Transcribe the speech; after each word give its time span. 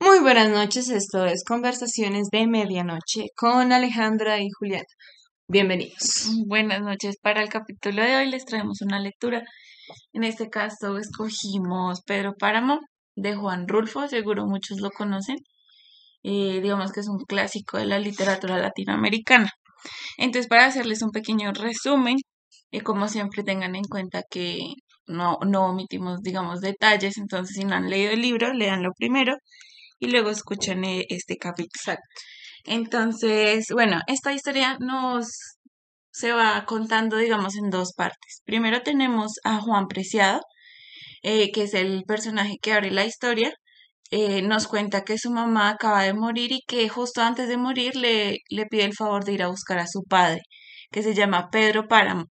Muy 0.00 0.20
buenas 0.20 0.50
noches, 0.50 0.90
esto 0.90 1.24
es 1.24 1.44
Conversaciones 1.44 2.28
de 2.30 2.46
Medianoche 2.46 3.26
con 3.36 3.72
Alejandra 3.72 4.40
y 4.40 4.48
Julieta. 4.50 4.92
Bienvenidos. 5.48 6.30
Buenas 6.46 6.82
noches. 6.82 7.16
Para 7.22 7.42
el 7.42 7.48
capítulo 7.48 8.02
de 8.02 8.16
hoy 8.16 8.30
les 8.30 8.44
traemos 8.44 8.80
una 8.82 8.98
lectura. 9.00 9.42
En 10.12 10.24
este 10.24 10.50
caso 10.50 10.98
escogimos 10.98 12.02
Pedro 12.02 12.34
Páramo 12.38 12.80
de 13.16 13.34
Juan 13.34 13.68
Rulfo, 13.68 14.06
seguro 14.08 14.46
muchos 14.46 14.80
lo 14.80 14.90
conocen. 14.90 15.36
Eh, 16.22 16.60
digamos 16.60 16.92
que 16.92 17.00
es 17.00 17.08
un 17.08 17.18
clásico 17.26 17.78
de 17.78 17.86
la 17.86 17.98
literatura 17.98 18.58
latinoamericana. 18.58 19.50
Entonces, 20.18 20.48
para 20.48 20.66
hacerles 20.66 21.02
un 21.02 21.10
pequeño 21.10 21.52
resumen, 21.52 22.16
y 22.70 22.80
como 22.80 23.08
siempre 23.08 23.42
tengan 23.44 23.76
en 23.76 23.84
cuenta 23.84 24.22
que 24.30 24.58
no, 25.06 25.38
no 25.46 25.66
omitimos, 25.66 26.20
digamos, 26.22 26.60
detalles, 26.60 27.18
entonces 27.18 27.56
si 27.56 27.64
no 27.64 27.74
han 27.76 27.90
leído 27.90 28.12
el 28.12 28.22
libro, 28.22 28.52
leanlo 28.52 28.90
primero 28.96 29.34
y 30.04 30.08
luego 30.10 30.30
escuchen 30.30 30.84
eh, 30.84 31.06
este 31.08 31.36
capítulo. 31.36 31.70
Exacto. 31.74 32.08
Entonces, 32.64 33.66
bueno, 33.72 34.00
esta 34.06 34.32
historia 34.32 34.76
nos 34.80 35.26
se 36.12 36.32
va 36.32 36.64
contando, 36.66 37.16
digamos, 37.16 37.56
en 37.56 37.70
dos 37.70 37.92
partes. 37.94 38.42
Primero 38.44 38.82
tenemos 38.82 39.32
a 39.44 39.60
Juan 39.60 39.88
Preciado, 39.88 40.40
eh, 41.22 41.50
que 41.52 41.64
es 41.64 41.74
el 41.74 42.04
personaje 42.04 42.56
que 42.62 42.72
abre 42.72 42.90
la 42.92 43.04
historia. 43.04 43.52
Eh, 44.10 44.42
nos 44.42 44.68
cuenta 44.68 45.02
que 45.04 45.18
su 45.18 45.30
mamá 45.30 45.70
acaba 45.70 46.04
de 46.04 46.14
morir 46.14 46.52
y 46.52 46.62
que 46.66 46.88
justo 46.88 47.22
antes 47.22 47.48
de 47.48 47.56
morir 47.56 47.96
le, 47.96 48.38
le 48.48 48.66
pide 48.66 48.84
el 48.84 48.94
favor 48.94 49.24
de 49.24 49.32
ir 49.32 49.42
a 49.42 49.48
buscar 49.48 49.78
a 49.78 49.88
su 49.88 50.04
padre, 50.04 50.42
que 50.92 51.02
se 51.02 51.14
llama 51.14 51.48
Pedro 51.50 51.88
Páramo, 51.88 52.26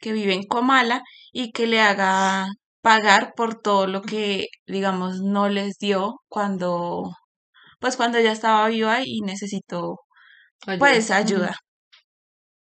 que 0.00 0.12
vive 0.12 0.34
en 0.34 0.44
Comala 0.44 1.02
y 1.32 1.52
que 1.52 1.66
le 1.66 1.80
haga 1.80 2.46
pagar 2.84 3.34
por 3.36 3.60
todo 3.62 3.88
lo 3.88 4.02
que, 4.02 4.46
digamos, 4.68 5.20
no 5.22 5.48
les 5.50 5.78
dio 5.78 6.16
cuando, 6.28 7.12
pues 7.80 7.96
cuando 7.98 8.20
ya 8.20 8.32
estaba 8.32 8.68
viva 8.68 9.00
y 9.04 9.22
necesitó, 9.22 10.00
pues, 10.78 11.10
ayuda 11.12 11.56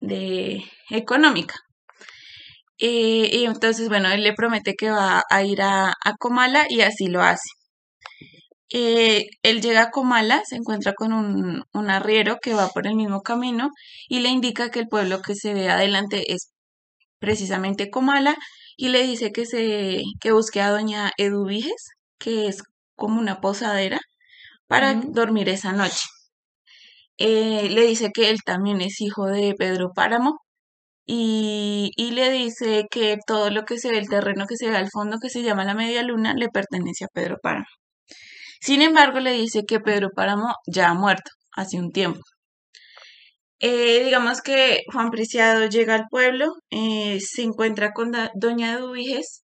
de 0.00 0.64
económica. 0.90 1.54
Eh, 2.78 3.28
y 3.32 3.44
entonces, 3.46 3.88
bueno, 3.88 4.08
él 4.10 4.22
le 4.22 4.32
promete 4.34 4.74
que 4.74 4.90
va 4.90 5.22
a 5.30 5.42
ir 5.44 5.60
a, 5.62 5.88
a 5.90 6.14
Comala 6.18 6.64
y 6.68 6.80
así 6.82 7.06
lo 7.08 7.22
hace. 7.22 7.48
Eh, 8.72 9.26
él 9.42 9.60
llega 9.62 9.82
a 9.82 9.90
Comala, 9.90 10.42
se 10.44 10.56
encuentra 10.56 10.92
con 10.94 11.12
un, 11.12 11.62
un 11.72 11.90
arriero 11.90 12.38
que 12.42 12.54
va 12.54 12.68
por 12.68 12.86
el 12.86 12.96
mismo 12.96 13.22
camino 13.22 13.70
y 14.08 14.20
le 14.20 14.28
indica 14.30 14.70
que 14.70 14.80
el 14.80 14.88
pueblo 14.88 15.22
que 15.22 15.34
se 15.36 15.54
ve 15.54 15.68
adelante 15.70 16.32
es 16.32 16.50
precisamente 17.20 17.90
Comala 17.90 18.36
y 18.76 18.88
le 18.90 19.02
dice 19.04 19.32
que 19.32 19.46
se 19.46 20.02
que 20.20 20.32
busque 20.32 20.60
a 20.62 20.70
doña 20.70 21.12
Eduviges, 21.18 21.90
que 22.18 22.48
es 22.48 22.62
como 22.96 23.20
una 23.20 23.40
posadera, 23.40 24.00
para 24.68 24.94
dormir 24.94 25.48
esa 25.50 25.72
noche. 25.72 26.06
Eh, 27.18 27.68
le 27.70 27.82
dice 27.86 28.10
que 28.12 28.30
él 28.30 28.38
también 28.44 28.80
es 28.80 29.00
hijo 29.00 29.26
de 29.26 29.54
Pedro 29.56 29.92
Páramo 29.94 30.38
y, 31.06 31.92
y 31.96 32.12
le 32.12 32.30
dice 32.32 32.86
que 32.90 33.18
todo 33.26 33.50
lo 33.50 33.64
que 33.64 33.78
se 33.78 33.90
ve, 33.90 33.98
el 33.98 34.08
terreno 34.08 34.46
que 34.46 34.56
se 34.56 34.70
ve 34.70 34.76
al 34.76 34.90
fondo, 34.90 35.18
que 35.20 35.30
se 35.30 35.42
llama 35.42 35.64
la 35.64 35.74
Media 35.74 36.02
Luna, 36.02 36.34
le 36.34 36.48
pertenece 36.50 37.04
a 37.06 37.08
Pedro 37.08 37.38
Páramo. 37.42 37.66
Sin 38.60 38.82
embargo, 38.82 39.20
le 39.20 39.32
dice 39.32 39.62
que 39.66 39.80
Pedro 39.80 40.10
Páramo 40.14 40.54
ya 40.66 40.90
ha 40.90 40.94
muerto 40.94 41.30
hace 41.52 41.78
un 41.78 41.90
tiempo. 41.92 42.20
Eh, 43.60 44.04
digamos 44.04 44.42
que 44.42 44.82
Juan 44.92 45.10
Preciado 45.10 45.66
llega 45.66 45.94
al 45.94 46.06
pueblo, 46.10 46.54
eh, 46.70 47.20
se 47.20 47.42
encuentra 47.42 47.92
con 47.92 48.12
doña 48.34 48.74
Eduviges, 48.74 49.44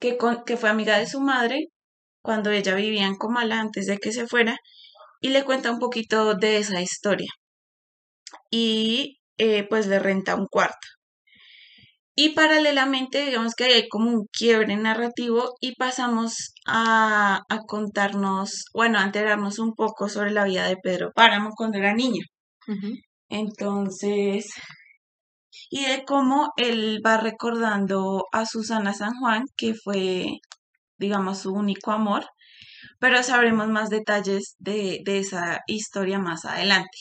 que, 0.00 0.16
fue 0.56 0.70
amiga 0.70 0.98
de 0.98 1.06
su 1.06 1.20
madre 1.20 1.68
cuando 2.22 2.50
ella 2.50 2.74
vivía 2.74 3.06
en 3.06 3.16
Comala 3.16 3.60
antes 3.60 3.86
de 3.86 3.98
que 3.98 4.12
se 4.12 4.26
fuera, 4.26 4.56
y 5.20 5.30
le 5.30 5.44
cuenta 5.44 5.70
un 5.70 5.78
poquito 5.78 6.34
de 6.34 6.58
esa 6.58 6.80
historia. 6.80 7.30
Y 8.50 9.20
eh, 9.38 9.64
pues 9.68 9.86
le 9.86 9.98
renta 9.98 10.34
un 10.36 10.46
cuarto. 10.46 10.88
Y 12.16 12.30
paralelamente, 12.30 13.26
digamos 13.26 13.54
que 13.54 13.64
hay 13.64 13.88
como 13.88 14.08
un 14.10 14.26
quiebre 14.32 14.76
narrativo 14.76 15.54
y 15.60 15.74
pasamos 15.74 16.54
a, 16.66 17.42
contarnos, 17.66 18.66
bueno, 18.72 18.98
a 18.98 19.04
enterarnos 19.04 19.58
un 19.58 19.74
poco 19.74 20.08
sobre 20.08 20.30
la 20.30 20.44
vida 20.44 20.68
de 20.68 20.76
Pedro 20.76 21.10
Páramo 21.12 21.50
cuando 21.56 21.78
era 21.78 21.92
niño. 21.92 22.22
Entonces, 23.34 24.46
y 25.68 25.86
de 25.86 26.04
cómo 26.04 26.52
él 26.56 27.00
va 27.04 27.16
recordando 27.16 28.26
a 28.30 28.46
Susana 28.46 28.94
San 28.94 29.12
Juan, 29.18 29.42
que 29.56 29.74
fue, 29.74 30.38
digamos, 30.98 31.40
su 31.40 31.52
único 31.52 31.90
amor, 31.90 32.26
pero 33.00 33.22
sabremos 33.24 33.66
más 33.68 33.90
detalles 33.90 34.54
de, 34.58 35.00
de 35.04 35.18
esa 35.18 35.60
historia 35.66 36.20
más 36.20 36.44
adelante. 36.44 36.96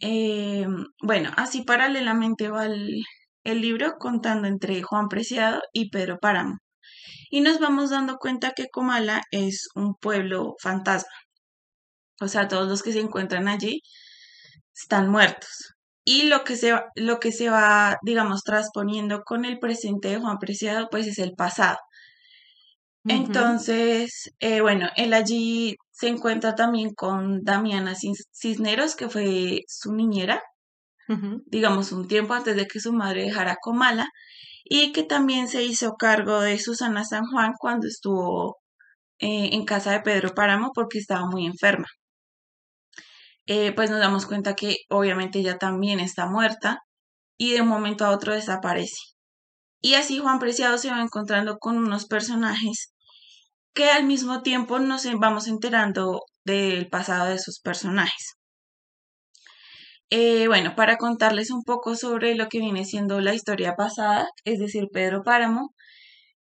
Eh, 0.00 0.66
bueno, 1.02 1.30
así 1.36 1.62
paralelamente 1.62 2.48
va 2.48 2.66
el, 2.66 3.04
el 3.44 3.60
libro 3.60 3.94
contando 4.00 4.48
entre 4.48 4.82
Juan 4.82 5.06
Preciado 5.08 5.60
y 5.72 5.90
Pedro 5.90 6.18
Páramo. 6.20 6.56
Y 7.30 7.42
nos 7.42 7.60
vamos 7.60 7.90
dando 7.90 8.16
cuenta 8.16 8.54
que 8.56 8.66
Comala 8.72 9.22
es 9.30 9.68
un 9.76 9.94
pueblo 9.94 10.56
fantasma. 10.60 11.12
O 12.20 12.26
sea, 12.26 12.48
todos 12.48 12.68
los 12.68 12.82
que 12.82 12.92
se 12.92 13.00
encuentran 13.00 13.46
allí 13.46 13.82
están 14.82 15.08
muertos. 15.10 15.74
Y 16.04 16.24
lo 16.24 16.44
que 16.44 16.56
se 16.56 16.72
va, 16.72 16.86
lo 16.96 17.20
que 17.20 17.32
se 17.32 17.50
va, 17.50 17.98
digamos, 18.02 18.42
transponiendo 18.42 19.22
con 19.24 19.44
el 19.44 19.58
presente 19.58 20.08
de 20.08 20.18
Juan 20.20 20.38
Preciado, 20.38 20.88
pues 20.90 21.06
es 21.06 21.18
el 21.18 21.34
pasado. 21.34 21.78
Entonces, 23.06 24.30
eh, 24.40 24.60
bueno, 24.60 24.88
él 24.96 25.12
allí 25.14 25.76
se 25.90 26.08
encuentra 26.08 26.54
también 26.54 26.94
con 26.94 27.42
Damiana 27.42 27.94
Cis- 27.94 28.28
Cisneros, 28.32 28.94
que 28.96 29.08
fue 29.08 29.62
su 29.66 29.94
niñera, 29.94 30.42
digamos, 31.46 31.92
un 31.92 32.06
tiempo 32.08 32.34
antes 32.34 32.56
de 32.56 32.66
que 32.66 32.80
su 32.80 32.92
madre 32.92 33.24
dejara 33.24 33.56
Comala, 33.60 34.06
y 34.64 34.92
que 34.92 35.02
también 35.04 35.48
se 35.48 35.62
hizo 35.64 35.94
cargo 35.96 36.40
de 36.40 36.58
Susana 36.58 37.04
San 37.04 37.24
Juan 37.26 37.52
cuando 37.58 37.86
estuvo 37.88 38.58
eh, 39.20 39.50
en 39.54 39.64
casa 39.66 39.92
de 39.92 40.00
Pedro 40.02 40.34
Páramo 40.34 40.72
porque 40.74 40.98
estaba 40.98 41.26
muy 41.30 41.46
enferma. 41.46 41.86
Eh, 43.48 43.72
pues 43.74 43.90
nos 43.90 44.00
damos 44.00 44.26
cuenta 44.26 44.54
que 44.54 44.76
obviamente 44.90 45.40
ella 45.40 45.58
también 45.58 46.00
está 46.00 46.26
muerta 46.28 46.82
y 47.38 47.52
de 47.54 47.62
un 47.62 47.68
momento 47.68 48.04
a 48.06 48.10
otro 48.12 48.34
desaparece. 48.34 48.98
Y 49.80 49.94
así 49.94 50.18
Juan 50.18 50.38
Preciado 50.40 50.78
se 50.78 50.90
va 50.90 51.02
encontrando 51.02 51.58
con 51.58 51.78
unos 51.78 52.06
personajes 52.06 52.92
que 53.74 53.90
al 53.90 54.04
mismo 54.06 54.42
tiempo 54.42 54.78
nos 54.80 55.06
vamos 55.20 55.48
enterando 55.48 56.22
del 56.44 56.88
pasado 56.90 57.28
de 57.30 57.38
sus 57.38 57.60
personajes. 57.60 58.34
Eh, 60.10 60.48
bueno, 60.48 60.74
para 60.76 60.96
contarles 60.96 61.50
un 61.50 61.62
poco 61.64 61.94
sobre 61.94 62.34
lo 62.34 62.48
que 62.48 62.60
viene 62.60 62.84
siendo 62.84 63.20
la 63.20 63.34
historia 63.34 63.74
pasada, 63.76 64.26
es 64.44 64.58
decir, 64.58 64.86
Pedro 64.92 65.22
Páramo, 65.22 65.74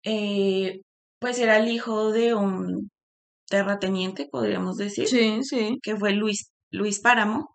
eh, 0.04 0.80
pues 1.20 1.38
era 1.40 1.58
el 1.58 1.68
hijo 1.70 2.12
de 2.12 2.34
un 2.34 2.90
terrateniente, 3.48 4.28
podríamos 4.30 4.76
decir, 4.78 5.08
Sí, 5.08 5.40
sí. 5.44 5.78
que 5.82 5.96
fue 5.96 6.12
Luis, 6.12 6.51
Luis 6.72 7.00
Páramo. 7.00 7.54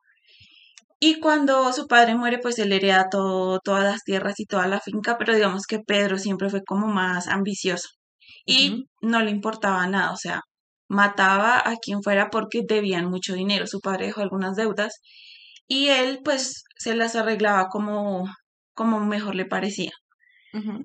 Y 0.99 1.19
cuando 1.19 1.71
su 1.73 1.87
padre 1.87 2.15
muere, 2.15 2.39
pues 2.39 2.57
él 2.59 2.71
hereda 2.71 3.07
todo, 3.11 3.59
todas 3.59 3.83
las 3.83 4.03
tierras 4.03 4.39
y 4.39 4.45
toda 4.45 4.67
la 4.67 4.79
finca, 4.79 5.17
pero 5.17 5.35
digamos 5.35 5.67
que 5.67 5.79
Pedro 5.79 6.17
siempre 6.17 6.49
fue 6.49 6.63
como 6.63 6.87
más 6.87 7.27
ambicioso 7.27 7.89
y 8.47 8.87
no 9.01 9.21
le 9.21 9.31
importaba 9.31 9.85
nada, 9.87 10.11
o 10.11 10.17
sea, 10.17 10.41
mataba 10.87 11.59
a 11.59 11.75
quien 11.75 12.01
fuera 12.01 12.29
porque 12.29 12.61
debían 12.67 13.09
mucho 13.09 13.33
dinero. 13.35 13.67
Su 13.67 13.81
padre 13.81 14.07
dejó 14.07 14.21
algunas 14.21 14.55
deudas 14.55 15.01
y 15.67 15.89
él 15.89 16.21
pues 16.23 16.63
se 16.77 16.95
las 16.95 17.15
arreglaba 17.15 17.67
como, 17.67 18.25
como 18.73 18.99
mejor 19.01 19.35
le 19.35 19.45
parecía. 19.45 19.91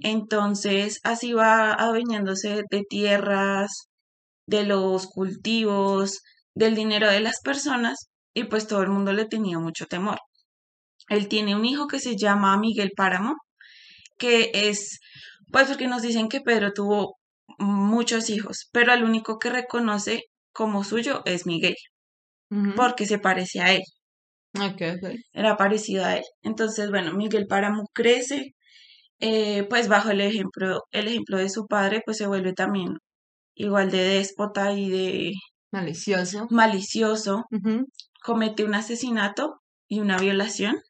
Entonces 0.02 1.00
así 1.02 1.32
va 1.32 1.72
adueñándose 1.72 2.62
de 2.68 2.82
tierras, 2.86 3.88
de 4.46 4.64
los 4.64 5.06
cultivos, 5.06 6.20
del 6.54 6.74
dinero 6.74 7.08
de 7.10 7.20
las 7.20 7.40
personas 7.42 8.10
y 8.34 8.44
pues 8.44 8.66
todo 8.68 8.82
el 8.82 8.90
mundo 8.90 9.12
le 9.12 9.26
tenía 9.26 9.58
mucho 9.58 9.86
temor. 9.86 10.18
Él 11.08 11.28
tiene 11.28 11.56
un 11.56 11.64
hijo 11.66 11.86
que 11.88 12.00
se 12.00 12.16
llama 12.16 12.56
Miguel 12.58 12.92
Páramo, 12.96 13.36
que 14.18 14.50
es, 14.54 15.00
pues 15.52 15.68
porque 15.68 15.88
nos 15.88 16.02
dicen 16.02 16.28
que 16.28 16.40
Pedro 16.42 16.72
tuvo 16.74 17.18
muchos 17.58 18.30
hijos, 18.30 18.68
pero 18.72 18.92
el 18.94 19.04
único 19.04 19.38
que 19.38 19.50
reconoce 19.50 20.24
como 20.52 20.84
suyo 20.84 21.22
es 21.26 21.46
Miguel, 21.46 21.76
porque 22.74 23.06
se 23.06 23.18
parece 23.18 23.60
a 23.60 23.72
él, 23.72 23.82
Ok, 24.58 24.80
ok. 24.96 25.04
era 25.32 25.56
parecido 25.56 26.04
a 26.04 26.16
él. 26.16 26.24
Entonces, 26.42 26.90
bueno, 26.90 27.12
Miguel 27.14 27.46
Páramo 27.46 27.84
crece, 27.92 28.54
eh, 29.20 29.64
pues 29.70 29.88
bajo 29.88 30.10
el 30.10 30.20
ejemplo, 30.22 30.82
el 30.92 31.08
ejemplo 31.08 31.38
de 31.38 31.50
su 31.50 31.66
padre, 31.66 32.02
pues 32.04 32.18
se 32.18 32.26
vuelve 32.28 32.52
también 32.54 32.98
igual 33.54 33.90
de 33.92 33.98
déspota 34.04 34.72
y 34.74 34.90
de 34.90 35.32
Malicioso. 35.72 36.46
malicioso. 36.50 37.44
Comete 38.24 38.64
un 38.64 38.74
asesinato 38.74 39.62
y 39.88 40.00
una 40.00 40.18
violación, 40.18 40.80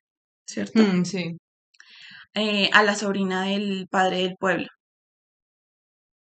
¿cierto? 0.47 0.83
Mm, 0.83 1.05
sí. 1.05 1.39
Eh, 2.35 2.69
a 2.75 2.83
la 2.83 2.95
sobrina 2.95 3.45
del 3.47 3.87
padre 3.91 4.19
del 4.19 4.37
pueblo. 4.39 4.67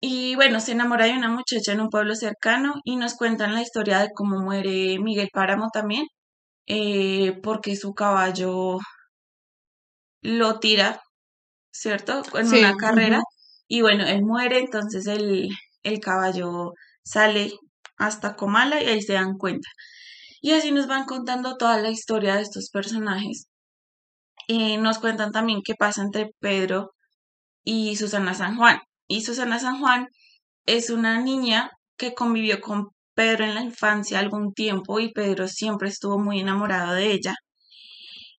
Y 0.01 0.35
bueno, 0.35 0.59
se 0.59 0.71
enamora 0.73 1.05
de 1.05 1.13
una 1.13 1.29
muchacha 1.29 1.71
en 1.71 1.81
un 1.81 1.89
pueblo 1.89 2.15
cercano 2.15 2.75
y 2.83 2.95
nos 2.97 3.15
cuentan 3.15 3.53
la 3.53 3.61
historia 3.61 3.99
de 3.99 4.09
cómo 4.13 4.39
muere 4.39 4.97
Miguel 4.99 5.29
Páramo 5.33 5.69
también, 5.73 6.05
eh, 6.67 7.39
porque 7.43 7.75
su 7.77 7.93
caballo 7.93 8.79
lo 10.21 10.59
tira, 10.59 11.01
¿cierto? 11.71 12.23
En 12.37 12.47
Sí, 12.47 12.59
una 12.59 12.75
carrera. 12.77 13.21
Y 13.67 13.81
bueno, 13.81 14.05
él 14.07 14.23
muere, 14.23 14.59
entonces 14.59 15.07
el, 15.07 15.49
el 15.83 15.99
caballo 15.99 16.73
sale 17.03 17.53
hasta 17.97 18.35
Comala 18.35 18.83
y 18.83 18.87
ahí 18.87 19.01
se 19.01 19.13
dan 19.15 19.37
cuenta. 19.37 19.69
Y 20.41 20.51
así 20.51 20.71
nos 20.71 20.87
van 20.87 21.05
contando 21.05 21.57
toda 21.57 21.79
la 21.79 21.89
historia 21.89 22.35
de 22.35 22.43
estos 22.43 22.69
personajes. 22.69 23.47
Y 24.47 24.77
nos 24.77 24.99
cuentan 24.99 25.31
también 25.31 25.61
qué 25.63 25.75
pasa 25.75 26.01
entre 26.01 26.31
Pedro 26.39 26.93
y 27.63 27.95
Susana 27.97 28.33
San 28.33 28.57
Juan. 28.57 28.79
Y 29.07 29.21
Susana 29.21 29.59
San 29.59 29.79
Juan 29.79 30.07
es 30.65 30.89
una 30.89 31.19
niña 31.21 31.71
que 31.97 32.13
convivió 32.13 32.61
con 32.61 32.89
Pedro 33.15 33.45
en 33.45 33.55
la 33.55 33.61
infancia 33.61 34.19
algún 34.19 34.53
tiempo 34.53 34.99
y 34.99 35.11
Pedro 35.11 35.47
siempre 35.47 35.89
estuvo 35.89 36.19
muy 36.19 36.39
enamorado 36.39 36.93
de 36.93 37.11
ella. 37.11 37.35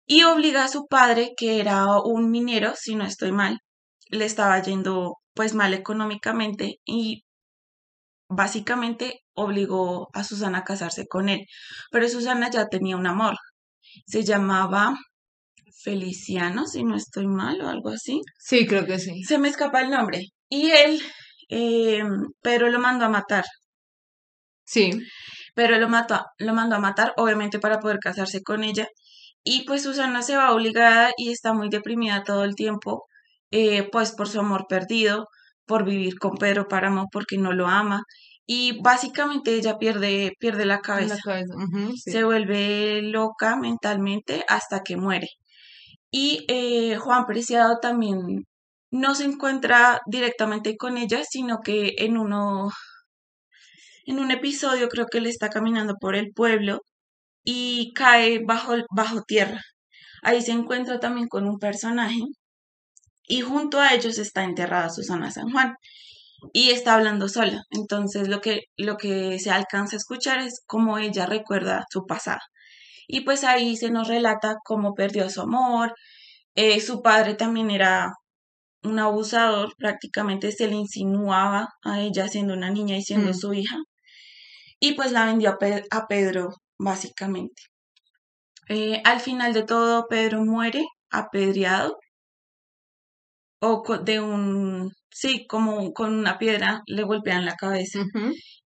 Y 0.07 0.25
obliga 0.25 0.65
a 0.65 0.69
su 0.69 0.87
padre, 0.87 1.33
que 1.37 1.61
era 1.61 2.01
un 2.01 2.31
minero, 2.31 2.75
si 2.77 2.95
no 2.95 3.05
estoy 3.05 3.33
mal, 3.33 3.59
le 4.11 4.25
estaba 4.25 4.61
yendo 4.63 5.17
pues 5.35 5.55
mal 5.55 5.75
económicamente 5.75 6.81
y 6.87 7.25
básicamente 8.29 9.21
obligó 9.39 10.09
a 10.15 10.25
Susana 10.25 10.59
a 10.59 10.65
casarse 10.65 11.07
con 11.07 11.29
él. 11.29 11.47
Pero 11.91 12.09
Susana 12.09 12.51
ya 12.51 12.67
tenía 12.69 12.97
un 12.97 13.07
amor. 13.07 13.37
Se 14.07 14.25
llamaba 14.25 14.97
Feliciano, 15.85 16.67
si 16.67 16.85
no 16.85 16.97
estoy 16.97 17.27
mal 17.27 17.61
o 17.63 17.69
algo 17.69 17.91
así. 17.91 18.21
Sí, 18.39 18.67
creo 18.67 18.85
que 18.87 18.99
sí. 18.99 19.23
Se 19.25 19.39
me 19.39 19.49
escapa 19.49 19.81
el 19.81 19.91
nombre. 19.91 20.23
Y 20.49 20.71
él, 20.71 21.01
eh, 21.51 22.03
Pedro 22.43 22.69
lo 22.71 22.81
mandó 22.81 23.07
a 23.07 23.09
matar. 23.09 23.45
Sí, 24.65 24.91
Pero 25.55 25.79
lo 25.79 25.89
mató, 25.89 26.25
lo 26.39 26.55
mandó 26.55 26.77
a 26.77 26.79
matar, 26.81 27.13
obviamente 27.17 27.59
para 27.59 27.81
poder 27.81 27.99
casarse 28.01 28.43
con 28.43 28.65
ella. 28.65 28.87
Y 29.45 29.65
pues 29.67 29.83
Susana 29.85 30.23
se 30.23 30.37
va 30.37 30.53
obligada 30.55 31.13
y 31.17 31.31
está 31.33 31.53
muy 31.55 31.69
deprimida 31.71 32.25
todo 32.25 32.45
el 32.45 32.55
tiempo, 32.55 33.07
eh, 33.51 33.89
pues 33.91 34.13
por 34.13 34.29
su 34.29 34.41
amor 34.41 34.67
perdido, 34.69 35.29
por 35.67 35.85
vivir 35.85 36.19
con 36.19 36.37
Pedro 36.39 36.69
Páramo 36.69 37.07
porque 37.13 37.39
no 37.39 37.53
lo 37.53 37.67
ama. 37.69 38.03
Y 38.51 38.81
básicamente 38.81 39.55
ella 39.55 39.77
pierde, 39.77 40.33
pierde 40.41 40.65
la 40.65 40.81
cabeza. 40.81 41.17
la 41.17 41.21
cabeza. 41.21 41.55
ujú, 41.55 41.93
sí. 41.97 42.13
Se 42.13 42.25
vuelve 42.25 43.03
loca 43.03 43.57
mentalmente 43.57 44.43
hasta 44.49 44.81
que 44.83 44.97
muere. 44.97 45.29
Y 46.11 46.47
eh, 46.49 46.97
Juan 46.97 47.27
Preciado 47.27 47.79
también 47.79 48.47
no 48.91 49.15
se 49.15 49.25
encuentra 49.25 50.01
directamente 50.07 50.79
con 50.79 50.97
ella, 50.97 51.23
sino 51.29 51.59
que 51.61 51.95
en 51.99 52.17
uno, 52.17 52.71
en 54.07 54.19
un 54.19 54.31
episodio 54.31 54.89
creo 54.89 55.07
que 55.07 55.19
él 55.19 55.27
está 55.27 55.51
caminando 55.51 55.97
por 56.01 56.17
el 56.17 56.33
pueblo 56.33 56.81
y 57.45 57.93
cae 57.95 58.41
bajo, 58.47 58.77
bajo 58.97 59.23
tierra. 59.25 59.61
Ahí 60.23 60.41
se 60.43 60.53
encuentra 60.53 61.01
también 61.01 61.29
con 61.29 61.47
un 61.47 61.59
personaje 61.59 62.21
y 63.27 63.43
junto 63.43 63.79
a 63.81 63.93
ellos 63.95 64.19
está 64.19 64.45
enterrada 64.45 64.91
Susana 64.91 65.31
San 65.31 65.51
Juan 65.51 65.75
y 66.53 66.71
está 66.71 66.95
hablando 66.95 67.29
sola. 67.29 67.63
Entonces 67.71 68.29
lo 68.29 68.41
que, 68.41 68.63
lo 68.77 68.97
que 68.97 69.39
se 69.39 69.51
alcanza 69.51 69.97
a 69.97 69.99
escuchar 69.99 70.41
es 70.41 70.63
cómo 70.67 70.99
ella 70.99 71.27
recuerda 71.27 71.85
su 71.91 72.07
pasado. 72.07 72.41
Y 73.09 73.23
pues 73.23 73.45
ahí 73.45 73.77
se 73.77 73.91
nos 73.91 74.09
relata 74.09 74.57
cómo 74.65 74.95
perdió 74.95 75.31
su 75.31 75.43
amor. 75.43 75.95
Eh, 76.55 76.81
su 76.81 77.03
padre 77.03 77.35
también 77.35 77.71
era 77.71 78.13
un 78.83 78.99
abusador, 79.01 79.73
prácticamente 79.79 80.53
se 80.53 80.69
le 80.69 80.77
insinuaba 80.77 81.69
a 81.85 82.01
ella 82.01 82.29
siendo 82.29 82.55
una 82.55 82.71
niña 82.71 82.97
y 82.97 83.03
siendo 83.03 83.31
Mm. 83.33 83.35
su 83.35 83.55
hija. 83.55 83.77
Y 84.81 84.93
pues 84.95 85.13
la 85.13 85.27
vendió 85.27 85.51
a, 85.51 85.59
Pe- 85.59 85.85
a 85.91 86.07
Pedro, 86.09 86.51
básicamente. 86.79 87.63
Eh, 88.69 89.01
al 89.05 89.21
final 89.21 89.53
de 89.53 89.63
todo, 89.65 90.07
Pedro 90.09 90.45
muere 90.45 90.85
apedreado 91.11 91.99
o 93.61 93.99
de 93.99 94.21
un, 94.21 94.93
sí, 95.11 95.47
como 95.47 95.93
con 95.93 96.15
una 96.15 96.39
piedra 96.39 96.83
le 96.87 97.03
golpean 97.05 97.45
la 97.45 97.55
cabeza. 97.57 98.01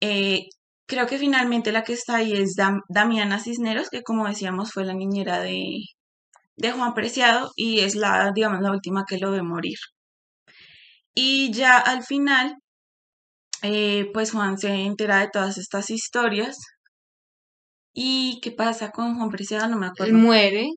Eh, 0.01 0.47
creo 0.87 1.07
que 1.07 1.19
finalmente 1.19 1.73
la 1.73 1.85
que 1.85 1.93
está 1.95 2.17
ahí 2.17 2.33
es 2.35 2.55
Dam- 2.57 2.83
Damiana 2.89 3.39
Cisneros, 3.41 3.89
que 3.91 4.03
como 4.03 4.27
decíamos 4.29 4.73
fue 4.73 4.85
la 4.85 4.95
niñera 4.95 5.41
de, 5.41 5.65
de 6.57 6.73
Juan 6.73 6.95
Preciado 6.95 7.51
y 7.57 7.81
es 7.81 7.95
la, 7.97 8.33
digamos, 8.35 8.61
la 8.63 8.73
última 8.73 9.05
que 9.09 9.19
lo 9.19 9.31
ve 9.33 9.43
morir. 9.43 9.79
Y 11.15 11.51
ya 11.53 11.79
al 11.79 12.05
final, 12.05 12.57
eh, 13.63 14.11
pues 14.15 14.31
Juan 14.33 14.57
se 14.59 14.69
entera 14.73 15.19
de 15.19 15.29
todas 15.31 15.59
estas 15.59 15.91
historias. 15.91 16.57
¿Y 17.95 18.41
qué 18.43 18.53
pasa 18.53 18.91
con 18.91 19.17
Juan 19.17 19.31
Preciado? 19.31 19.69
No 19.69 19.77
me 19.79 19.87
Él 19.87 19.93
acuerdo. 19.93 20.15
muere, 20.19 20.69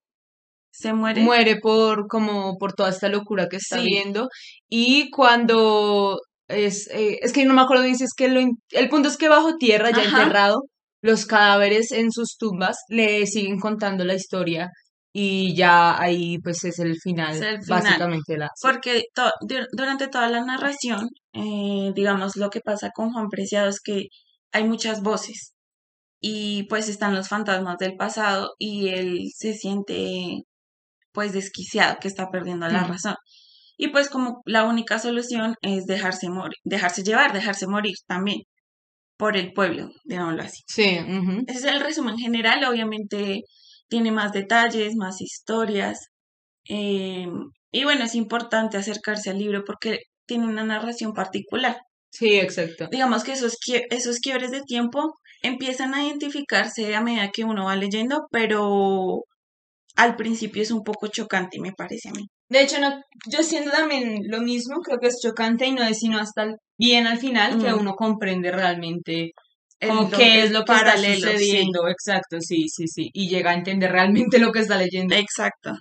Se 0.79 0.93
muere. 0.93 1.21
muere 1.21 1.57
por 1.61 2.07
como 2.07 2.57
por 2.57 2.73
toda 2.73 2.89
esta 2.89 3.09
locura 3.09 3.47
que 3.49 3.57
está 3.57 3.79
Sí. 3.79 3.85
viendo 3.85 4.29
y 4.69 5.09
cuando 5.11 6.19
es 6.47 6.87
eh, 6.91 7.19
es 7.21 7.33
que 7.33 7.45
no 7.45 7.53
me 7.53 7.61
acuerdo 7.61 7.83
bien 7.83 7.97
si 7.97 8.03
es 8.05 8.13
que 8.15 8.27
lo 8.29 8.41
el 8.71 8.89
punto 8.89 9.09
es 9.09 9.17
que 9.17 9.27
bajo 9.29 9.55
tierra 9.57 9.91
ya 9.91 10.03
Ajá. 10.03 10.21
enterrado 10.21 10.63
los 11.01 11.25
cadáveres 11.25 11.91
en 11.91 12.11
sus 12.11 12.37
tumbas 12.37 12.77
le 12.89 13.25
siguen 13.27 13.59
contando 13.59 14.03
la 14.05 14.15
historia 14.15 14.69
y 15.13 15.55
ya 15.55 15.99
ahí 15.99 16.37
pues 16.39 16.63
es 16.65 16.77
el 16.79 16.95
final, 17.01 17.35
Es 17.35 17.41
el 17.41 17.63
final. 17.63 17.81
básicamente 17.83 18.37
la. 18.37 18.49
Porque 18.61 19.03
to- 19.15 19.31
durante 19.73 20.07
toda 20.07 20.29
la 20.29 20.43
narración, 20.45 21.07
eh, 21.33 21.91
digamos, 21.95 22.35
lo 22.35 22.49
que 22.51 22.59
pasa 22.61 22.91
con 22.93 23.11
Juan 23.11 23.27
Preciado 23.29 23.69
es 23.69 23.79
que 23.81 24.05
hay 24.51 24.63
muchas 24.65 25.01
voces 25.01 25.53
y 26.21 26.63
pues 26.69 26.89
están 26.89 27.15
los 27.15 27.27
fantasmas 27.27 27.77
del 27.79 27.95
pasado 27.95 28.51
y 28.59 28.89
él 28.89 29.29
se 29.35 29.53
siente 29.55 30.43
pues 31.19 31.33
desquiciado, 31.33 31.97
que 31.99 32.07
está 32.07 32.29
perdiendo 32.31 32.65
la 32.69 32.85
razón. 32.85 33.15
Y 33.75 33.89
pues 33.89 34.09
como 34.09 34.41
la 34.45 34.63
única 34.63 34.99
solución 34.99 35.55
es 35.61 35.85
dejarse 35.85 36.29
morir, 36.29 36.55
dejarse 36.63 37.03
llevar, 37.03 37.33
dejarse 37.33 37.67
morir 37.67 37.95
también 38.07 38.43
por 39.17 39.35
el 39.35 39.51
pueblo, 39.51 39.89
digámoslo 40.05 40.43
así. 40.43 40.63
Sí. 40.65 40.97
Ese 41.47 41.59
es 41.59 41.65
el 41.65 41.81
resumen 41.81 42.17
general, 42.17 42.63
obviamente 42.63 43.41
tiene 43.89 44.13
más 44.13 44.31
detalles, 44.31 44.95
más 44.95 45.19
historias. 45.19 46.07
eh, 46.69 47.27
y 47.71 47.83
bueno, 47.83 48.05
es 48.05 48.15
importante 48.15 48.77
acercarse 48.77 49.29
al 49.29 49.39
libro 49.39 49.65
porque 49.65 49.99
tiene 50.25 50.45
una 50.45 50.63
narración 50.63 51.11
particular. 51.13 51.79
Sí, 52.11 52.39
exacto. 52.39 52.87
Digamos 52.89 53.25
que 53.25 53.33
esos, 53.33 53.57
esos 53.89 54.19
quiebres 54.19 54.51
de 54.51 54.61
tiempo 54.61 55.19
empiezan 55.41 55.93
a 55.93 56.05
identificarse 56.05 56.95
a 56.95 57.01
medida 57.01 57.31
que 57.31 57.43
uno 57.43 57.65
va 57.65 57.75
leyendo, 57.75 58.27
pero 58.31 59.25
al 59.99 60.15
principio 60.15 60.61
es 60.61 60.71
un 60.71 60.83
poco 60.83 61.07
chocante, 61.07 61.59
me 61.59 61.73
parece 61.73 62.09
a 62.09 62.11
mí. 62.13 62.25
De 62.49 62.61
hecho, 62.61 62.79
no, 62.79 63.01
yo 63.27 63.43
siento 63.43 63.71
también 63.71 64.21
lo 64.27 64.41
mismo, 64.41 64.77
creo 64.81 64.97
que 64.99 65.07
es 65.07 65.19
chocante 65.21 65.67
y 65.67 65.71
no 65.71 65.83
es 65.83 65.99
sino 65.99 66.17
hasta 66.19 66.43
el- 66.43 66.55
bien 66.77 67.05
al 67.07 67.17
final 67.19 67.59
que 67.59 67.73
uno 67.73 67.93
comprende 67.93 68.51
realmente 68.51 69.31
como 69.85 70.09
qué 70.09 70.43
es 70.43 70.51
lo 70.51 70.63
que 70.65 70.73
está 70.73 70.97
sí. 70.97 71.15
sucediendo, 71.15 71.87
exacto, 71.87 72.37
sí, 72.41 72.67
sí, 72.69 72.87
sí, 72.87 73.09
y 73.13 73.29
llega 73.29 73.51
a 73.51 73.55
entender 73.55 73.91
realmente 73.91 74.39
lo 74.39 74.51
que 74.51 74.59
está 74.59 74.77
leyendo. 74.77 75.15
Exacto. 75.15 75.73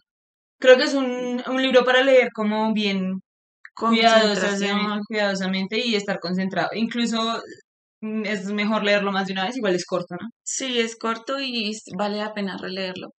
Creo 0.60 0.76
que 0.76 0.84
es 0.84 0.94
un, 0.94 1.42
un 1.46 1.62
libro 1.62 1.84
para 1.84 2.02
leer 2.02 2.30
como 2.34 2.72
bien 2.72 3.20
cuidadosamente, 5.06 5.78
y 5.78 5.94
estar 5.94 6.18
concentrado. 6.18 6.70
Incluso 6.74 7.40
mm, 8.00 8.24
es 8.26 8.44
mejor 8.46 8.82
leerlo 8.84 9.12
más 9.12 9.26
de 9.26 9.32
una 9.34 9.46
vez, 9.46 9.56
igual 9.56 9.74
es 9.74 9.84
corto, 9.86 10.16
¿no? 10.20 10.28
Sí, 10.42 10.78
es 10.80 10.96
corto 10.96 11.40
y 11.40 11.72
vale 11.96 12.18
la 12.18 12.34
pena 12.34 12.56
releerlo. 12.58 13.10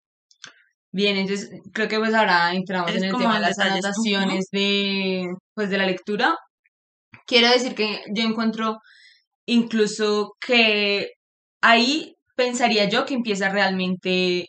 Bien, 0.92 1.18
entonces 1.18 1.50
creo 1.74 1.88
que 1.88 2.00
pues 2.00 2.14
ahora 2.14 2.52
entramos 2.54 2.90
Es 2.92 2.98
en 2.98 3.04
el 3.06 3.16
tema 3.18 3.36
de 3.36 3.42
las 3.42 3.60
anotaciones 3.60 4.48
de, 4.52 5.28
pues, 5.54 5.70
de 5.70 5.78
la 5.78 5.86
lectura. 5.86 6.36
Quiero 7.28 7.50
decir 7.50 7.76
que 7.76 8.02
yo 8.16 8.24
encuentro 8.24 8.80
incluso 9.48 10.34
que 10.46 11.10
ahí 11.62 12.16
pensaría 12.36 12.90
yo 12.90 13.06
que 13.06 13.16
empieza 13.16 13.50
realmente 13.50 14.48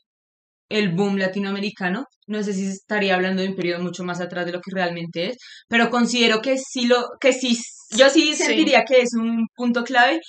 el 0.70 0.90
boom 0.94 1.18
latinoamericano. 1.18 2.06
No 2.26 2.42
sé 2.42 2.54
si 2.54 2.66
estaría 2.68 3.14
hablando 3.16 3.42
de 3.42 3.48
un 3.50 3.56
periodo 3.56 3.82
mucho 3.82 4.04
más 4.04 4.20
atrás 4.20 4.46
de 4.46 4.52
lo 4.52 4.60
que 4.60 4.70
realmente 4.74 5.28
es, 5.30 5.38
pero 5.68 5.90
considero 5.90 6.40
que 6.42 6.56
sí 6.58 6.86
lo, 6.86 7.08
que 7.20 7.32
sí, 7.32 7.58
yo 7.96 8.08
sí 8.10 8.34
Sí. 8.34 8.44
sentiría 8.44 8.84
que 8.84 9.02
es 9.02 9.10
un 9.14 9.46
punto 9.56 9.84
clave, 9.84 10.20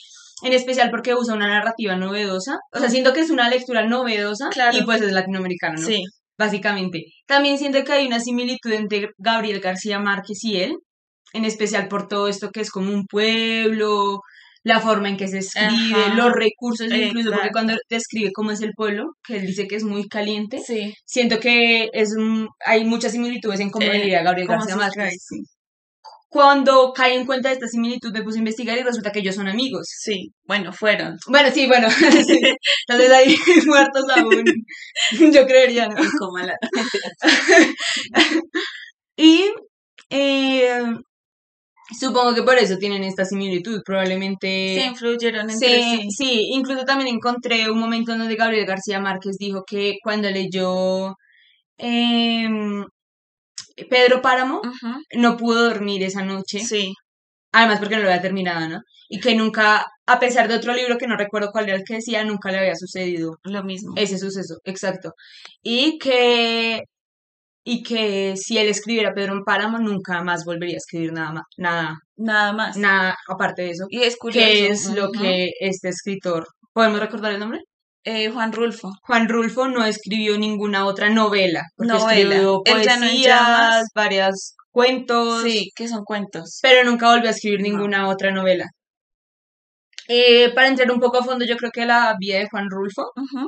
en 0.43 0.53
especial 0.53 0.89
porque 0.91 1.13
usa 1.15 1.36
una 1.36 1.48
narrativa 1.48 1.95
novedosa. 1.95 2.57
O 2.74 2.79
sea, 2.79 2.89
siento 2.89 3.13
que 3.13 3.19
es 3.21 3.29
una 3.29 3.50
lectura 3.50 3.86
novedosa 3.88 4.50
Claro. 4.50 4.77
y 4.77 4.83
pues 4.83 5.01
es 5.01 5.12
latinoamericano, 5.12 5.79
¿no? 5.79 5.86
Sí, 5.88 6.03
básicamente. 6.38 7.05
También 7.27 7.57
siento 7.57 7.83
que 7.83 7.91
hay 7.93 8.07
una 8.07 8.19
similitud 8.19 8.71
entre 8.71 9.10
Gabriel 9.17 9.60
García 9.60 10.00
Márquez 10.00 10.43
y 10.43 10.57
él, 10.57 10.75
en 11.33 11.45
especial 11.45 11.88
por 11.88 12.07
todo 12.07 12.27
esto 12.27 12.50
que 12.51 12.62
es 12.62 12.71
como 12.71 12.91
un 12.93 13.05
pueblo, 13.05 14.19
la 14.63 14.79
forma 14.79 15.10
en 15.10 15.17
que 15.17 15.27
se 15.27 15.39
escribe, 15.39 16.03
Ajá. 16.05 16.13
los 16.15 16.33
recursos, 16.33 16.88
incluso 16.91 17.31
porque 17.31 17.50
cuando 17.51 17.74
describe 17.89 18.31
cómo 18.31 18.51
es 18.51 18.62
el 18.62 18.74
pueblo, 18.75 19.05
que 19.25 19.38
él 19.38 19.48
dice 19.48 19.67
que 19.67 19.75
es 19.75 19.83
muy 19.83 20.07
caliente, 20.07 20.60
sí. 20.60 20.93
siento 21.05 21.39
que 21.39 21.89
es 21.93 22.13
un- 22.15 22.48
hay 22.65 22.83
muchas 22.86 23.13
similitudes 23.13 23.60
en 23.60 23.71
cómo 23.71 23.88
Eh, 23.88 23.93
diría 23.93 24.21
Gabriel 24.21 24.48
García 24.48 24.75
Márquez. 24.75 25.15
sí. 25.27 25.38
Cuando 26.33 26.93
caí 26.93 27.17
en 27.17 27.25
cuenta 27.25 27.50
de 27.50 27.55
esta 27.55 27.67
similitud 27.67 28.13
me 28.13 28.23
puse 28.23 28.38
a 28.38 28.39
investigar 28.39 28.77
y 28.77 28.83
resulta 28.83 29.11
que 29.11 29.19
ellos 29.19 29.35
son 29.35 29.50
amigos. 29.50 29.85
Sí, 29.89 30.31
bueno, 30.45 30.71
fueron. 30.71 31.17
Bueno, 31.27 31.50
sí, 31.53 31.67
bueno, 31.67 31.89
sí, 32.25 32.39
tal 32.88 33.00
vez 33.00 33.11
hay 33.11 33.35
muertos 33.67 34.03
aún, 34.15 34.45
yo 35.33 35.45
creería, 35.45 35.88
¿no? 35.89 36.01
Y 36.01 36.07
como 36.17 36.38
la- 36.39 36.55
Y 39.17 39.51
eh, 40.09 40.81
supongo 42.00 42.33
que 42.33 42.43
por 42.43 42.57
eso 42.57 42.77
tienen 42.77 43.03
esta 43.03 43.25
similitud, 43.25 43.81
probablemente... 43.85 44.75
Se 44.79 44.85
influyeron 44.85 45.50
entre 45.50 45.67
Sí, 45.67 46.00
sí. 46.01 46.07
sí, 46.11 46.47
incluso 46.53 46.85
también 46.85 47.13
encontré 47.15 47.69
un 47.69 47.79
momento 47.79 48.13
en 48.13 48.19
donde 48.19 48.35
Gabriel 48.35 48.65
García 48.65 49.00
Márquez 49.00 49.35
dijo 49.38 49.63
que 49.67 49.95
cuando 50.03 50.29
leyó 50.29 51.15
em, 51.77 52.85
Pedro 53.89 54.22
Páramo 54.22 54.62
no 55.15 55.38
pudo 55.38 55.65
dormir 55.70 56.03
esa 56.03 56.24
noche, 56.24 56.60
Sí, 56.60 56.93
además 57.53 57.79
porque 57.79 57.96
no 57.96 58.03
lo 58.03 58.10
había 58.10 58.22
terminado, 58.22 58.67
¿no? 58.70 58.79
Y 59.10 59.20
que 59.20 59.36
nunca, 59.36 59.86
a 60.05 60.20
pesar 60.20 60.48
de 60.48 60.55
otro 60.55 60.74
libro 60.74 60.98
que 60.98 61.08
no 61.08 61.17
recuerdo 61.17 61.51
cuál 61.51 61.65
era 61.67 61.77
el 61.77 61.84
que 61.84 61.96
decía, 61.96 62.24
nunca 62.24 62.51
le 62.51 62.60
había 62.60 62.75
sucedido 62.75 63.38
lo 63.43 63.63
mismo. 63.63 63.93
ese 63.98 64.17
suceso, 64.17 64.55
exacto. 64.63 65.12
Y 65.62 65.98
que, 66.00 66.81
y 67.65 67.84
que 67.84 68.36
si 68.38 68.58
él 68.58 68.67
escribiera 68.70 69.13
Pedro 69.13 69.34
en 69.34 69.43
Páramo, 69.43 69.79
nunca 69.79 70.24
más 70.24 70.46
volvería 70.46 70.75
a 70.75 70.77
escribir 70.77 71.12
nada, 71.13 71.31
ma- 71.34 71.43
nada, 71.58 71.98
Nada 72.17 72.53
más. 72.53 72.77
nada 72.77 73.15
aparte 73.27 73.63
de 73.63 73.72
eso. 73.72 73.86
Y 73.89 74.01
es 74.03 74.15
curioso. 74.17 74.48
¿Qué 74.48 74.67
es 74.67 74.86
lo 74.93 75.12
que 75.12 75.50
este 75.60 75.89
escritor, 75.89 76.48
¿podemos 76.74 77.00
recordar 77.00 77.34
el 77.34 77.39
nombre? 77.39 77.60
Eh, 78.03 78.29
Juan 78.31 78.51
Rulfo. 78.51 78.89
Juan 79.03 79.27
Rulfo 79.29 79.67
no 79.67 79.86
escribió 79.86 80.38
ninguna 80.38 80.86
otra 80.86 81.10
novela, 81.10 81.63
porque 81.75 81.93
Novela. 81.93 82.36
escribió 82.36 82.62
poesías, 82.63 83.86
varios 83.96 84.55
cuentos, 84.72 85.43
Sí, 85.43 85.70
que 85.75 85.88
son 85.88 86.03
cuentos. 86.03 86.60
pero 86.62 86.84
nunca 86.89 87.12
volvió 87.12 87.27
a 87.29 87.31
escribir 87.31 87.62
No. 87.62 87.67
ninguna 87.70 88.08
otra 88.10 88.31
novela. 88.31 88.65
Eh, 90.08 90.51
para 90.53 90.67
entrar 90.67 90.91
un 90.91 91.00
poco 91.00 91.20
a 91.20 91.24
fondo, 91.24 91.46
yo 91.46 91.55
creo 91.58 91.72
que 91.72 91.86
la 91.86 92.15
vida 92.20 92.39
de 92.39 92.48
Juan 92.50 92.67
Rulfo, 92.70 93.12
Ujú, 93.15 93.48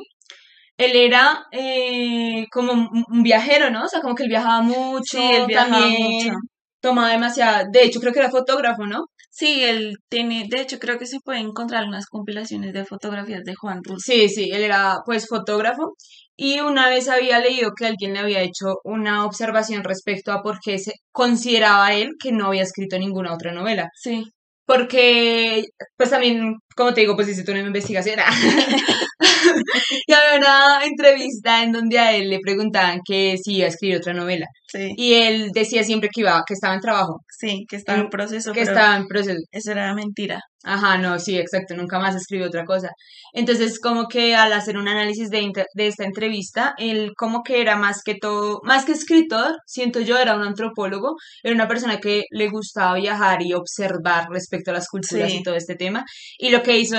él 0.78 0.96
era 0.96 1.46
eh, 1.52 2.46
como 2.52 2.74
un 2.74 3.24
viajero, 3.24 3.70
¿no? 3.72 3.86
O 3.86 3.88
sea, 3.88 4.02
como 4.02 4.16
que 4.16 4.24
él 4.24 4.30
viajaba 4.30 4.62
mucho, 4.62 5.02
Sí, 5.18 5.22
él 5.22 5.46
viajaba 5.48 5.82
también 5.82 6.04
mucho. 6.28 6.40
tomaba 6.82 7.10
demasiada, 7.12 7.66
de 7.72 7.84
hecho 7.84 8.00
creo 8.00 8.14
que 8.14 8.20
era 8.20 8.30
fotógrafo, 8.32 8.86
¿no? 8.86 9.06
Sí, 9.36 9.64
él 9.64 9.96
tiene, 10.10 10.46
de 10.48 10.62
hecho 10.62 10.78
creo 10.78 11.00
que 11.00 11.08
se 11.08 11.20
pueden 11.20 11.48
encontrar 11.48 11.86
unas 11.88 12.06
compilaciones 12.06 12.72
de 12.72 12.86
fotografías 12.86 13.44
de 13.44 13.56
Juan 13.56 13.80
Rulfo. 13.84 14.00
Sí, 14.00 14.30
sí, 14.30 14.52
él 14.54 14.62
era 14.62 15.00
pues 15.06 15.28
fotógrafo 15.28 15.96
y 16.36 16.60
una 16.60 16.88
vez 16.88 17.10
había 17.10 17.40
leído 17.40 17.72
que 17.76 17.88
alguien 17.88 18.14
le 18.14 18.20
había 18.20 18.42
hecho 18.44 18.76
una 18.84 19.26
observación 19.26 19.84
respecto 19.84 20.32
a 20.32 20.44
por 20.44 20.60
qué 20.60 20.78
se 20.78 20.94
consideraba 21.12 21.94
él 21.94 22.12
que 22.22 22.32
no 22.32 22.46
había 22.48 22.62
escrito 22.62 23.00
ninguna 23.00 23.34
otra 23.34 23.52
novela. 23.54 23.90
Sí, 23.96 24.24
Porque, 24.66 25.64
pues 25.98 26.12
también, 26.12 26.58
como 26.76 26.94
te 26.94 27.02
digo, 27.02 27.16
pues 27.16 27.30
hice 27.30 27.44
toda 27.44 27.58
una 27.60 27.68
investigación. 27.68 28.20
y 30.08 30.14
había 30.14 30.38
una 30.38 30.86
entrevista 30.86 31.64
en 31.64 31.72
donde 31.72 32.00
a 32.00 32.16
él 32.16 32.30
le 32.30 32.40
preguntaban 32.40 33.00
que 33.06 33.38
si 33.44 33.56
iba 33.58 33.66
a 33.66 33.70
escribir 33.70 33.98
otra 33.98 34.14
novela. 34.14 34.46
sí, 34.68 34.94
Y 34.98 35.14
él 35.14 35.52
decía 35.54 35.84
siempre 35.84 36.10
que 36.14 36.22
iba, 36.22 36.44
que 36.48 36.54
estaba 36.54 36.74
en 36.76 36.82
trabajo, 36.82 37.22
sí, 37.30 37.66
que 37.70 37.76
estaba 37.78 38.00
en 38.00 38.06
en- 38.06 38.10
proceso, 38.10 38.52
que 38.54 38.62
estaba 38.62 38.96
en 38.98 39.08
proceso. 39.08 39.40
eso 39.52 39.72
era 39.72 39.94
mentira. 39.94 40.40
Ajá, 40.66 40.98
no, 40.98 41.20
sí, 41.20 41.38
exacto, 41.38 41.76
nunca 41.76 42.00
más 42.00 42.16
escribió 42.16 42.48
otra 42.48 42.64
cosa. 42.64 42.90
Entonces, 43.34 43.80
como 43.82 44.08
que 44.08 44.34
al 44.34 44.54
hacer 44.54 44.78
un 44.78 44.88
análisis 44.88 45.30
de, 45.30 45.42
inter- 45.42 45.66
de 45.76 45.88
esta 45.88 46.06
entrevista, 46.06 46.74
él 46.78 47.12
como 47.18 47.44
que 47.44 47.60
era 47.60 47.76
más 47.76 48.02
que 48.02 48.16
todo, 48.16 48.62
más 48.64 48.86
que 48.86 48.94
escritor, 48.94 49.58
siento 49.66 50.00
yo, 50.00 50.18
era 50.18 50.38
un 50.38 50.44
antropólogo, 50.44 51.16
era 51.44 51.54
una 51.54 51.68
persona 51.68 51.98
que 52.00 52.24
le 52.32 52.48
gustaba 52.48 52.96
viajar 52.96 53.42
y 53.42 53.54
observar 53.54 54.28
respecto 54.32 54.72
a 54.72 54.76
las 54.76 54.88
culturas 54.88 55.30
Sí. 55.32 55.40
y 55.40 55.44
todo 55.44 55.56
este 55.56 55.76
tema. 55.76 56.06
Y 56.38 56.50
lo 56.50 56.63
que 56.64 56.80
hizo 56.80 56.98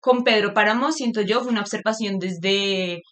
con 0.00 0.24
Pedro 0.24 0.52
Páramo, 0.52 0.92
siento 0.92 1.20
yo, 1.22 1.40
fue 1.40 1.52
una 1.52 1.60
observación 1.60 2.18
desde, 2.18 3.02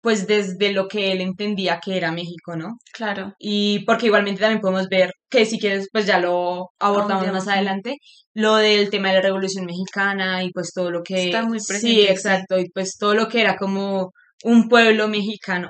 pues 0.00 0.26
desde 0.26 0.72
lo 0.72 0.88
que 0.88 1.12
él 1.12 1.20
entendía 1.20 1.80
que 1.84 1.96
era 1.96 2.12
México, 2.12 2.56
¿no? 2.56 2.78
Claro, 2.92 3.34
Y 3.38 3.84
porque 3.84 4.06
igualmente 4.06 4.40
también 4.40 4.60
podemos 4.60 4.88
ver 4.88 5.12
que 5.28 5.44
si 5.44 5.58
quieres, 5.58 5.88
pues 5.92 6.06
ya 6.06 6.18
lo 6.18 6.70
abordamos 6.78 7.30
más 7.30 7.46
adelante, 7.46 7.98
lo 8.34 8.56
del 8.56 8.88
tema 8.90 9.08
de 9.08 9.16
la 9.16 9.22
Revolución 9.22 9.66
Mexicana 9.66 10.42
y 10.42 10.50
pues 10.50 10.72
todo 10.72 10.90
lo 10.90 11.02
que... 11.02 11.26
Está 11.26 11.42
muy 11.42 11.58
presente, 11.58 11.88
sí. 11.88 12.06
exacto, 12.08 12.58
y 12.58 12.70
pues 12.70 12.96
todo 12.98 13.14
lo 13.14 13.28
que 13.28 13.42
era 13.42 13.56
como 13.56 14.12
un 14.44 14.68
pueblo 14.68 15.08
mexicano. 15.08 15.68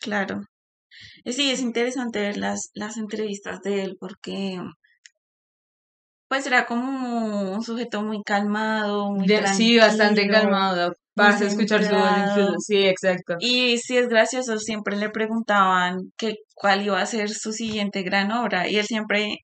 claro. 0.00 0.42
Sí, 1.24 1.50
es 1.50 1.60
interesante 1.60 2.20
ver 2.20 2.36
las, 2.36 2.70
las 2.74 2.96
entrevistas 2.96 3.60
de 3.62 3.82
él 3.82 3.96
porque 3.98 4.60
pues 6.28 6.46
era 6.46 6.66
como 6.66 7.52
un 7.52 7.62
sujeto 7.62 8.02
muy 8.02 8.22
calmado, 8.22 9.10
muy 9.12 9.26
De- 9.26 9.46
sí, 9.48 9.78
bastante 9.78 10.28
calmado, 10.28 10.92
para 11.14 11.36
muy 11.36 11.46
escuchar 11.46 11.84
su 11.84 11.94
voz 11.94 12.10
incluso. 12.18 12.54
Sí, 12.58 12.84
exacto. 12.86 13.36
Y 13.40 13.78
si 13.78 13.96
es 13.96 14.08
gracioso, 14.08 14.58
siempre 14.58 14.96
le 14.96 15.10
preguntaban 15.10 16.12
que 16.16 16.34
cuál 16.54 16.84
iba 16.84 17.00
a 17.00 17.06
ser 17.06 17.30
su 17.30 17.52
siguiente 17.52 18.02
gran 18.02 18.32
obra 18.32 18.68
y 18.68 18.76
él 18.76 18.86
siempre 18.86 19.38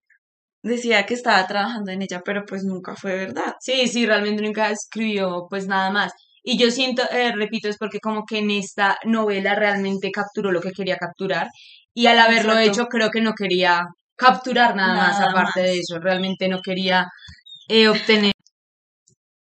decía 0.62 1.06
que 1.06 1.14
estaba 1.14 1.46
trabajando 1.46 1.90
en 1.92 2.02
ella, 2.02 2.22
pero 2.24 2.44
pues 2.46 2.64
nunca 2.64 2.94
fue 2.96 3.16
verdad. 3.16 3.54
Sí, 3.60 3.86
sí, 3.88 4.06
realmente 4.06 4.42
nunca 4.42 4.70
escribió 4.70 5.46
pues 5.50 5.66
nada 5.66 5.90
más. 5.90 6.12
Y 6.44 6.58
yo 6.58 6.70
siento, 6.70 7.02
eh, 7.12 7.32
repito, 7.34 7.68
es 7.68 7.78
porque 7.78 8.00
como 8.00 8.24
que 8.26 8.38
en 8.38 8.50
esta 8.50 8.96
novela 9.04 9.54
realmente 9.54 10.10
capturó 10.10 10.50
lo 10.52 10.60
que 10.60 10.72
quería 10.72 10.96
capturar 10.96 11.48
y 11.94 12.06
al 12.06 12.18
haberlo 12.18 12.52
Exacto. 12.58 12.70
hecho 12.70 12.86
creo 12.88 13.10
que 13.10 13.20
no 13.20 13.34
quería 13.34 13.86
capturar 14.22 14.76
nada, 14.76 14.94
más 14.94 15.20
aparte 15.20 15.60
de 15.60 15.78
eso, 15.78 15.98
realmente 15.98 16.48
no 16.48 16.60
quería 16.60 17.06
eh, 17.68 17.88
obtener 17.88 18.32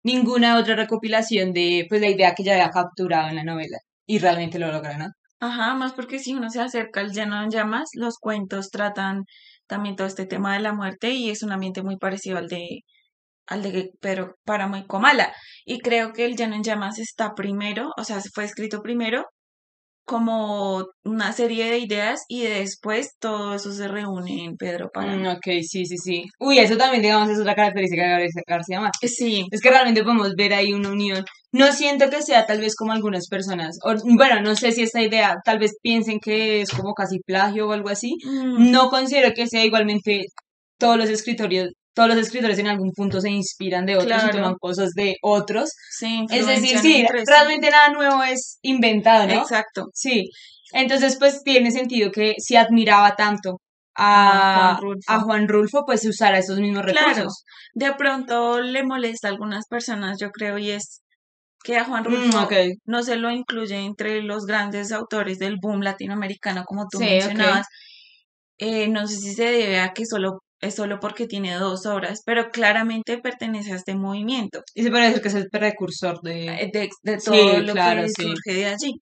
ninguna 0.04 0.58
otra 0.58 0.76
recopilación 0.76 1.54
de 1.54 1.86
pues 1.90 2.02
la 2.02 2.08
idea 2.08 2.34
que 2.36 2.44
ya 2.44 2.54
había 2.54 2.70
capturado 2.70 3.30
en 3.30 3.36
la 3.36 3.44
novela 3.44 3.78
y 4.06 4.20
realmente 4.20 4.60
lo 4.60 4.72
logra, 4.72 4.98
¿no? 4.98 5.08
Ajá, 5.40 5.76
más 5.76 5.94
porque 5.94 6.20
si 6.20 6.34
uno 6.34 6.50
se 6.50 6.62
acerca 6.62 7.02
al 7.02 7.12
Llano 7.12 7.44
en 7.44 7.52
Llamas, 7.52 7.90
los 7.94 8.18
cuentos 8.18 8.70
tratan 8.72 9.26
también 9.68 9.96
todo 9.96 10.08
este 10.08 10.26
tema 10.26 10.54
de 10.54 10.62
la 10.62 10.74
muerte 10.74 11.12
y 11.12 11.30
es 11.30 11.44
un 11.44 11.52
ambiente 11.52 11.84
muy 11.84 11.98
parecido 11.98 12.38
al 12.38 12.48
de 12.48 12.84
al 13.48 13.64
de 13.64 13.92
Pedro 14.02 14.36
Páramo 14.46 14.78
y 14.78 14.86
Comala. 14.88 15.34
Y 15.66 15.80
creo 15.80 16.14
que 16.14 16.26
el 16.26 16.36
Llano 16.36 16.56
en 16.56 16.64
Llamas 16.64 17.00
está 17.00 17.34
primero, 17.36 17.92
o 17.98 18.04
sea, 18.04 18.20
fue 18.34 18.46
escrito 18.46 18.82
primero 18.82 19.26
como 20.08 20.86
una 21.04 21.34
serie 21.34 21.70
de 21.70 21.80
ideas 21.80 22.24
y 22.30 22.44
después 22.44 23.12
todo 23.20 23.54
eso 23.54 23.72
se 23.74 23.88
reúne 23.88 24.46
en 24.46 24.56
Pedro 24.56 24.90
Páramo. 24.92 25.24
Mm, 25.24 25.36
ok, 25.36 25.46
sí, 25.62 25.86
sí, 25.86 25.98
sí. 25.98 26.24
Uy, 26.40 26.60
eso 26.60 26.78
también, 26.78 27.04
digamos, 27.04 27.30
es 27.30 27.40
otra 27.40 27.54
característica 27.56 28.18
de 28.18 28.30
García 28.48 28.80
Márquez. 28.80 29.14
Sí, 29.16 29.46
Es 29.52 29.62
que 29.62 29.70
realmente 29.70 30.04
podemos 30.04 30.34
ver 30.36 30.54
ahí 30.54 30.74
una 30.74 30.90
unión. 30.90 31.24
No 31.52 31.72
siento 31.74 32.10
que 32.10 32.22
sea 32.22 32.46
tal 32.46 32.60
vez 32.62 32.76
como 32.76 32.94
algunas 32.94 33.28
personas, 33.28 33.78
o, 33.84 33.94
bueno, 34.16 34.42
no 34.42 34.56
sé 34.56 34.72
si 34.72 34.84
esta 34.84 35.02
idea 35.02 35.36
tal 35.44 35.60
vez 35.60 35.74
piensen 35.82 36.20
que 36.20 36.62
es 36.62 36.72
como 36.72 36.94
casi 36.94 37.20
plagio 37.20 37.68
o 37.68 37.74
algo 37.74 37.90
así. 37.90 38.16
mm, 38.26 38.72
No 38.72 38.90
considero 38.90 39.34
que 39.36 39.48
sea 39.48 39.66
igualmente 39.66 40.26
todos 40.80 40.98
los 40.98 41.10
escritorios, 41.10 41.70
todos 41.98 42.10
los 42.10 42.18
escritores 42.20 42.60
en 42.60 42.68
algún 42.68 42.92
punto 42.92 43.20
se 43.20 43.32
inspiran 43.32 43.88
de 43.88 43.96
otros 43.96 44.06
y 44.06 44.26
Claro. 44.26 44.38
toman 44.38 44.56
cosas 44.60 44.92
de 44.94 45.16
otros. 45.24 45.72
se 45.90 46.26
Es 46.30 46.46
decir, 46.46 46.78
sí, 46.78 46.94
sí. 47.02 47.06
realmente 47.26 47.72
nada 47.72 47.90
nuevo 47.90 48.22
es 48.24 48.60
inventado, 48.62 49.26
¿no? 49.26 49.34
Exacto. 49.42 49.88
Sí. 49.96 50.30
Entonces, 50.74 51.18
pues 51.18 51.42
tiene 51.44 51.72
sentido 51.72 52.12
que 52.12 52.36
si 52.38 52.56
admiraba 52.56 53.16
tanto 53.16 53.58
a, 53.96 54.74
A 54.74 54.76
Juan 54.76 54.82
Rulfo. 54.84 55.12
a 55.12 55.20
Juan 55.22 55.48
Rulfo, 55.48 55.86
pues 55.88 56.06
usara 56.06 56.38
esos 56.38 56.60
mismos 56.60 56.84
Claro. 56.84 57.08
recursos. 57.08 57.44
De 57.74 57.92
pronto 57.96 58.62
le 58.62 58.84
molesta 58.84 59.28
a 59.28 59.32
algunas 59.32 59.66
personas, 59.68 60.18
yo 60.22 60.30
creo, 60.30 60.60
y 60.60 60.70
es 60.70 61.02
que 61.64 61.78
a 61.78 61.84
Juan 61.86 62.04
Mm, 62.04 62.06
Rulfo 62.06 62.48
no 62.86 63.02
se 63.02 63.16
lo 63.16 63.32
incluye 63.32 63.76
entre 63.76 64.22
los 64.22 64.46
grandes 64.46 64.92
autores 64.92 65.40
del 65.40 65.56
boom 65.60 65.82
latinoamericano, 65.82 66.64
como 66.64 66.86
tú 66.92 67.00
Sí, 67.00 67.06
mencionabas. 67.06 67.66
Eh, 68.60 68.88
no 68.88 69.08
sé 69.08 69.16
si 69.18 69.34
se 69.34 69.46
debe 69.46 69.80
a 69.80 69.94
que 69.94 70.06
solo 70.06 70.40
es 70.62 70.76
solo 70.76 71.00
porque 71.00 71.28
tiene 71.28 71.54
dos 71.56 71.86
obras, 71.86 72.22
pero 72.26 72.50
claramente 72.50 73.18
pertenece 73.20 73.74
a 73.74 73.76
este 73.76 73.96
movimiento, 73.96 74.64
Y 74.76 74.84
se 74.84 74.90
puede 74.92 75.06
decir 75.08 75.22
que 75.22 75.28
es 75.30 75.36
el 75.36 75.50
precursor 75.50 76.22
de... 76.22 76.48
eh, 76.48 76.72
de, 77.04 77.20
Sí, 77.20 77.26
todo 77.26 77.60
lo 77.60 77.74
claro, 77.74 78.02
que 78.04 78.10
sí. 78.10 78.24
surge 78.24 78.54
de 78.54 78.66
allí. 78.66 79.02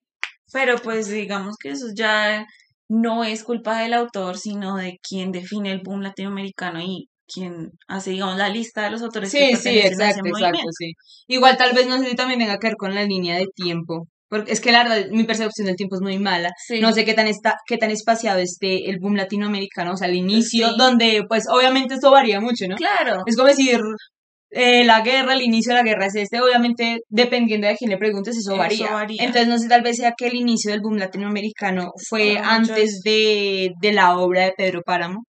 Pero 0.52 0.78
pues 0.78 1.08
digamos 1.10 1.56
que 1.58 1.70
eso 1.72 1.88
ya 1.96 2.46
no 2.88 3.24
es 3.24 3.44
culpa 3.44 3.80
del 3.82 3.94
autor, 3.94 4.38
sino 4.38 4.76
de 4.78 5.00
quien 5.02 5.32
define 5.32 5.72
el 5.72 5.82
boom 5.84 6.02
latinoamericano 6.02 6.82
y 6.82 7.10
quien 7.28 7.72
hace, 7.88 8.12
digamos, 8.12 8.38
la 8.38 8.50
lista 8.50 8.84
de 8.84 8.92
los 8.92 9.02
autores 9.02 9.32
que 9.32 9.40
Sí, 9.40 9.46
sí, 9.56 9.64
pertenecen 9.64 10.02
a 10.02 10.10
ese 10.10 10.20
exacto, 10.20 10.28
exacto, 10.28 10.44
movimiento. 10.46 10.72
sí. 10.78 10.94
Igual 11.28 11.58
tal 11.58 11.74
vez 11.74 11.88
no 11.88 11.98
sé 11.98 12.10
si 12.10 12.16
también 12.16 12.40
tenga 12.40 12.60
que 12.60 12.68
ver 12.68 12.76
con 12.78 12.94
la 12.94 13.04
línea 13.04 13.38
de 13.38 13.48
tiempo, 13.56 14.08
porque 14.29 14.51
es 14.51 14.60
que 14.62 14.72
la 14.72 14.84
verdad 14.84 15.05
mi 15.12 15.24
percepción 15.24 15.67
del 15.67 15.75
tiempo 15.75 15.96
es 15.96 16.01
muy 16.01 16.17
mala. 16.20 16.51
Sí. 16.67 16.79
No 16.82 16.91
sé 16.91 17.05
qué 17.05 17.13
tan 17.13 17.27
está, 17.27 17.55
qué 17.67 17.77
tan 17.77 17.91
espaciado 17.91 18.39
esté 18.39 18.89
el 18.89 18.98
boom 19.00 19.15
latinoamericano, 19.15 19.94
o 19.94 19.98
sea, 19.98 20.08
el 20.08 20.15
inicio, 20.15 20.70
Sí. 20.70 20.75
donde 20.77 21.24
pues 21.27 21.46
obviamente 21.50 21.96
esto 21.96 22.12
varía 22.12 22.39
mucho, 22.39 22.65
¿no? 22.67 22.75
Claro, 22.75 23.24
Es 23.27 23.36
como 23.36 23.48
decir, 23.50 23.79
eh, 24.51 24.84
la 24.86 25.01
guerra, 25.01 25.34
el 25.34 25.41
inicio 25.41 25.74
de 25.74 25.79
la 25.79 25.84
guerra 25.84 26.05
es 26.08 26.15
este, 26.15 26.39
obviamente 26.41 27.00
dependiendo 27.10 27.67
de 27.67 27.75
quién 27.75 27.89
le 27.91 27.98
preguntes, 27.98 28.38
eso 28.38 28.51
Eso 28.53 28.58
varía. 28.58 28.91
varía. 28.91 29.22
Entonces 29.24 29.48
no 29.48 29.58
sé, 29.58 29.67
tal 29.67 29.82
vez 29.82 29.98
sea 29.98 30.13
que 30.17 30.27
el 30.27 30.36
inicio 30.36 30.72
del 30.72 30.82
boom 30.82 30.98
latinoamericano 30.98 31.91
fue 32.10 32.38
antes 32.38 33.01
de, 33.03 33.72
de 33.82 33.94
la 33.94 34.17
obra 34.17 34.44
de 34.46 34.53
Pedro 34.58 34.82
Páramo. 34.86 35.24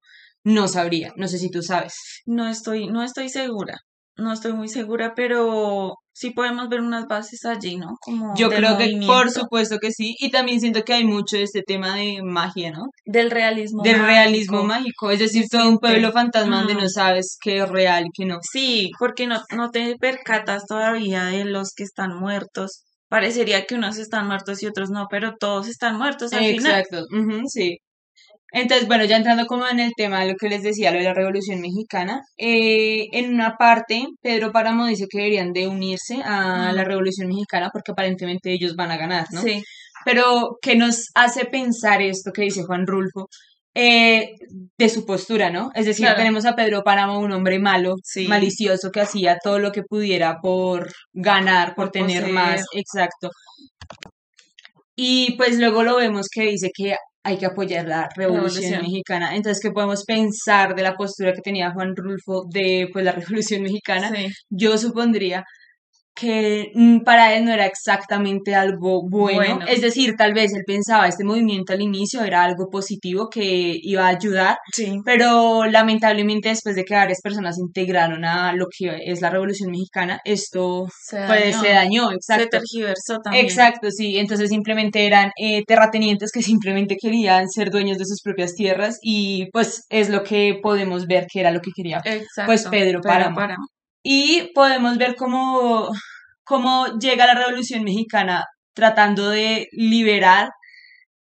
no 0.45 0.69
sabría, 0.69 1.13
no 1.17 1.27
sé 1.27 1.39
si 1.39 1.51
tú 1.51 1.61
sabes. 1.63 1.95
No 2.25 2.49
estoy, 2.49 2.87
no 2.87 3.03
estoy 3.03 3.29
segura, 3.31 3.79
no 4.17 4.33
estoy 4.33 4.53
muy 4.53 4.69
segura, 4.69 5.13
pero 5.15 5.95
sí 6.13 6.31
podemos 6.31 6.69
ver 6.69 6.81
unas 6.81 7.07
bases 7.07 7.45
allí, 7.45 7.77
¿no? 7.77 7.97
Como 8.01 8.35
Yo 8.37 8.49
creo 8.49 8.79
que 8.79 8.85
por 9.07 9.27
movimiento, 9.27 9.31
supuesto 9.31 9.79
que 9.79 9.93
sí, 9.93 10.15
y 10.19 10.31
también 10.31 10.61
siento 10.61 10.83
que 10.83 10.95
hay 10.95 11.05
mucho 11.05 11.37
de 11.37 11.43
este 11.43 11.63
tema 11.63 11.97
de 11.97 12.21
magia, 12.23 12.71
¿no? 12.71 12.87
del 13.05 13.31
realismo 13.31 13.83
Del 13.83 14.01
realismo 14.01 14.65
mágico. 14.65 15.07
mágico, 15.07 15.11
es 15.11 15.19
decir, 15.21 15.45
todo 15.51 15.69
un 15.69 15.79
pueblo 15.79 16.11
fantasma 16.13 16.59
donde 16.59 16.75
no 16.75 16.89
sabes 16.89 17.37
qué 17.41 17.59
es 17.59 17.69
real 17.69 18.07
y 18.07 18.11
qué 18.13 18.25
no. 18.27 18.39
Sí, 18.43 18.91
porque 18.99 19.27
no, 19.27 19.43
no 19.55 19.71
te 19.71 19.97
percatas 19.97 20.67
todavía 20.67 21.25
de 21.27 21.45
los 21.45 21.73
que 21.75 21.85
están 21.85 22.17
muertos. 22.19 22.83
Parecería 23.09 23.67
que 23.67 23.77
unos 23.77 23.99
están 23.99 24.27
muertos 24.27 24.63
y 24.63 24.67
otros 24.67 24.91
no, 24.91 25.07
pero 25.09 25.35
todos 25.39 25.69
están 25.69 25.97
muertos 25.97 26.33
al 26.33 26.45
final. 26.45 26.81
Exacto, 26.81 27.05
ujú, 27.13 27.43
sí. 27.47 27.79
Entonces, 28.53 28.87
bueno, 28.89 29.05
ya 29.05 29.17
entrando 29.17 29.47
como 29.47 29.67
en 29.69 29.81
el 29.81 29.93
tema 29.97 30.21
de 30.21 30.33
lo 30.33 30.37
que 30.37 30.49
les 30.49 30.63
decía, 30.63 30.91
lo 30.91 30.99
de 30.99 31.05
la 31.05 31.15
Revolución 31.15 31.61
Mexicana, 31.61 32.23
eh, 32.39 33.09
en 33.13 33.35
una 33.35 33.57
parte, 33.57 34.07
Pedro 34.23 34.53
Páramo 34.53 34.87
dice 34.87 35.07
que 35.11 35.19
deberían 35.19 35.53
de 35.53 35.67
unirse 35.69 36.23
a 36.25 36.73
la. 36.73 36.85
Revolución 36.85 37.29
Mexicana 37.29 37.71
porque 37.73 37.93
aparentemente 37.93 38.53
ellos 38.53 38.77
van 38.77 38.91
a 38.93 38.97
ganar, 38.97 39.27
¿no? 39.33 39.43
Sí, 39.43 39.63
Pero, 40.05 40.57
¿qué 40.63 40.77
nos 40.77 41.09
hace 41.15 41.47
pensar 41.47 42.01
esto 42.01 42.31
que 42.33 42.43
dice 42.43 42.63
Juan 42.63 42.87
Rulfo? 42.87 43.29
Eh, 43.75 44.31
de 44.79 44.89
su 44.89 45.05
postura, 45.05 45.51
¿no? 45.51 45.71
Es 45.75 45.85
decir, 45.85 46.05
Claro. 46.07 46.17
tenemos 46.19 46.47
a 46.47 46.55
Pedro 46.55 46.83
Páramo, 46.85 47.19
un 47.19 47.33
hombre 47.33 47.59
malo, 47.59 47.97
Sí. 48.05 48.27
malicioso, 48.29 48.91
que 48.91 49.01
hacía 49.03 49.37
todo 49.43 49.59
lo 49.59 49.71
que 49.73 49.83
pudiera 49.83 50.39
por 50.41 50.91
ganar, 51.13 51.75
por, 51.75 51.87
Por 51.87 51.91
tener 51.93 52.21
poseer. 52.23 52.33
más, 52.33 52.65
exacto. 52.73 53.31
Y 54.95 55.35
pues 55.37 55.59
luego 55.59 55.83
lo 55.83 55.97
vemos 55.97 56.29
que 56.33 56.43
dice 56.45 56.71
que 56.75 56.95
hay 57.27 57.39
que 57.39 57.47
apoyar 57.47 57.87
la 57.89 58.09
Revolución, 58.15 58.63
Revolución. 58.63 58.83
Mexicana. 58.83 59.35
Entonces, 59.35 59.61
¿qué 59.61 59.73
podemos 59.73 60.05
pensar 60.05 60.77
de 60.77 60.83
la 60.83 60.95
postura 60.95 61.33
que 61.33 61.43
tenía 61.43 61.73
Juan 61.73 61.97
Rulfo 61.97 62.45
de 62.49 62.89
pues 62.93 63.05
la 63.05 63.13
Revolución 63.53 63.63
Mexicana? 63.63 64.11
sí. 64.15 64.29
Yo 64.49 64.79
supondría 64.79 65.45
que 66.17 66.71
mm, 66.75 67.01
para 67.05 67.35
él 67.37 67.45
no 67.45 67.53
era 67.53 67.67
exactamente 67.67 68.55
algo 68.55 69.03
bueno. 69.09 69.37
Bueno. 69.37 69.67
Es 69.69 69.83
decir, 69.83 70.15
tal 70.17 70.33
vez 70.35 70.53
él 70.55 70.63
pensaba 70.67 71.07
este 71.07 71.25
movimiento 71.25 71.73
al 71.73 71.83
inicio 71.83 72.23
era 72.25 72.43
algo 72.43 72.69
positivo 72.71 73.29
que 73.31 73.77
iba 73.83 74.05
a 74.07 74.09
ayudar, 74.09 74.57
Sí. 74.73 74.99
pero 75.05 75.67
lamentablemente 75.67 76.49
después 76.49 76.75
de 76.75 76.85
que 76.85 76.95
varias 76.95 77.21
personas 77.23 77.57
se 77.57 77.63
integraron 77.63 78.25
a 78.25 78.53
lo 78.55 78.67
que 78.77 78.99
es 79.05 79.21
la 79.21 79.31
Revolución 79.31 79.71
Mexicana, 79.71 80.21
esto 80.25 80.87
Se 81.05 81.19
pues 81.27 81.41
dañó. 81.53 81.61
se 81.63 81.69
dañó, 81.69 82.09
Se 82.09 82.15
exacto. 82.17 82.49
tergiversó 82.59 83.19
también. 83.23 83.45
Exacto, 83.45 83.91
sí. 83.91 84.19
Entonces 84.19 84.49
simplemente 84.51 85.07
eran 85.07 85.31
eh, 85.41 85.63
terratenientes 85.67 86.31
que 86.33 86.41
simplemente 86.53 86.97
querían 87.01 87.49
ser 87.49 87.71
dueños 87.71 87.99
de 87.99 88.07
sus 88.07 88.23
propias 88.23 88.55
tierras 88.55 88.99
y 89.03 89.49
pues 89.53 89.85
es 89.91 90.09
lo 90.09 90.23
que 90.23 90.59
podemos 90.63 91.07
ver 91.07 91.27
que 91.31 91.41
era 91.41 91.51
lo 91.51 91.61
que 91.61 91.71
quería 91.77 91.99
Exacto. 92.05 92.47
Pues 92.47 92.67
Pedro 92.69 93.01
Páramo. 93.03 93.37
Y 94.09 94.53
podemos 94.55 94.99
ver 94.99 95.17
cómo, 95.17 95.89
cómo 96.45 96.87
llega 97.01 97.27
la 97.27 97.35
Revolución 97.35 97.83
Mexicana 97.83 98.45
tratando 98.73 99.31
de 99.31 99.67
liberar 99.73 100.51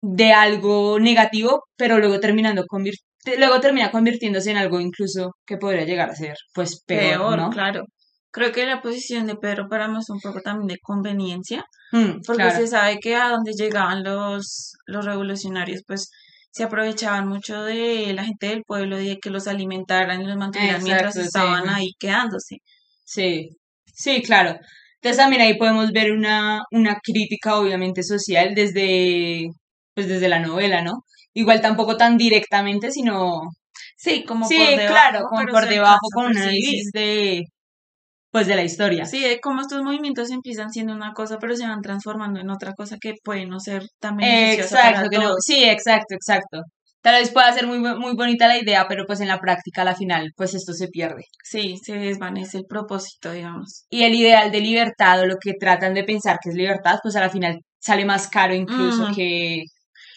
de 0.02 0.32
algo 0.32 0.98
negativo, 1.00 1.64
pero 1.76 1.98
luego 1.98 2.20
terminando 2.20 2.62
convir- 2.66 3.00
luego 3.38 3.60
termina 3.60 3.90
convirtiéndose 3.90 4.50
en 4.52 4.56
algo 4.56 4.78
incluso 4.80 5.32
que 5.46 5.56
podría 5.58 5.84
llegar 5.84 6.10
a 6.10 6.14
ser 6.14 6.36
pues 6.54 6.82
peor, 6.86 7.18
Peor, 7.18 7.38
¿no? 7.38 7.50
claro. 7.50 7.84
Creo 8.32 8.52
que 8.52 8.64
la 8.64 8.80
posición 8.80 9.26
de 9.26 9.34
Pedro 9.34 9.68
Páramo 9.68 9.98
es 9.98 10.08
un 10.08 10.20
poco 10.20 10.40
también 10.40 10.68
de 10.68 10.78
conveniencia, 10.80 11.64
Mm, 11.92 12.20
porque 12.24 12.44
claro. 12.44 12.56
se 12.60 12.68
sabe 12.68 12.98
que 13.00 13.16
a 13.16 13.30
donde 13.30 13.52
llegaban 13.52 14.04
los, 14.04 14.74
los 14.86 15.04
revolucionarios, 15.04 15.82
pues 15.88 16.08
se 16.50 16.64
aprovechaban 16.64 17.28
mucho 17.28 17.62
de 17.62 18.12
la 18.14 18.24
gente 18.24 18.48
del 18.48 18.64
pueblo 18.64 19.00
y 19.00 19.08
de 19.08 19.18
que 19.18 19.30
los 19.30 19.46
alimentaran 19.46 20.20
y 20.20 20.26
los 20.26 20.36
mantuvieran 20.36 20.82
mientras 20.82 21.14
sí. 21.14 21.20
estaban 21.20 21.68
ahí 21.68 21.92
quedándose. 21.98 22.58
Sí, 23.04 23.50
sí, 23.94 24.22
claro. 24.22 24.58
Entonces 24.96 25.16
también 25.16 25.42
ahí 25.42 25.56
podemos 25.56 25.92
ver 25.92 26.12
una, 26.12 26.62
una 26.72 26.98
crítica 27.02 27.56
obviamente 27.58 28.02
social 28.02 28.54
desde, 28.54 29.48
pues 29.94 30.08
desde 30.08 30.28
la 30.28 30.40
novela, 30.40 30.82
¿no? 30.82 31.04
Igual 31.32 31.60
tampoco 31.60 31.96
tan 31.96 32.16
directamente, 32.16 32.90
sino 32.90 33.42
Sí, 34.00 34.24
como 34.24 34.46
sí, 34.46 34.56
por 34.56 34.66
debajo, 34.66 34.88
claro, 34.88 35.24
como 35.28 35.46
por 35.48 35.68
debajo 35.68 36.06
con 36.14 36.26
un 36.26 36.38
análisis 36.38 36.90
de, 36.90 37.44
pues 38.30 38.46
de 38.46 38.56
la 38.56 38.62
historia. 38.64 39.04
Sí, 39.06 39.20
de 39.22 39.40
cómo 39.40 39.60
estos 39.62 39.82
movimientos 39.82 40.30
empiezan 40.30 40.70
siendo 40.70 40.94
una 40.94 41.12
cosa, 41.12 41.38
pero 41.40 41.54
se 41.56 41.66
van 41.66 41.80
transformando 41.82 42.40
en 42.40 42.50
otra 42.50 42.72
cosa 42.74 42.96
que 43.00 43.14
puede 43.24 43.46
no 43.46 43.58
ser 43.60 43.82
tan 44.00 44.16
beneficiosa 44.16 44.88
Exacto, 44.90 45.10
para 45.10 45.24
no, 45.28 45.34
sí, 45.40 45.64
exacto, 45.64 46.14
exacto. 46.14 46.60
Tal 47.02 47.14
vez 47.20 47.30
pueda 47.32 47.50
ser 47.52 47.66
muy, 47.66 47.78
muy 47.78 48.14
bonita 48.14 48.46
la 48.46 48.58
idea, 48.58 48.86
pero 48.86 49.04
pues 49.06 49.20
en 49.22 49.28
la 49.28 49.38
práctica, 49.38 49.82
a 49.82 49.84
la 49.86 49.94
final, 49.96 50.30
pues 50.36 50.54
esto 50.54 50.74
se 50.74 50.88
pierde. 50.88 51.22
Sí, 51.42 51.76
se 51.82 51.94
desvanece 51.96 52.58
el 52.58 52.64
propósito, 52.68 53.32
digamos. 53.32 53.84
Y 53.88 54.02
el 54.04 54.14
ideal 54.14 54.50
de 54.52 54.60
libertad 54.60 55.20
o 55.22 55.26
lo 55.26 55.36
que 55.42 55.54
tratan 55.58 55.94
de 55.94 56.04
pensar 56.04 56.36
que 56.42 56.50
es 56.50 56.56
libertad, 56.56 56.98
pues 57.02 57.16
a 57.16 57.20
la 57.20 57.30
final 57.30 57.58
sale 57.78 58.04
más 58.04 58.28
caro 58.28 58.54
incluso 58.54 59.08
Mm. 59.08 59.14
que... 59.14 59.62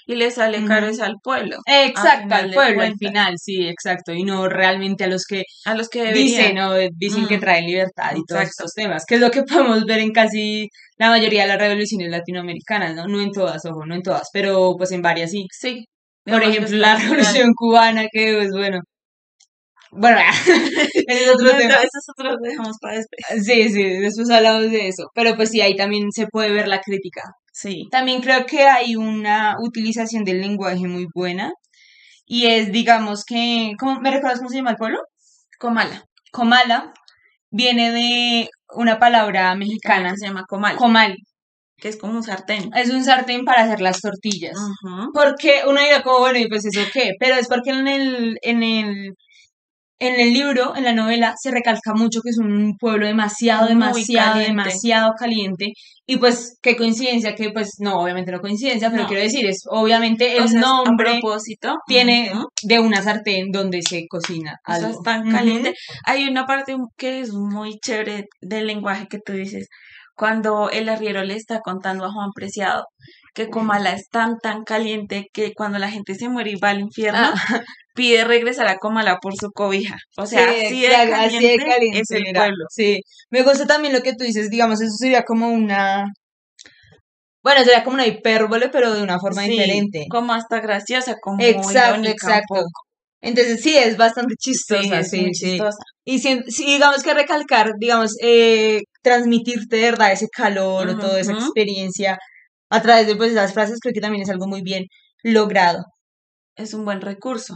Y 0.06 0.16
le 0.16 0.32
sale 0.32 0.64
caro 0.66 0.88
es 0.88 1.00
al 1.00 1.16
pueblo, 1.24 1.58
Exacto, 1.66 2.36
al 2.36 2.52
pueblo, 2.52 2.82
al 2.84 2.96
final, 2.98 3.36
sí, 3.38 3.68
exacto. 3.68 4.14
Y 4.14 4.24
no 4.24 4.48
realmente 4.50 5.04
a 5.06 5.08
los 5.08 5.24
que 5.26 5.44
a 5.66 5.76
los 5.76 5.88
que 5.90 6.00
deberían. 6.04 6.26
dicen, 6.26 6.56
¿no? 6.56 6.74
Dicen 6.96 7.28
que 7.28 7.38
traen 7.38 7.66
libertad 7.66 8.12
y 8.16 8.24
todos 8.28 8.42
Exacto. 8.42 8.66
estos 8.66 8.74
temas, 8.74 9.06
que 9.08 9.16
es 9.16 9.22
lo 9.22 9.32
que 9.32 9.44
podemos 9.78 9.86
ver 9.86 10.00
en 10.00 10.12
casi 10.12 10.68
la 10.98 11.10
mayoría 11.10 11.44
de 11.44 11.48
las 11.50 11.58
revoluciones 11.60 12.10
latinoamericanas, 12.12 12.96
¿no? 12.96 13.08
No 13.08 13.22
en 13.22 13.32
todas, 13.32 13.64
ojo, 13.66 13.86
no 13.86 13.96
en 13.96 14.02
todas, 14.04 14.28
pero 14.34 14.76
pues 14.78 14.92
en 14.92 15.02
varias 15.02 15.32
sí. 15.32 15.46
Sí. 15.52 15.86
Por 16.26 16.42
ejemplo, 16.44 16.78
la 16.78 16.96
revolución 16.98 17.52
cubana, 17.56 18.06
que 18.12 18.34
pues 18.38 18.50
bueno. 18.52 18.80
Bueno, 19.92 20.18
es 21.08 21.30
otro 21.30 21.52
No, 21.54 21.58
tema. 21.58 21.76
otros 22.18 22.38
dejamos 22.42 22.78
para 22.82 22.96
después. 22.98 23.46
Sí, 23.46 23.70
sí, 23.70 23.84
después 24.00 24.30
hablamos 24.32 24.72
de 24.72 24.88
eso. 24.88 25.10
Pero 25.14 25.36
pues 25.36 25.52
sí, 25.52 25.62
ahí 25.62 25.76
también 25.76 26.12
se 26.12 26.26
puede 26.28 26.52
ver 26.52 26.68
la 26.68 26.82
crítica. 26.82 27.22
Sí. 27.54 27.88
También 27.92 28.22
creo 28.22 28.46
que 28.46 28.64
hay 28.64 28.96
una 28.96 29.56
utilización 29.62 30.24
del 30.26 30.42
lenguaje 30.42 30.88
muy 30.88 31.08
buena. 31.14 31.54
Y 32.26 32.48
es, 32.48 32.72
digamos 32.72 33.24
que, 33.26 33.74
¿cómo, 33.80 34.02
¿me 34.02 34.12
recuerdas 34.12 34.40
cómo 34.40 34.50
se 34.50 34.58
llama 34.58 34.72
el 34.72 34.78
pueblo? 34.78 35.00
Comala. 35.60 36.06
Comala 36.32 36.94
viene 37.52 37.92
de 37.92 38.50
una 38.76 38.98
palabra 39.00 39.56
mexicana, 39.56 40.12
Que 40.12 40.18
se 40.18 40.28
llama 40.28 40.46
comal. 40.50 40.76
comal. 40.78 41.16
que 41.78 41.90
es 41.90 41.98
como 41.98 42.14
un 42.14 42.24
sartén. 42.24 42.72
Es 42.76 42.90
un 42.90 43.04
sartén 43.04 43.46
para 43.46 43.64
hacer 43.64 43.82
las 43.82 44.00
tortillas. 44.02 44.58
Porque 45.14 45.62
uno 45.68 45.80
dirá 45.82 46.02
como, 46.02 46.20
bueno, 46.20 46.40
y 46.40 46.48
pues 46.48 46.66
eso 46.66 46.82
qué, 46.94 47.12
pero 47.20 47.36
es 47.36 47.48
porque 47.48 47.72
en 47.72 47.88
el, 47.88 48.38
en 48.42 48.64
el, 48.64 49.14
en 50.08 50.20
el 50.20 50.34
libro, 50.34 50.76
en 50.76 50.84
la 50.84 50.94
novela, 50.94 51.34
se 51.42 51.52
recalca 51.52 51.94
mucho 51.94 52.22
que 52.22 52.30
es 52.30 52.38
un 52.38 52.76
pueblo 52.78 53.06
demasiado, 53.06 53.68
demasiado, 53.68 54.34
caliente. 54.34 54.50
demasiado 54.52 55.14
caliente. 55.18 55.74
Y 56.06 56.18
pues, 56.18 56.58
qué 56.62 56.76
coincidencia, 56.76 57.34
que 57.36 57.50
pues, 57.52 57.76
no, 57.80 58.00
obviamente 58.02 58.32
no 58.32 58.40
coincidencia, 58.42 58.90
pero 58.92 59.04
No. 59.04 59.08
quiero 59.08 59.24
decir, 59.24 59.46
es 59.46 59.64
obviamente 59.70 60.36
el 60.38 60.44
O 60.44 60.48
sea, 60.48 60.60
es 60.60 60.66
nombre 60.66 61.10
a 61.10 61.12
propósito, 61.20 61.76
tiene 61.88 62.32
de 62.64 62.80
una 62.80 63.02
sartén 63.02 63.52
donde 63.52 63.82
se 63.82 64.06
cocina 64.10 64.58
O 64.68 64.74
sea, 64.74 64.88
algo. 64.88 64.98
es 65.00 65.04
tan 65.04 65.30
caliente. 65.32 65.74
Hay 66.06 66.28
una 66.28 66.46
parte 66.46 66.76
que 66.98 67.22
es 67.22 67.32
muy 67.34 67.78
chévere 67.80 68.26
del 68.42 68.68
lenguaje 68.68 69.08
que 69.10 69.20
tú 69.26 69.32
dices, 69.34 69.68
cuando 70.16 70.70
el 70.70 70.90
arriero 70.90 71.24
le 71.24 71.36
está 71.36 71.60
contando 71.62 72.06
a 72.06 72.12
Juan 72.12 72.30
Preciado 72.36 72.86
que 73.34 73.50
Comala 73.50 73.94
es 73.94 74.08
tan, 74.10 74.38
tan 74.40 74.64
caliente 74.64 75.28
que 75.34 75.54
cuando 75.54 75.80
la 75.80 75.90
gente 75.90 76.16
se 76.16 76.30
muere 76.30 76.52
y 76.52 76.56
va 76.56 76.70
al 76.70 76.82
infierno, 76.82 77.20
Ah. 77.22 77.34
pide 77.96 78.24
regresar 78.26 78.68
a 78.68 78.78
Comala 78.78 79.18
por 79.22 79.36
su 79.36 79.52
cobija. 79.52 79.98
O 80.18 80.26
sea, 80.26 80.52
Sí, 80.54 80.66
así, 80.66 80.82
de 80.82 80.88
caliente 80.90 81.36
así 81.38 81.48
de 81.48 81.58
caliente 81.58 82.00
es 82.02 82.12
el 82.12 82.28
era. 82.28 82.42
pueblo. 82.42 82.66
Sí, 82.70 83.00
me 83.30 83.44
gusta 83.44 83.68
también 83.68 83.94
lo 83.94 84.02
que 84.02 84.14
tú 84.14 84.24
dices, 84.24 84.50
digamos, 84.50 84.82
eso 84.82 84.92
sería 84.98 85.24
como 85.24 85.50
una, 85.50 86.06
bueno, 87.44 87.64
sería 87.64 87.84
como 87.84 87.96
una 87.96 88.08
hipérbole, 88.08 88.70
pero 88.70 88.94
de 88.94 89.04
una 89.04 89.20
forma 89.20 89.44
Sí, 89.44 89.50
diferente. 89.52 90.06
como 90.10 90.34
hasta 90.34 90.60
graciosa, 90.62 91.16
como 91.22 91.38
Exacto, 91.42 91.96
irónica 92.00 92.12
exacto. 92.12 92.46
poco. 92.56 92.70
Entonces 93.22 93.62
sí, 93.62 93.76
es 93.78 93.96
bastante 93.98 94.36
Sí, 94.40 94.52
chistosa, 94.52 95.04
sí, 95.04 95.30
sí. 95.34 95.52
chistosa. 95.52 95.78
Y 96.06 96.20
si, 96.20 96.42
si 96.50 96.66
digamos 96.66 97.04
que 97.04 97.14
recalcar, 97.14 97.72
digamos, 97.80 98.12
eh, 98.22 98.82
transmitirte 99.02 99.78
de 99.78 99.82
verdad 99.84 100.12
ese 100.12 100.28
calor 100.30 100.90
o 100.90 100.98
toda 100.98 101.20
esa 101.20 101.32
experiencia 101.34 102.18
a 102.76 102.82
través 102.82 103.08
de 103.08 103.16
pues 103.16 103.32
esas 103.32 103.54
frases, 103.54 103.80
creo 103.82 103.94
que 103.94 104.02
también 104.02 104.24
es 104.24 104.30
algo 104.30 104.48
muy 104.48 104.62
bien 104.64 104.86
logrado. 105.24 105.84
es 106.56 106.74
un 106.74 106.86
buen 106.86 107.02
recurso. 107.02 107.56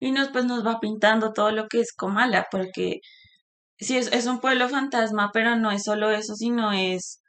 Y 0.00 0.12
nos, 0.12 0.28
pues, 0.30 0.44
nos 0.46 0.66
va 0.66 0.80
pintando 0.80 1.32
todo 1.32 1.50
lo 1.52 1.68
que 1.68 1.80
es 1.80 1.92
Comala, 1.94 2.46
porque 2.50 3.00
sí, 3.78 3.96
es, 3.98 4.08
es 4.12 4.26
un 4.26 4.40
pueblo 4.40 4.68
fantasma, 4.68 5.30
pero 5.32 5.56
no 5.56 5.70
es 5.72 5.84
solo 5.84 6.10
eso, 6.10 6.34
sino 6.36 6.72
es, 6.72 7.20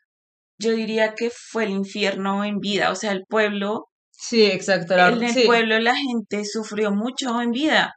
yo 0.60 0.72
diría 0.74 1.16
que 1.16 1.32
fue 1.32 1.66
el 1.66 1.72
infierno 1.72 2.44
en 2.46 2.60
vida, 2.60 2.92
o 2.92 2.96
sea, 2.96 3.12
el 3.14 3.24
pueblo, 3.28 3.88
Sí, 4.12 4.46
exacto. 4.46 4.96
en 4.98 5.24
el 5.24 5.46
pueblo 5.48 5.80
la 5.80 5.96
gente 5.96 6.46
sufrió 6.46 6.92
mucho 6.92 7.42
en 7.42 7.52
vida, 7.52 7.94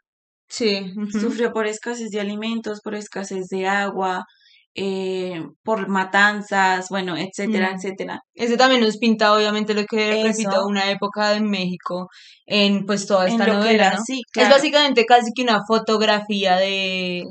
Sí. 0.48 0.92
sufrió 1.20 1.52
por 1.52 1.66
escasez 1.66 2.10
de 2.10 2.20
alimentos, 2.20 2.80
por 2.82 2.94
escasez 2.94 3.48
de 3.48 3.66
agua, 3.68 4.24
eh, 4.74 5.42
por 5.62 5.88
matanzas, 5.88 6.88
bueno, 6.90 7.16
etcétera, 7.16 7.70
Mm. 7.72 7.76
etcétera. 7.76 8.20
Ese 8.34 8.56
también 8.56 8.80
nos 8.82 8.98
pinta 8.98 9.32
obviamente 9.34 9.74
lo 9.74 9.84
que 9.86 10.22
repito, 10.24 10.66
una 10.66 10.90
época 10.90 11.30
de 11.30 11.40
México 11.40 12.08
en 12.46 12.84
pues 12.86 13.06
toda 13.06 13.26
esta 13.28 13.46
novela, 13.46 13.70
era, 13.72 13.90
¿no? 13.94 14.02
sí, 14.04 14.22
Es 14.34 14.48
básicamente 14.50 15.04
casi 15.06 15.30
que 15.34 15.42
una 15.42 15.60
fotografía 15.66 16.56
de, 16.56 17.24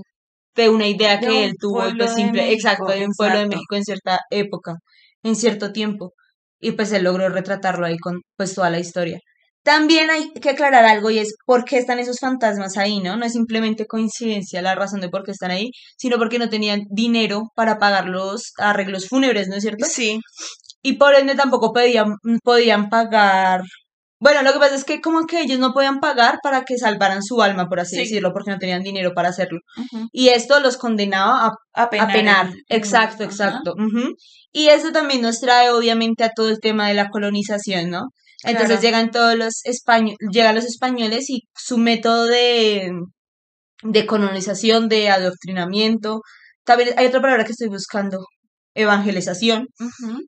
de 0.56 0.70
una 0.70 0.88
idea 0.88 1.18
De 1.18 1.28
que 1.28 1.28
un 1.34 1.44
él 1.44 1.54
tuvo 1.60 1.82
pues 1.98 2.14
simple, 2.16 2.44
México, 2.44 2.54
exacto, 2.56 2.92
de 2.94 3.06
un 3.06 3.14
pueblo 3.18 3.40
de. 3.40 3.48
México 3.48 3.76
en 3.76 3.84
cierta 3.86 4.20
época, 4.32 4.76
en 5.24 5.36
cierto 5.36 5.72
tiempo. 5.74 6.14
Y 6.60 6.72
pues 6.74 6.92
él 6.94 7.04
logró 7.04 7.30
retratarlo 7.30 7.86
ahí 7.86 7.98
con 8.00 8.22
pues 8.38 8.56
toda 8.56 8.70
la 8.70 8.80
historia. 8.80 9.20
También 9.64 10.10
hay 10.10 10.32
que 10.34 10.50
aclarar 10.50 10.84
algo 10.86 11.10
y 11.10 11.20
es 11.20 11.36
por 11.46 11.64
qué 11.64 11.78
están 11.78 12.00
esos 12.00 12.20
fantasmas 12.20 12.78
ahí, 12.78 13.00
¿no? 13.00 13.16
No 13.16 13.26
es 13.26 13.32
simplemente 13.34 13.86
coincidencia 13.86 14.62
la 14.62 14.76
razón 14.76 15.00
de 15.00 15.10
por 15.10 15.24
qué 15.24 15.32
están 15.32 15.52
ahí, 15.52 15.70
sino 15.98 16.18
porque 16.18 16.38
no 16.40 16.50
tenían 16.50 16.82
dinero 16.90 17.44
para 17.56 17.78
pagar 17.80 18.08
los 18.10 18.52
arreglos 18.58 19.08
fúnebres, 19.08 19.48
¿no 19.48 19.56
es 19.56 19.64
cierto? 19.64 19.86
Sí, 19.86 20.20
y 20.82 20.94
por 20.94 21.16
ende 21.16 21.36
tampoco 21.36 21.72
podían, 21.72 22.16
podían 22.44 22.90
pagar. 22.90 23.62
Bueno, 24.20 24.42
lo 24.42 24.54
que 24.54 24.60
pasa 24.60 24.76
es 24.76 24.86
que 24.86 25.02
como 25.02 25.26
que 25.26 25.42
ellos 25.42 25.60
no 25.60 25.74
podían 25.74 26.00
pagar 26.00 26.40
para 26.44 26.64
que 26.64 26.78
salvaran 26.78 27.22
su 27.24 27.42
alma, 27.42 27.68
por 27.68 27.80
así 27.82 27.96
Sí. 27.96 28.02
decirlo, 28.04 28.32
porque 28.34 28.52
no 28.52 28.58
tenían 28.58 28.82
dinero 28.82 29.14
para 29.14 29.30
hacerlo. 29.30 29.60
Y 30.14 30.30
esto 30.30 30.60
los 30.62 30.78
condenaba 30.78 31.46
a, 31.46 31.52
a 31.74 31.84
a 31.84 31.90
penar. 31.90 32.12
penar. 32.14 32.46
en- 32.48 32.54
en- 32.54 32.64
Exacto, 32.70 33.24
exacto. 33.24 33.74
Y 34.54 34.68
eso 34.68 34.92
también 34.92 35.22
nos 35.22 35.40
trae 35.40 35.72
obviamente 35.72 36.24
a 36.24 36.32
todo 36.36 36.50
el 36.50 36.60
tema 36.60 36.88
de 36.88 36.94
la 36.94 37.10
colonización, 37.10 37.90
¿no? 37.90 38.04
Entonces 38.44 38.80
Claro. 38.80 38.82
llegan 38.82 39.12
todos 39.12 39.36
los 39.38 39.54
españoles, 39.66 40.18
llegan 40.32 40.56
los 40.56 40.66
españoles 40.66 41.30
y 41.30 41.44
su 41.56 41.78
método 41.78 42.26
de, 42.28 42.92
de 43.84 44.06
colonización, 44.06 44.90
de 44.90 45.10
adoctrinamiento, 45.10 46.22
también 46.66 46.90
hay 46.98 47.08
otra 47.08 47.22
palabra 47.22 47.46
que 47.46 47.52
estoy 47.52 47.68
buscando, 47.70 48.20
evangelización, 48.76 49.68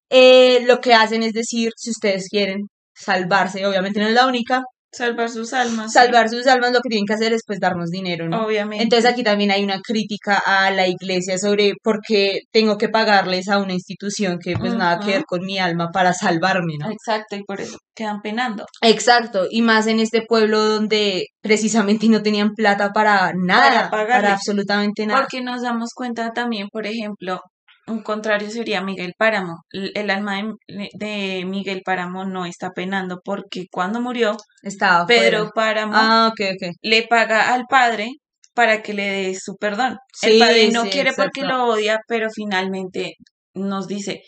eh, 0.09 0.63
lo 0.67 0.81
que 0.81 0.93
hacen 0.93 1.23
es 1.23 1.33
decir, 1.33 1.71
si 1.77 1.91
ustedes 1.91 2.27
quieren 2.29 2.67
salvarse, 2.95 3.65
obviamente 3.65 3.99
no 3.99 4.07
es 4.07 4.13
la 4.13 4.27
única, 4.27 4.63
Salvar 4.95 5.29
sus 5.29 5.53
almas. 5.53 5.91
sí, 5.91 5.99
salvar 5.99 6.29
sus 6.29 6.47
almas, 6.47 6.71
lo 6.71 6.79
que 6.79 6.89
tienen 6.89 7.05
que 7.05 7.13
hacer 7.13 7.33
es 7.33 7.41
pues 7.45 7.59
darnos 7.59 7.89
dinero, 7.89 8.29
¿no? 8.29 8.45
Obviamente. 8.45 8.83
Entonces 8.83 9.11
aquí 9.11 9.23
también 9.23 9.51
hay 9.51 9.63
una 9.63 9.79
crítica 9.81 10.41
a 10.45 10.71
la 10.71 10.87
iglesia 10.87 11.37
sobre 11.37 11.73
por 11.83 11.99
qué 12.05 12.41
tengo 12.51 12.77
que 12.77 12.89
pagarles 12.89 13.49
a 13.49 13.59
una 13.59 13.73
institución 13.73 14.39
que 14.41 14.55
pues 14.55 14.73
nada 14.73 14.99
que 14.99 15.11
ver 15.11 15.23
con 15.25 15.41
mi 15.45 15.59
alma 15.59 15.89
para 15.91 16.13
salvarme, 16.13 16.75
¿no? 16.79 16.89
Exacto, 16.89 17.35
y 17.35 17.43
por 17.43 17.59
eso 17.59 17.77
quedan 17.93 18.21
penando. 18.21 18.65
Exacto, 18.81 19.47
y 19.49 19.61
más 19.61 19.87
en 19.87 19.99
este 19.99 20.21
pueblo 20.21 20.63
donde 20.63 21.27
precisamente 21.41 22.07
no 22.07 22.21
tenían 22.21 22.53
plata 22.53 22.91
para 22.93 23.31
nada, 23.35 23.89
para, 23.89 23.91
pagarles. 23.91 24.31
absolutamente 24.31 25.05
nada. 25.05 25.21
Porque 25.21 25.41
nos 25.41 25.61
damos 25.61 25.89
cuenta 25.93 26.31
también, 26.31 26.67
por 26.71 26.85
ejemplo, 26.85 27.41
un 27.87 28.01
contrario 28.01 28.49
sería 28.49 28.81
Miguel 28.81 29.13
Páramo. 29.17 29.57
El 29.71 30.09
alma 30.09 30.41
de, 30.67 30.89
de 30.93 31.45
Miguel 31.45 31.81
Páramo 31.85 32.25
no 32.25 32.45
está 32.45 32.71
penando 32.71 33.21
porque 33.23 33.65
cuando 33.71 34.01
murió, 34.01 34.35
Estaba 34.63 35.05
Pedro 35.05 35.39
fuera. 35.39 35.51
Páramo 35.53 35.93
Ah, 35.95 36.33
le 36.81 37.03
paga 37.07 37.53
al 37.53 37.65
padre 37.69 38.09
para 38.53 38.81
que 38.81 38.93
le 38.93 39.03
dé 39.03 39.35
su 39.39 39.55
perdón. 39.57 39.97
Sí, 40.13 40.31
el 40.31 40.39
padre 40.39 40.71
no 40.71 40.83
sí, 40.83 40.89
quiere 40.89 41.13
porque 41.13 41.41
lo 41.41 41.65
odia, 41.65 41.99
pero 42.07 42.29
finalmente 42.33 43.15
nos 43.53 43.87
dice, 43.87 44.21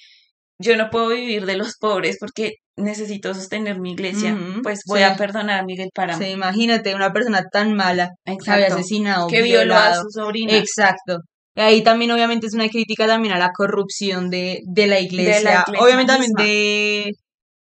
yo 0.59 0.75
no 0.77 0.89
puedo 0.89 1.09
vivir 1.09 1.45
de 1.45 1.55
los 1.57 1.75
pobres 1.79 2.17
porque 2.19 2.53
necesito 2.75 3.33
sostener 3.33 3.79
mi 3.79 3.93
iglesia, 3.93 4.37
pues 4.61 4.81
voy 4.87 4.99
sí. 4.99 5.05
a 5.05 5.15
perdonar 5.15 5.61
a 5.61 5.65
Miguel 5.65 5.89
Páramo. 5.93 6.21
Sí, 6.21 6.29
imagínate, 6.29 6.93
una 6.93 7.11
persona 7.11 7.41
tan 7.51 7.73
mala 7.75 8.09
que 8.25 8.51
había 8.51 8.67
asesinado, 8.67 9.27
Que 9.27 9.41
violó 9.41 9.75
a 9.75 9.81
violado. 9.87 10.03
su 10.03 10.09
sobrina. 10.11 10.55
Exacto. 10.57 11.19
Y 11.57 11.61
ahí 11.61 11.83
también 11.83 12.11
obviamente 12.11 12.45
es 12.45 12.53
una 12.53 12.69
crítica 12.69 13.07
también 13.07 13.33
a 13.33 13.39
la 13.39 13.51
corrupción 13.51 14.29
de, 14.29 14.61
de 14.65 14.85
la 14.85 14.99
iglesia. 14.99 15.63
iglesia 15.65 15.65
obviamente 15.79 16.13
también 16.13 16.31
de 16.33 17.13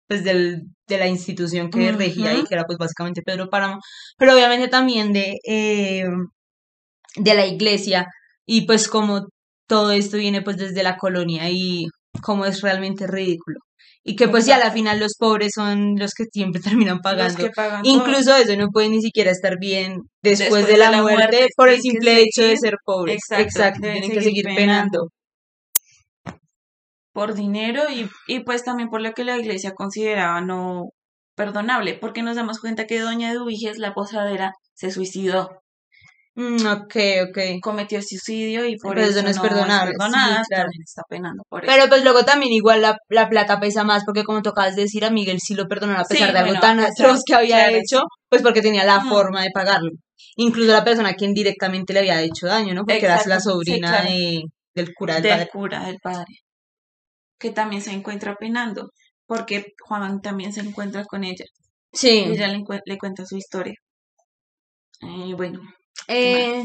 pues 0.06 0.22
del, 0.22 0.62
de 0.86 0.98
la 0.98 1.08
institución 1.08 1.68
que 1.68 1.90
regía 1.90 2.32
Ujú. 2.32 2.44
que 2.46 2.54
era 2.54 2.64
pues 2.64 2.78
básicamente 2.78 3.22
Pedro 3.22 3.50
Páramo, 3.50 3.80
pero 4.16 4.34
obviamente 4.34 4.68
también 4.68 5.12
de, 5.12 5.36
eh, 5.44 6.04
de 7.16 7.34
la 7.34 7.44
iglesia 7.44 8.06
y 8.46 8.66
pues 8.66 8.86
como 8.86 9.26
todo 9.66 9.90
esto 9.90 10.16
viene 10.16 10.42
pues 10.42 10.58
desde 10.58 10.84
la 10.84 10.96
colonia 10.96 11.50
y 11.50 11.86
como 12.22 12.44
es 12.44 12.60
realmente 12.60 13.08
ridículo. 13.08 13.58
Y 14.04 14.16
que 14.16 14.26
pues 14.28 14.46
ya 14.46 14.56
a 14.56 14.58
la 14.58 14.72
final 14.72 14.98
los 14.98 15.14
pobres 15.16 15.52
son 15.54 15.94
los 15.96 16.12
que 16.14 16.24
siempre 16.32 16.60
terminan 16.88 16.96
Los 16.96 17.02
pagando. 17.02 17.44
que 17.44 17.50
pagan. 17.50 17.82
Incluso 17.84 18.34
eso 18.36 18.56
no 18.56 18.68
puede 18.72 18.88
ni 18.88 19.00
siquiera 19.00 19.30
estar 19.30 19.58
bien 19.60 20.00
después, 20.22 20.38
Después 20.40 20.66
de 20.66 20.72
de 20.72 20.78
la, 20.78 20.90
muerte, 21.02 21.14
muerte, 21.14 21.48
por 21.56 21.68
el 21.68 21.80
simple 21.80 22.20
hecho 22.22 22.42
de 22.42 22.56
ser 22.56 22.76
pobres. 22.84 23.20
exacto, 23.30 23.80
tienen 23.82 24.10
que 24.10 24.22
seguir 24.22 24.44
penando. 24.44 25.08
por 27.12 27.34
dinero 27.34 27.82
y, 27.90 28.08
y 28.26 28.40
pues 28.40 28.64
también 28.64 28.88
por 28.88 29.00
lo 29.02 29.12
que 29.12 29.24
la 29.24 29.36
iglesia 29.38 29.72
consideraba 29.74 30.40
no 30.40 30.84
perdonable, 31.36 31.94
porque 31.94 32.22
nos 32.22 32.36
damos 32.36 32.58
cuenta 32.60 32.86
que 32.86 33.00
Doña 33.00 33.30
Eduviges, 33.32 33.78
la 33.78 33.94
posadera, 33.94 34.52
se 34.74 34.90
suicidó, 34.90 35.61
Mm, 36.34 36.64
ok, 36.66 36.96
ok. 37.28 37.38
cometió 37.60 38.00
suicidio 38.00 38.64
y 38.66 38.76
por 38.78 38.94
Pero 38.94 39.06
eso, 39.06 39.22
no 39.22 39.28
es 39.28 39.38
perdonable, 39.38 39.92
perdonada, 39.98 40.42
claro. 40.48 40.62
también 40.64 40.82
está 40.82 41.02
penando 41.06 41.42
por 41.48 41.62
eso. 41.64 41.72
Pero 41.74 41.88
pues 41.90 42.02
luego 42.04 42.24
también 42.24 42.52
igual 42.52 42.80
la, 42.80 42.96
la 43.10 43.28
plata 43.28 43.60
pesa 43.60 43.84
más 43.84 44.02
porque 44.06 44.24
como 44.24 44.40
tocabas 44.40 44.74
decir 44.74 45.04
a 45.04 45.10
Miguel 45.10 45.40
sí 45.40 45.54
lo 45.54 45.66
perdonaron 45.68 46.00
a 46.00 46.04
Sí, 46.06 46.14
pesar 46.14 46.32
de 46.32 46.38
algo 46.38 46.52
bueno, 46.52 46.60
tan 46.62 46.80
atroz 46.80 47.20
que 47.26 47.34
había 47.34 47.58
claro, 47.64 47.76
hecho, 47.76 47.98
sí. 47.98 48.04
pues 48.30 48.40
porque 48.42 48.62
tenía 48.62 48.84
la 48.84 49.00
Mm. 49.00 49.08
forma 49.10 49.42
de 49.42 49.50
pagarlo. 49.52 49.90
Incluso 50.36 50.72
la 50.72 50.84
persona 50.84 51.10
a 51.10 51.14
quien 51.14 51.34
directamente 51.34 51.92
le 51.92 51.98
había 52.00 52.22
hecho 52.22 52.46
daño, 52.46 52.72
¿no? 52.72 52.84
Porque 52.86 53.04
era 53.04 53.16
la 53.16 53.20
Exacto, 53.20 53.40
sí, 53.40 53.50
sobrina 53.50 53.88
claro. 53.90 54.08
de, 54.08 54.42
del 54.74 54.94
cura 54.94 55.14
del 55.16 55.22
del 55.24 55.32
padre. 55.32 55.48
cura, 55.52 55.84
del 55.84 55.98
padre, 56.02 56.34
que 57.38 57.50
también 57.50 57.82
se 57.82 57.92
encuentra 57.92 58.36
penando, 58.36 58.90
porque 59.26 59.66
Juan 59.86 60.22
también 60.22 60.52
se 60.54 60.60
encuentra 60.60 61.04
con 61.04 61.24
ella, 61.24 61.44
y 61.92 61.96
Sí. 61.98 62.08
ella 62.26 62.48
le, 62.48 62.62
le 62.86 62.98
cuenta 62.98 63.26
su 63.26 63.36
historia. 63.36 63.74
Y 65.00 65.34
bueno, 65.34 65.60
Eh, 66.08 66.64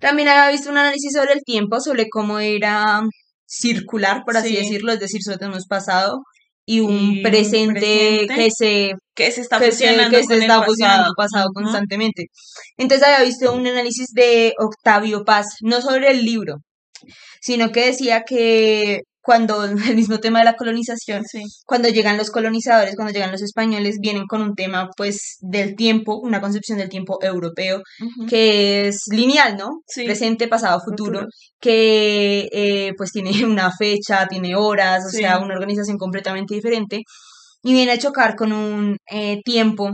también 0.00 0.28
había 0.28 0.50
visto 0.50 0.70
un 0.70 0.78
análisis 0.78 1.12
sobre 1.12 1.32
el 1.34 1.42
tiempo, 1.44 1.80
sobre 1.80 2.08
cómo 2.08 2.38
era 2.40 3.02
circular, 3.46 4.22
por 4.24 4.36
así 4.36 4.50
Sí. 4.50 4.56
decirlo, 4.56 4.92
es 4.92 5.00
decir, 5.00 5.20
solo 5.22 5.38
tenemos 5.38 5.66
pasado 5.66 6.20
y 6.66 6.80
un 6.80 7.16
Y 7.16 7.22
presente, 7.22 8.26
presente 8.26 8.34
que 8.34 8.50
se 8.50 8.92
que 9.14 9.32
se 9.32 9.40
está 9.40 9.58
que 9.58 9.72
se, 9.72 9.72
fusionando 9.72 10.10
que 10.10 10.22
se 10.22 10.28
con 10.28 10.36
el 10.36 10.42
está 10.42 10.62
fusionando 10.64 11.10
pasado. 11.16 11.48
constantemente. 11.54 12.26
Entonces 12.76 13.06
había 13.08 13.24
visto 13.26 13.52
un 13.54 13.66
análisis 13.66 14.08
de 14.14 14.52
Octavio 14.58 15.24
Paz, 15.24 15.46
no 15.62 15.80
sobre 15.80 16.10
el 16.10 16.24
libro, 16.24 16.56
sino 17.40 17.72
que 17.72 17.86
decía 17.86 18.22
que 18.24 19.00
cuando 19.28 19.62
el 19.92 19.94
mismo 19.94 20.18
tema 20.20 20.38
de 20.38 20.46
la 20.46 20.54
colonización, 20.54 21.22
Sí. 21.30 21.42
cuando 21.66 21.88
llegan 21.90 22.16
los 22.16 22.30
colonizadores, 22.30 22.96
cuando 22.96 23.12
llegan 23.12 23.30
los 23.30 23.42
españoles, 23.42 23.96
vienen 24.00 24.24
con 24.26 24.40
un 24.40 24.54
tema 24.54 24.88
pues 24.96 25.36
del 25.40 25.76
tiempo, 25.76 26.16
una 26.18 26.40
concepción 26.40 26.78
del 26.78 26.88
tiempo 26.88 27.18
europeo 27.20 27.82
que 28.30 28.88
es 28.88 29.02
lineal, 29.12 29.56
¿no? 29.58 29.68
Sí. 29.86 30.04
Presente, 30.06 30.48
pasado, 30.48 30.80
futuro, 30.80 31.20
Futuro. 31.20 31.26
que 31.60 32.48
eh, 32.52 32.92
pues 32.96 33.12
tiene 33.12 33.30
una 33.44 33.70
fecha, 33.76 34.26
tiene 34.28 34.56
horas, 34.56 35.04
o 35.06 35.10
Sí. 35.10 35.18
sea, 35.18 35.38
una 35.40 35.54
organización 35.54 35.98
completamente 35.98 36.54
diferente 36.54 37.02
y 37.62 37.72
viene 37.72 37.92
a 37.92 37.98
chocar 37.98 38.34
con 38.36 38.52
un 38.52 38.96
eh, 39.10 39.40
tiempo 39.44 39.90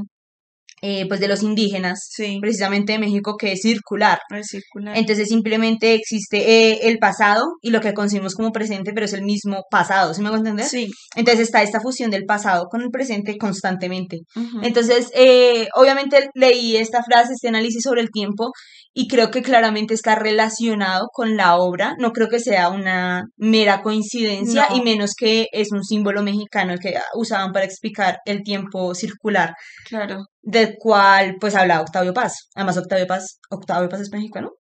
eh, 0.86 1.06
pues 1.08 1.18
de 1.20 1.28
los 1.28 1.42
indígenas, 1.42 1.98
Sí. 2.10 2.38
precisamente 2.42 2.92
de 2.92 2.98
México, 2.98 3.36
que 3.38 3.52
es 3.52 3.60
circular. 3.62 4.18
Es 4.36 4.48
circular. 4.48 4.96
Entonces 4.98 5.28
simplemente 5.28 5.94
existe 5.94 6.36
eh, 6.72 6.80
el 6.88 6.98
pasado 6.98 7.42
y 7.62 7.70
lo 7.70 7.80
que 7.80 7.94
concebimos 7.94 8.34
como 8.34 8.52
presente, 8.52 8.92
pero 8.92 9.06
es 9.06 9.14
el 9.14 9.22
mismo 9.22 9.62
pasado, 9.70 10.12
¿sí 10.12 10.20
me 10.20 10.28
hago 10.28 10.36
entender? 10.36 10.66
Sí. 10.66 10.88
Entonces 11.16 11.44
está 11.46 11.62
esta 11.62 11.80
fusión 11.80 12.10
del 12.10 12.26
pasado 12.26 12.66
con 12.70 12.82
el 12.82 12.90
presente 12.90 13.38
constantemente. 13.38 14.18
Entonces, 14.62 15.10
eh, 15.14 15.68
obviamente 15.74 16.28
leí 16.34 16.76
esta 16.76 17.02
frase, 17.02 17.32
este 17.32 17.48
análisis 17.48 17.82
sobre 17.82 18.02
el 18.02 18.10
tiempo, 18.10 18.50
y 18.92 19.08
creo 19.08 19.30
que 19.30 19.42
claramente 19.42 19.94
está 19.94 20.14
relacionado 20.16 21.06
con 21.12 21.36
la 21.36 21.56
obra. 21.56 21.94
No 21.98 22.12
creo 22.12 22.28
que 22.28 22.38
sea 22.40 22.68
una 22.68 23.24
mera 23.36 23.80
coincidencia, 23.82 24.66
No. 24.70 24.76
y 24.76 24.82
menos 24.82 25.14
que 25.18 25.46
es 25.52 25.68
un 25.72 25.82
símbolo 25.82 26.22
mexicano 26.22 26.74
que 26.80 26.94
usaban 27.14 27.52
para 27.52 27.64
explicar 27.64 28.18
el 28.26 28.42
tiempo 28.42 28.94
circular, 28.94 29.54
Claro. 29.88 30.26
Del 30.44 30.76
cual 30.78 31.36
pues 31.40 31.54
habla 31.54 31.80
Octavio 31.80 32.12
Paz. 32.14 32.48
Además, 32.54 32.76
Octavio 32.78 33.06
Paz, 33.06 33.40
Octavio 33.50 33.88
Paz 33.88 34.00
es 34.02 34.10
mexicano. 34.12 34.52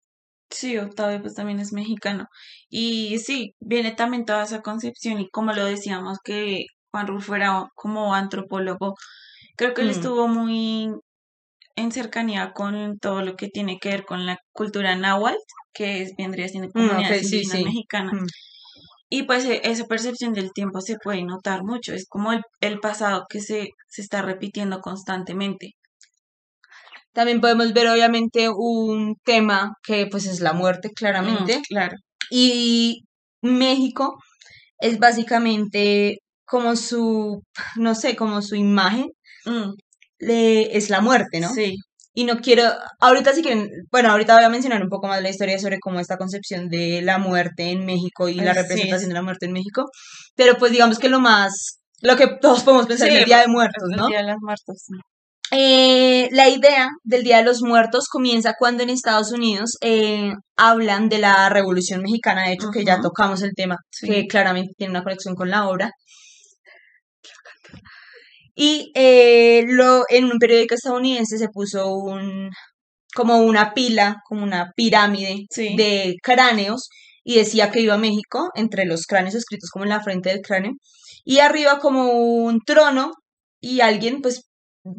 Sí, 0.50 0.78
Octavio 0.78 1.20
pues 1.22 1.34
también 1.34 1.60
es 1.60 1.72
mexicano. 1.72 2.26
Y 2.68 3.18
sí, 3.20 3.54
viene 3.60 3.92
también 3.92 4.24
toda 4.26 4.44
esa 4.44 4.62
concepción 4.62 5.20
y 5.20 5.28
como 5.30 5.52
lo 5.54 5.64
decíamos 5.64 6.18
que 6.24 6.66
Juan 6.92 7.06
Rulfo 7.08 7.34
era 7.36 7.66
como 7.74 8.14
antropólogo, 8.14 8.94
creo 9.56 9.74
que 9.74 9.82
él 9.82 9.88
Mm. 9.88 9.92
estuvo 9.92 10.28
muy 10.28 10.90
en 11.76 11.92
cercanía 11.92 12.52
con 12.54 12.98
todo 13.00 13.22
lo 13.22 13.36
que 13.36 13.48
tiene 13.48 13.78
que 13.80 13.90
ver 13.90 14.04
con 14.04 14.26
la 14.26 14.38
cultura 14.52 14.96
náhuatl, 14.96 15.38
que 15.74 16.02
es, 16.02 16.12
vendría 16.18 16.48
siendo 16.48 16.68
Mm, 16.70 16.72
comunidades 16.88 17.28
sí, 17.28 17.36
indígenas 17.36 17.58
sí. 17.58 17.64
mexicanas. 17.64 18.14
Mm. 18.14 18.26
Y 19.16 19.18
pues 19.28 19.44
e- 19.44 19.60
esa 19.72 19.84
percepción 19.86 20.32
del 20.32 20.52
tiempo 20.52 20.80
se 20.80 20.96
puede 21.04 21.22
notar 21.24 21.60
mucho, 21.64 21.92
es 21.94 22.06
como 22.08 22.32
el, 22.32 22.42
el 22.60 22.80
pasado 22.80 23.26
que 23.28 23.40
se, 23.40 23.70
se 23.88 24.02
está 24.02 24.22
repitiendo 24.22 24.80
constantemente. 24.80 25.66
También 27.12 27.40
podemos 27.40 27.72
ver, 27.72 27.88
obviamente, 27.88 28.48
un 28.48 29.16
tema 29.24 29.74
que 29.82 30.06
pues 30.10 30.26
es 30.26 30.40
la 30.40 30.52
muerte, 30.52 30.88
Mm, 30.88 30.94
claramente. 30.94 31.60
claro. 31.68 31.96
Y 32.30 33.04
México 33.42 34.16
es 34.78 34.98
básicamente 34.98 36.18
como 36.46 36.76
su, 36.76 37.42
no 37.76 37.94
sé, 37.94 38.16
como 38.16 38.42
su 38.42 38.56
imagen 38.56 39.08
Mm, 39.44 39.72
le- 40.20 40.76
es 40.76 40.90
la 40.90 41.00
muerte, 41.00 41.40
¿no? 41.40 41.48
sí, 41.48 41.76
Y 42.14 42.24
no 42.24 42.38
quiero, 42.40 42.64
ahorita 43.00 43.32
si 43.32 43.42
quieren, 43.42 43.68
bueno, 43.90 44.10
ahorita 44.10 44.34
voy 44.34 44.44
a 44.44 44.48
mencionar 44.50 44.82
un 44.82 44.90
poco 44.90 45.06
más 45.08 45.22
la 45.22 45.30
historia 45.30 45.58
sobre 45.58 45.78
cómo 45.80 45.98
esta 45.98 46.18
concepción 46.18 46.68
de 46.68 47.00
la 47.02 47.16
muerte 47.18 47.70
en 47.70 47.86
México 47.86 48.28
y 48.28 48.34
la 48.34 48.52
sí. 48.54 48.60
representación 48.60 49.08
de 49.08 49.14
la 49.14 49.22
muerte 49.22 49.46
en 49.46 49.52
México, 49.52 49.84
pero 50.36 50.56
pues 50.58 50.72
digamos 50.72 50.98
que 50.98 51.08
lo 51.08 51.20
más, 51.20 51.78
lo 52.02 52.16
que 52.16 52.26
todos 52.40 52.62
podemos 52.64 52.86
pensar 52.86 53.08
Sí, 53.08 53.14
es 53.14 53.20
el 53.20 53.26
Día 53.26 53.40
de 53.40 53.48
Muertos, 53.48 53.84
el 53.90 53.96
¿no? 53.96 54.08
Día 54.08 54.18
de 54.18 54.24
los 54.28 54.36
Muertos. 54.42 54.76
sí. 54.86 54.94
Eh, 55.54 56.30
la 56.32 56.48
idea 56.48 56.88
del 57.04 57.24
Día 57.24 57.38
de 57.38 57.44
los 57.44 57.60
Muertos 57.62 58.06
comienza 58.10 58.54
cuando 58.58 58.82
en 58.82 58.88
Estados 58.90 59.32
Unidos 59.32 59.76
eh, 59.82 60.32
hablan 60.56 61.10
de 61.10 61.18
la 61.18 61.48
Revolución 61.50 62.00
Mexicana, 62.00 62.44
de 62.46 62.54
hecho 62.54 62.70
que 62.72 62.84
ya 62.86 63.00
tocamos 63.02 63.42
el 63.42 63.52
tema, 63.54 63.76
Sí. 63.90 64.06
que 64.08 64.26
claramente 64.26 64.72
tiene 64.78 64.92
una 64.92 65.02
conexión 65.02 65.34
con 65.34 65.50
la 65.50 65.68
obra. 65.68 65.90
Y 68.54 68.92
eh, 68.94 69.64
lo, 69.68 70.04
en 70.08 70.26
un 70.26 70.38
periódico 70.38 70.74
estadounidense 70.74 71.38
se 71.38 71.48
puso 71.48 71.88
un, 71.94 72.50
como 73.14 73.38
una 73.38 73.74
pila, 73.74 74.16
como 74.28 74.42
una 74.44 74.72
pirámide 74.76 75.46
Sí. 75.50 75.76
de 75.76 76.14
cráneos 76.22 76.88
y 77.24 77.36
decía 77.36 77.70
que 77.70 77.80
iba 77.80 77.94
a 77.94 77.98
México, 77.98 78.50
entre 78.54 78.84
los 78.86 79.06
cráneos 79.06 79.34
escritos 79.36 79.70
como 79.70 79.84
en 79.84 79.90
la 79.90 80.02
frente 80.02 80.30
del 80.30 80.40
cráneo, 80.42 80.72
y 81.24 81.38
arriba 81.40 81.78
como 81.80 82.12
un 82.12 82.60
trono 82.66 83.12
y 83.60 83.80
alguien 83.80 84.20
pues 84.22 84.42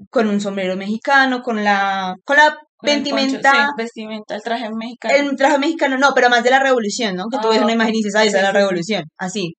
con 0.09 0.27
un 0.29 0.39
sombrero 0.41 0.77
mexicano, 0.77 1.41
con 1.41 1.63
la, 1.63 2.15
con 2.25 2.37
la 2.37 2.55
Con 2.77 2.89
el 2.89 3.03
poncho, 3.09 3.15
vestimenta, 3.15 3.51
sí, 3.51 3.73
vestimenta, 3.77 4.35
el 4.35 4.41
traje 4.43 4.69
mexicano. 4.73 5.15
el 5.15 5.35
traje 5.35 5.57
mexicano, 5.59 5.97
no, 5.97 6.11
pero 6.15 6.29
más 6.29 6.43
de 6.43 6.49
la 6.51 6.59
revolución, 6.59 7.15
¿no? 7.15 7.25
Que 7.31 7.39
tú 7.41 7.49
ves 7.49 7.59
Ah, 7.59 7.63
una 7.63 7.73
imagen 7.73 7.93
y 7.95 7.97
dices, 7.97 8.15
ah, 8.15 8.23
esa 8.25 8.37
es 8.37 8.43
la 8.43 8.51
sí, 8.51 8.57
revolución, 8.57 9.03
así. 9.17 9.53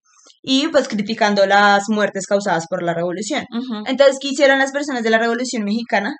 Y 0.47 0.69
pues 0.69 0.89
criticando 0.89 1.47
las 1.47 1.85
muertes 1.89 2.27
causadas 2.27 2.67
por 2.69 2.83
la 2.83 2.93
revolución. 2.93 3.47
Entonces, 3.87 4.19
¿qué 4.21 4.29
hicieron 4.29 4.59
las 4.59 4.73
personas 4.73 5.03
de 5.03 5.09
la 5.09 5.19
Revolución 5.19 5.65
Mexicana? 5.65 6.15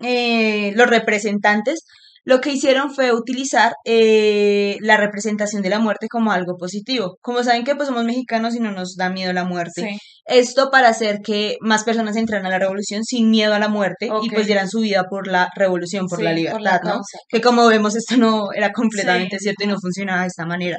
Eh, 0.00 0.72
los 0.76 0.88
representantes, 0.88 1.84
lo 2.24 2.40
que 2.40 2.50
hicieron 2.50 2.92
fue 2.92 3.12
utilizar 3.12 3.74
eh, 3.84 4.78
la 4.80 4.96
representación 4.96 5.62
de 5.62 5.68
la 5.68 5.78
muerte 5.78 6.08
como 6.10 6.32
algo 6.32 6.56
positivo. 6.58 7.18
Como 7.20 7.44
saben 7.44 7.64
que 7.64 7.76
pues 7.76 7.88
somos 7.88 8.04
mexicanos 8.04 8.56
y 8.56 8.60
no 8.60 8.72
nos 8.72 8.96
da 8.96 9.10
miedo 9.10 9.32
la 9.32 9.44
muerte. 9.44 9.82
Sí, 9.82 9.98
Esto 10.24 10.70
para 10.72 10.88
hacer 10.88 11.20
que 11.22 11.56
más 11.60 11.84
personas 11.84 12.16
entraran 12.16 12.46
a 12.46 12.50
la 12.50 12.58
revolución 12.58 13.04
sin 13.04 13.30
miedo 13.30 13.54
a 13.54 13.58
la 13.58 13.68
muerte 13.68 14.08
y 14.22 14.30
pues 14.30 14.46
dieran 14.46 14.68
su 14.68 14.80
vida 14.80 15.04
por 15.08 15.28
la 15.28 15.48
revolución, 15.54 16.06
por 16.08 16.18
sí, 16.18 16.24
la 16.24 16.30
por 16.30 16.38
libertad, 16.38 16.80
la 16.82 16.94
¿no? 16.94 17.00
Que 17.28 17.40
como 17.40 17.66
vemos 17.68 17.94
esto 17.94 18.16
no 18.16 18.52
era 18.52 18.70
completamente 18.72 19.38
Sí, 19.38 19.44
cierto 19.44 19.64
y 19.64 19.66
no 19.68 19.76
funcionaba 19.78 20.22
de 20.22 20.28
esta 20.28 20.46
manera. 20.46 20.78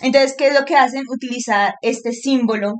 Entonces, 0.00 0.34
¿qué 0.36 0.48
es 0.48 0.54
lo 0.58 0.64
que 0.64 0.76
hacen? 0.76 1.04
Utilizar 1.08 1.74
este 1.82 2.12
símbolo 2.12 2.74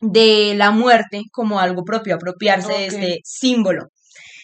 de 0.00 0.54
la 0.56 0.70
muerte 0.70 1.22
como 1.32 1.58
algo 1.60 1.82
propio, 1.84 2.16
apropiarse 2.16 2.72
de 2.72 2.86
este 2.86 3.18
símbolo. 3.24 3.86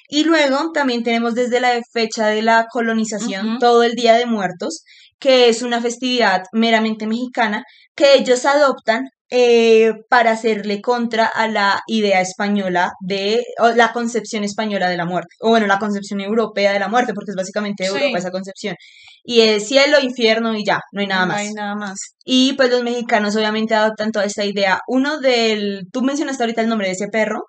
Y 0.09 0.25
luego 0.25 0.73
también 0.73 1.03
tenemos 1.03 1.35
desde 1.35 1.61
la 1.61 1.81
fecha 1.93 2.29
de 2.29 2.43
la 2.43 2.67
colonización 2.71 3.59
todo 3.59 3.83
el 3.83 3.93
Día 3.95 4.15
de 4.15 4.27
Muertos, 4.27 4.85
que 5.19 5.49
es 5.49 5.63
una 5.63 5.81
festividad 5.81 6.45
meramente 6.53 7.07
mexicana 7.07 7.65
que 7.95 8.15
ellos 8.15 8.45
adoptan 8.45 9.09
eh, 9.31 9.93
para 10.11 10.33
hacerle 10.33 10.83
contra 10.83 11.27
a 11.27 11.49
la 11.49 11.81
idea 11.87 12.21
española 12.21 12.93
de, 13.01 13.43
o 13.61 13.71
la 13.71 13.93
concepción 13.93 14.45
española 14.45 14.91
de 14.91 14.99
la 14.99 15.07
muerte, 15.07 15.35
o 15.41 15.49
bueno, 15.51 15.67
la 15.67 15.79
concepción 15.79 16.21
europea 16.21 16.73
de 16.73 16.79
la 16.81 16.89
muerte, 16.89 17.15
porque 17.15 17.31
es 17.31 17.37
básicamente 17.37 17.85
de 17.85 17.91
Sí. 17.91 17.97
Europa 17.97 18.19
esa 18.19 18.31
concepción. 18.31 18.77
Y 19.25 19.43
es 19.43 19.69
cielo, 19.69 20.01
infierno 20.01 20.57
y 20.57 20.65
ya, 20.65 20.81
no 20.93 21.01
hay 21.01 21.07
nada 21.07 21.23
No 21.27 21.29
más. 21.33 21.39
hay 21.41 21.53
nada 21.55 21.75
más. 21.77 21.99
Y 22.25 22.55
pues 22.55 22.71
los 22.71 22.83
mexicanos 22.83 23.37
obviamente 23.37 23.75
adoptan 23.75 24.11
toda 24.13 24.25
esta 24.27 24.45
idea. 24.45 24.81
Uno 24.89 25.21
del, 25.21 25.85
tú 25.93 26.03
mencionaste 26.03 26.43
ahorita 26.43 26.63
el 26.63 26.69
nombre 26.69 26.89
de 26.89 26.95
ese 26.95 27.09
perro, 27.09 27.43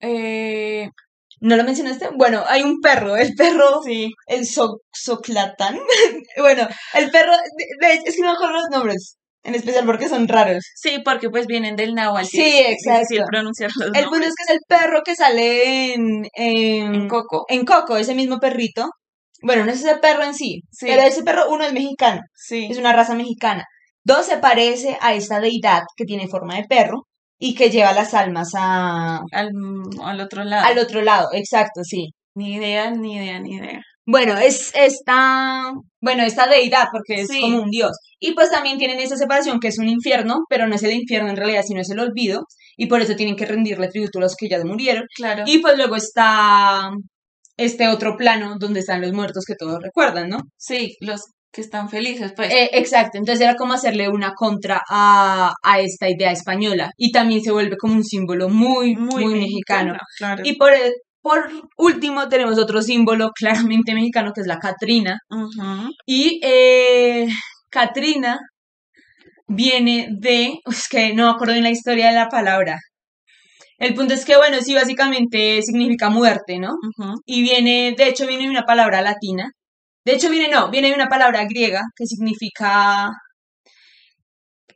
Eh, 0.00 0.88
¿no 1.40 1.56
lo 1.56 1.64
mencionaste? 1.64 2.10
Bueno, 2.16 2.44
hay 2.48 2.62
un 2.62 2.80
perro, 2.80 3.16
el 3.16 3.34
perro, 3.36 3.82
sí, 3.84 4.12
el 4.26 4.46
so, 4.46 4.80
Soclatán. 4.92 5.78
bueno, 6.38 6.66
el 6.94 7.10
perro, 7.10 7.32
de- 7.32 7.86
de- 7.88 8.02
es 8.06 8.16
que 8.16 8.22
no 8.22 8.28
me 8.30 8.34
acuerdo 8.36 8.54
los 8.54 8.70
nombres, 8.70 9.16
en 9.44 9.54
especial 9.54 9.84
porque 9.86 10.08
son 10.08 10.28
raros. 10.28 10.64
sí, 10.76 10.98
porque 11.04 11.30
pues 11.30 11.46
vienen 11.46 11.76
del 11.76 11.94
náhuatl. 11.94 12.26
Sí, 12.28 12.60
exacto. 12.66 13.24
pronunciar 13.30 13.70
los 13.76 13.90
El 13.94 14.04
punto 14.06 14.26
es 14.26 14.34
que 14.34 14.44
es 14.44 14.50
el 14.50 14.60
perro 14.68 15.02
que 15.04 15.14
sale 15.16 15.94
en, 15.94 16.24
en, 16.34 16.94
En 16.94 17.08
Coco. 17.08 17.44
en 17.48 17.64
Coco, 17.64 17.96
ese 17.96 18.14
mismo 18.14 18.38
perrito. 18.40 18.88
Bueno, 19.42 19.64
no 19.64 19.72
es 19.72 19.80
ese 19.84 19.96
perro 19.96 20.22
en 20.24 20.34
sí, 20.34 20.62
Sí. 20.70 20.86
pero 20.88 21.02
ese 21.02 21.22
perro, 21.22 21.50
uno 21.50 21.64
es 21.64 21.72
mexicano, 21.72 22.20
Sí, 22.34 22.68
es 22.70 22.78
una 22.78 22.92
raza 22.92 23.14
mexicana. 23.14 23.64
Dos, 24.04 24.26
se 24.26 24.38
parece 24.38 24.96
a 25.00 25.14
esta 25.14 25.40
deidad 25.40 25.82
que 25.96 26.04
tiene 26.04 26.28
forma 26.28 26.56
de 26.56 26.64
perro 26.64 27.06
y 27.38 27.54
que 27.54 27.70
lleva 27.70 27.92
las 27.92 28.14
almas 28.14 28.50
a, 28.56 29.20
al, 29.32 29.50
al 30.02 30.20
otro 30.20 30.44
lado. 30.44 30.66
al 30.66 30.78
otro 30.78 31.02
lado, 31.02 31.28
exacto, 31.32 31.82
sí. 31.84 32.08
Ni 32.34 32.54
idea, 32.54 32.90
ni 32.90 33.16
idea, 33.16 33.38
ni 33.40 33.56
idea. 33.56 33.80
Bueno, 34.06 34.36
es 34.36 34.72
esta, 34.74 35.70
bueno, 36.00 36.24
esta 36.24 36.48
deidad, 36.48 36.86
porque 36.92 37.22
es 37.22 37.28
Sí. 37.28 37.40
como 37.40 37.62
un 37.62 37.70
dios. 37.70 37.92
Y 38.18 38.32
pues 38.34 38.50
también 38.50 38.78
tienen 38.78 38.98
esa 38.98 39.16
separación 39.16 39.60
que 39.60 39.68
es 39.68 39.78
un 39.78 39.88
infierno, 39.88 40.40
pero 40.48 40.66
no 40.66 40.74
es 40.74 40.82
el 40.82 40.92
infierno 40.92 41.30
en 41.30 41.36
realidad, 41.36 41.62
sino 41.64 41.80
es 41.80 41.90
el 41.90 42.00
olvido. 42.00 42.42
Y 42.76 42.86
por 42.86 43.00
eso 43.00 43.14
tienen 43.14 43.36
que 43.36 43.46
rendirle 43.46 43.88
tributo 43.88 44.18
a 44.18 44.22
los 44.22 44.34
que 44.34 44.48
ya 44.48 44.58
murieron. 44.64 45.04
Claro. 45.14 45.44
Y 45.46 45.58
pues 45.58 45.76
luego 45.76 45.94
está 45.96 46.90
este 47.64 47.88
otro 47.88 48.16
plano 48.16 48.56
donde 48.58 48.80
están 48.80 49.00
los 49.00 49.12
muertos 49.12 49.44
que 49.46 49.54
todos 49.56 49.78
recuerdan, 49.82 50.28
¿no? 50.28 50.38
Sí, 50.56 50.96
los 51.00 51.20
que 51.52 51.60
están 51.60 51.88
felices, 51.90 52.32
pues. 52.34 52.50
Eh, 52.52 52.70
exacto, 52.72 53.18
entonces 53.18 53.42
era 53.44 53.56
como 53.56 53.74
hacerle 53.74 54.08
una 54.08 54.32
contra 54.34 54.80
a, 54.88 55.52
a 55.62 55.80
esta 55.80 56.08
idea 56.08 56.32
española. 56.32 56.90
Y 56.96 57.12
también 57.12 57.42
se 57.42 57.52
vuelve 57.52 57.76
como 57.76 57.94
un 57.94 58.04
símbolo 58.04 58.48
muy, 58.48 58.96
muy, 58.96 59.26
mexicano. 59.26 59.94
Claro. 60.16 60.42
Y 60.46 60.56
por, 60.56 60.72
el- 60.72 60.94
por 61.20 61.50
último 61.76 62.28
tenemos 62.28 62.58
otro 62.58 62.80
símbolo 62.82 63.30
claramente 63.38 63.94
mexicano 63.94 64.32
que 64.34 64.40
es 64.40 64.46
la 64.46 64.58
Catrina. 64.58 65.18
Ujú. 65.30 65.90
Y 66.06 66.40
eh, 66.42 67.28
Catrina 67.70 68.38
viene 69.46 70.08
de, 70.18 70.54
es 70.64 70.88
que 70.88 71.14
no 71.14 71.26
me 71.26 71.32
acuerdo 71.32 71.52
bien 71.54 71.64
la 71.64 71.70
historia 71.70 72.08
de 72.08 72.14
la 72.14 72.28
palabra. 72.28 72.78
El 73.82 73.94
punto 73.94 74.14
es 74.14 74.24
que, 74.24 74.36
bueno, 74.36 74.58
sí, 74.60 74.74
básicamente 74.74 75.60
significa 75.60 76.08
muerte, 76.08 76.60
¿no? 76.60 76.70
Y 77.26 77.42
viene, 77.42 77.96
de 77.98 78.06
hecho, 78.06 78.28
viene 78.28 78.44
de 78.44 78.50
una 78.50 78.62
palabra 78.62 79.02
latina. 79.02 79.50
De 80.04 80.12
hecho, 80.12 80.30
viene, 80.30 80.48
no, 80.48 80.70
viene 80.70 80.90
de 80.90 80.94
una 80.94 81.08
palabra 81.08 81.44
griega 81.46 81.82
que 81.96 82.06
significa 82.06 83.10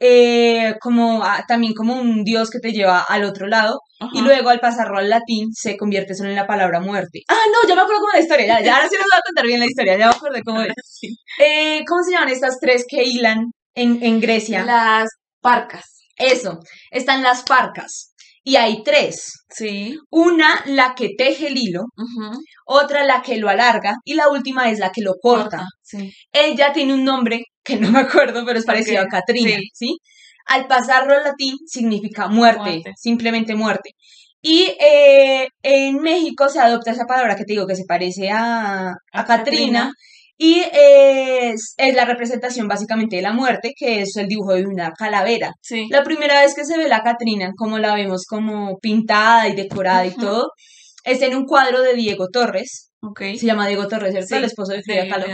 eh, 0.00 0.74
como 0.80 1.22
ah, 1.22 1.44
también 1.46 1.72
como 1.72 1.94
un 1.94 2.24
dios 2.24 2.50
que 2.50 2.58
te 2.58 2.72
lleva 2.72 3.00
al 3.00 3.22
otro 3.22 3.46
lado. 3.46 3.78
Y 4.12 4.22
luego 4.22 4.50
al 4.50 4.58
pasarlo 4.58 4.98
al 4.98 5.08
latín 5.08 5.52
se 5.54 5.76
convierte 5.76 6.16
solo 6.16 6.30
en 6.30 6.36
la 6.36 6.48
palabra 6.48 6.80
muerte. 6.80 7.20
Ah, 7.28 7.46
no, 7.52 7.68
ya 7.68 7.76
me 7.76 7.82
acuerdo 7.82 8.00
cómo 8.00 8.12
es 8.12 8.18
la 8.18 8.22
historia. 8.22 8.46
Ya, 8.46 8.60
ya 8.60 8.74
ahora 8.74 8.88
sí 8.88 8.96
les 8.96 9.04
voy 9.04 9.18
a 9.18 9.22
contar 9.24 9.46
bien 9.46 9.60
la 9.60 9.66
historia. 9.66 9.96
Ya 9.96 10.08
me 10.08 10.14
acuerdo 10.16 10.38
cómo 10.44 10.62
es. 10.62 10.74
Sí. 10.84 11.16
Eh, 11.38 11.84
¿Cómo 11.86 12.02
se 12.02 12.10
llaman 12.10 12.30
estas 12.30 12.58
tres 12.58 12.84
que 12.88 13.04
hilan 13.04 13.52
en, 13.76 14.02
en 14.02 14.20
Grecia? 14.20 14.64
Las 14.64 15.10
parcas. 15.40 15.96
Eso, 16.16 16.58
están 16.90 17.22
las 17.22 17.44
parcas. 17.44 18.15
Y 18.48 18.54
hay 18.54 18.84
tres. 18.84 19.44
Sí. 19.50 19.98
Una, 20.08 20.62
la 20.66 20.94
que 20.94 21.10
teje 21.18 21.48
el 21.48 21.56
hilo, 21.58 21.86
otra, 22.64 23.02
la 23.02 23.20
que 23.20 23.38
lo 23.38 23.48
alarga, 23.48 23.96
y 24.04 24.14
la 24.14 24.28
última 24.28 24.70
es 24.70 24.78
la 24.78 24.92
que 24.92 25.02
lo 25.02 25.14
corta. 25.20 25.64
Sí. 25.82 26.12
Ella 26.30 26.72
tiene 26.72 26.94
un 26.94 27.02
nombre 27.02 27.40
que 27.64 27.74
no 27.76 27.90
me 27.90 27.98
acuerdo, 27.98 28.44
pero 28.46 28.56
es 28.60 28.64
parecido 28.64 29.02
a 29.02 29.06
Catrina, 29.08 29.56
sí. 29.58 29.68
¿sí? 29.74 29.96
Al 30.46 30.68
pasarlo 30.68 31.14
al 31.14 31.24
latín 31.24 31.56
significa 31.66 32.28
muerte, 32.28 32.60
Muerte. 32.60 32.92
simplemente 32.96 33.56
muerte. 33.56 33.90
Y 34.40 34.76
eh, 34.78 35.48
en 35.62 35.96
México 36.00 36.48
se 36.48 36.60
adopta 36.60 36.92
esa 36.92 37.04
palabra 37.04 37.34
que 37.34 37.44
te 37.44 37.54
digo 37.54 37.66
que 37.66 37.74
se 37.74 37.84
parece 37.84 38.30
a, 38.30 38.90
a 38.90 38.92
A 39.12 39.24
Catrina. 39.24 39.36
Catrina. 39.36 39.92
Y 40.38 40.62
es, 40.72 41.74
es 41.76 41.94
la 41.94 42.04
representación 42.04 42.68
básicamente 42.68 43.16
de 43.16 43.22
la 43.22 43.32
muerte, 43.32 43.72
que 43.76 44.02
es 44.02 44.16
el 44.16 44.26
dibujo 44.28 44.52
de 44.54 44.66
una 44.66 44.92
calavera. 44.92 45.52
Sí. 45.62 45.86
La 45.90 46.04
primera 46.04 46.42
vez 46.42 46.54
que 46.54 46.64
se 46.64 46.76
ve 46.76 46.88
la 46.88 47.02
Catrina, 47.02 47.52
como 47.56 47.78
la 47.78 47.94
vemos 47.94 48.24
como 48.28 48.78
pintada 48.78 49.48
y 49.48 49.54
decorada 49.56 50.04
y 50.04 50.10
Ujú. 50.10 50.20
todo, 50.20 50.50
es 51.04 51.22
en 51.22 51.36
un 51.36 51.46
cuadro 51.46 51.80
de 51.82 51.94
Diego 51.94 52.28
Torres. 52.30 52.90
Ok. 53.00 53.20
Se 53.38 53.46
llama 53.46 53.68
Diego 53.68 53.86
Torres, 53.88 54.10
¿cierto? 54.10 54.28
Sí, 54.28 54.34
el 54.34 54.44
esposo 54.44 54.72
de 54.72 54.82
Frida 54.82 55.06
Kahlo. 55.08 55.26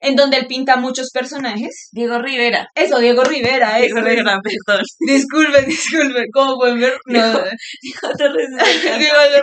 En 0.00 0.14
donde 0.14 0.36
él 0.36 0.46
pinta 0.46 0.76
muchos 0.76 1.10
personajes. 1.10 1.88
Diego 1.92 2.18
Rivera. 2.20 2.68
Eso, 2.74 2.98
Diego 2.98 3.24
Rivera, 3.24 3.78
Diego 3.78 3.98
eso. 3.98 4.06
Rivera, 4.06 4.38
perdón. 4.42 4.84
Disculpen, 5.00 5.64
disculpen, 5.66 6.26
como 6.32 6.56
pueden 6.56 6.80
ver, 6.80 6.92
no, 7.06 7.18
Diego. 7.18 7.38
Diego 7.82 8.08
Torres 8.18 8.48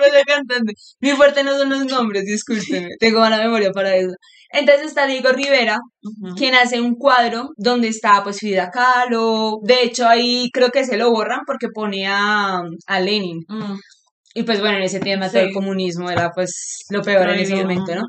es 0.07 0.13
el 0.13 0.25
cantante. 0.25 0.73
Mi 1.01 1.11
fuerte 1.11 1.43
no 1.43 1.57
son 1.57 1.69
los 1.69 1.85
nombres, 1.85 2.23
discúlpenme, 2.25 2.89
tengo 2.99 3.19
mala 3.19 3.37
memoria 3.37 3.71
para 3.71 3.95
eso. 3.95 4.13
Entonces 4.55 4.87
está 4.87 5.05
Diego 5.05 5.29
Rivera, 5.31 5.79
quien 6.35 6.55
hace 6.55 6.79
un 6.81 6.95
cuadro 6.95 7.49
donde 7.57 7.87
está 7.89 8.23
pues 8.23 8.39
Frida 8.39 8.69
Kahlo, 8.71 9.59
de 9.63 9.83
hecho 9.83 10.07
ahí 10.07 10.49
creo 10.53 10.69
que 10.69 10.85
se 10.85 10.97
lo 10.97 11.11
borran 11.11 11.41
porque 11.45 11.67
pone 11.73 12.07
a, 12.07 12.61
a 12.87 12.99
Lenin. 12.99 13.39
Mm. 13.47 13.75
Y 14.33 14.43
pues 14.43 14.59
bueno, 14.59 14.77
en 14.77 14.83
ese 14.83 14.99
tema 14.99 15.29
todo 15.29 15.41
el 15.41 15.53
comunismo 15.53 16.09
era 16.09 16.29
pues 16.31 16.85
lo 16.89 17.01
peor 17.01 17.29
en 17.29 17.39
ese 17.39 17.55
momento, 17.55 17.95
¿no? 17.95 18.03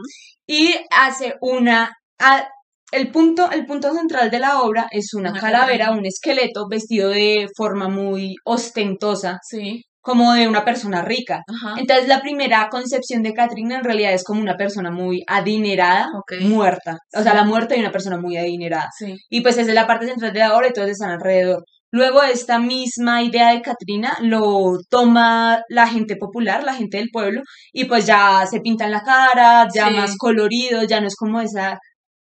Y 0.46 0.74
hace 0.90 1.34
una, 1.40 1.90
a- 2.18 2.48
el 2.92 3.10
punto, 3.10 3.50
el 3.50 3.66
punto 3.66 3.92
central 3.92 4.30
de 4.30 4.38
la 4.38 4.60
obra 4.62 4.86
es 4.92 5.12
una, 5.14 5.32
calavera. 5.32 5.90
un 5.90 6.06
esqueleto 6.06 6.68
vestido 6.68 7.10
de 7.10 7.48
forma 7.56 7.88
muy 7.88 8.36
ostentosa, 8.44 9.38
Sí. 9.42 9.82
Como 10.06 10.32
de 10.34 10.46
una 10.46 10.64
persona 10.64 11.02
rica. 11.02 11.42
Ajá. 11.48 11.74
Entonces 11.78 12.06
la 12.06 12.20
primera 12.20 12.68
concepción 12.70 13.22
de 13.24 13.34
Katrina 13.34 13.76
en 13.78 13.84
realidad 13.84 14.12
es 14.14 14.22
como 14.22 14.40
una 14.40 14.56
persona 14.56 14.90
muy 14.92 15.24
adinerada, 15.26 16.08
muerta. 16.42 16.98
O 17.12 17.18
Sí. 17.18 17.24
sea, 17.24 17.34
la 17.34 17.42
muerte 17.44 17.74
de 17.74 17.80
una 17.80 17.90
persona 17.90 18.16
muy 18.18 18.36
adinerada. 18.36 18.88
Sí. 18.96 19.16
Y 19.28 19.40
pues 19.40 19.58
esa 19.58 19.68
es 19.70 19.74
la 19.74 19.86
parte 19.88 20.06
central 20.06 20.32
de 20.32 20.38
la 20.38 20.56
obra 20.56 20.68
y 20.68 20.72
todos 20.72 20.88
están 20.90 21.10
alrededor. 21.10 21.64
Luego 21.92 22.22
esta 22.22 22.58
misma 22.60 23.22
idea 23.22 23.50
de 23.52 23.62
Katrina 23.62 24.16
lo 24.20 24.78
toma 24.90 25.60
la 25.68 25.86
gente 25.88 26.14
popular, 26.16 26.62
la 26.62 26.74
gente 26.74 26.98
del 26.98 27.08
pueblo, 27.12 27.40
y 27.72 27.86
pues 27.86 28.06
ya 28.06 28.44
se 28.50 28.60
pintan 28.60 28.90
la 28.92 29.00
cara, 29.02 29.66
ya 29.74 29.88
Sí. 29.88 29.94
más 29.94 30.16
colorido, 30.18 30.82
ya 30.84 31.00
no 31.00 31.06
es 31.08 31.16
como 31.16 31.40
esa 31.40 31.78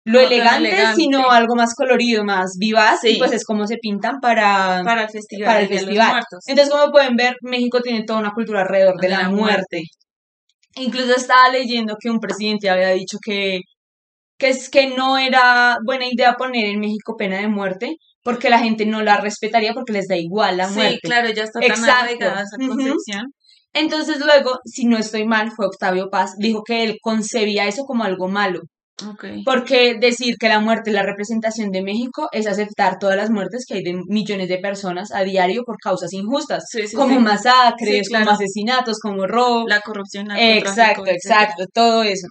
lo 0.05 0.19
No 0.19 0.27
elegante, 0.27 0.69
elegante. 0.69 0.95
sino 1.01 1.31
algo 1.31 1.55
más 1.55 1.73
colorido, 1.75 2.23
más 2.25 2.55
vivaz, 2.59 3.03
y 3.05 3.13
Sí. 3.13 3.15
pues 3.19 3.31
es 3.31 3.45
como 3.45 3.65
se 3.67 3.77
pintan 3.77 4.19
para, 4.19 4.81
Para 4.83 5.03
el 5.03 5.09
festival. 5.09 5.45
para 5.45 5.61
el 5.61 5.69
los 5.69 5.79
festival. 5.79 6.23
Entonces, 6.47 6.73
como 6.73 6.91
pueden 6.91 7.15
ver, 7.15 7.35
México 7.41 7.79
tiene 7.81 8.03
toda 8.03 8.19
una 8.19 8.31
cultura 8.31 8.61
alrededor 8.61 8.95
de, 8.99 9.07
De 9.07 9.13
la, 9.13 9.21
la 9.23 9.29
muerte. 9.29 9.83
Incluso 10.75 11.15
estaba 11.15 11.49
leyendo 11.49 11.95
que 12.01 12.09
un 12.09 12.19
presidente 12.19 12.69
había 12.69 12.89
dicho 12.89 13.17
que, 13.23 13.59
que 14.37 14.49
es 14.49 14.69
que 14.69 14.87
no 14.87 15.17
era 15.17 15.77
buena 15.85 16.05
idea 16.11 16.33
poner 16.33 16.65
en 16.65 16.79
México 16.79 17.15
pena 17.17 17.37
de 17.37 17.47
muerte 17.47 17.95
porque 18.23 18.49
la 18.49 18.59
gente 18.59 18.85
no 18.85 19.01
la 19.03 19.17
respetaría 19.17 19.73
porque 19.73 19.93
les 19.93 20.07
da 20.07 20.15
igual 20.17 20.57
la 20.57 20.67
Sí, 20.67 20.75
muerte. 20.75 20.99
claro, 21.03 21.29
ya 21.29 21.43
está 21.43 21.59
tan 21.59 21.69
Exacto. 21.71 22.25
esa 22.25 22.57
concepción. 22.67 23.25
Entonces 23.73 24.19
luego, 24.19 24.59
si 24.65 24.85
no 24.85 24.97
estoy 24.97 25.25
mal, 25.25 25.51
fue 25.51 25.65
Octavio 25.67 26.09
Paz, 26.09 26.33
dijo 26.37 26.63
que 26.63 26.83
él 26.83 26.97
concebía 27.01 27.67
eso 27.67 27.83
como 27.85 28.03
algo 28.03 28.27
malo, 28.27 28.61
Porque 29.43 29.95
decir 29.99 30.36
que 30.39 30.47
la 30.49 30.60
muerte 30.60 30.89
es 30.91 30.93
la 30.95 31.03
representación 31.03 31.71
de 31.71 31.82
México 31.82 32.29
es 32.32 32.47
aceptar 32.47 32.99
todas 32.99 33.15
las 33.17 33.29
muertes 33.32 33.65
que 33.67 33.75
hay 33.75 33.84
de 33.84 33.99
millones 34.08 34.47
de 34.49 34.60
personas 34.60 35.12
a 35.12 35.23
diario 35.23 35.63
por 35.65 35.77
causas 35.77 36.13
injustas, 36.13 36.63
Sí, 36.69 36.88
sí, 36.88 36.95
como 36.95 37.15
sí. 37.15 37.19
masacres, 37.19 38.08
claro. 38.08 38.25
como 38.25 38.36
asesinatos, 38.36 38.99
como 38.99 39.25
robo. 39.27 39.65
La 39.67 39.82
corrupción, 39.82 40.27
Exacto, 40.32 41.06
exacto, 41.08 41.65
todo 41.73 42.03
eso. 42.03 42.27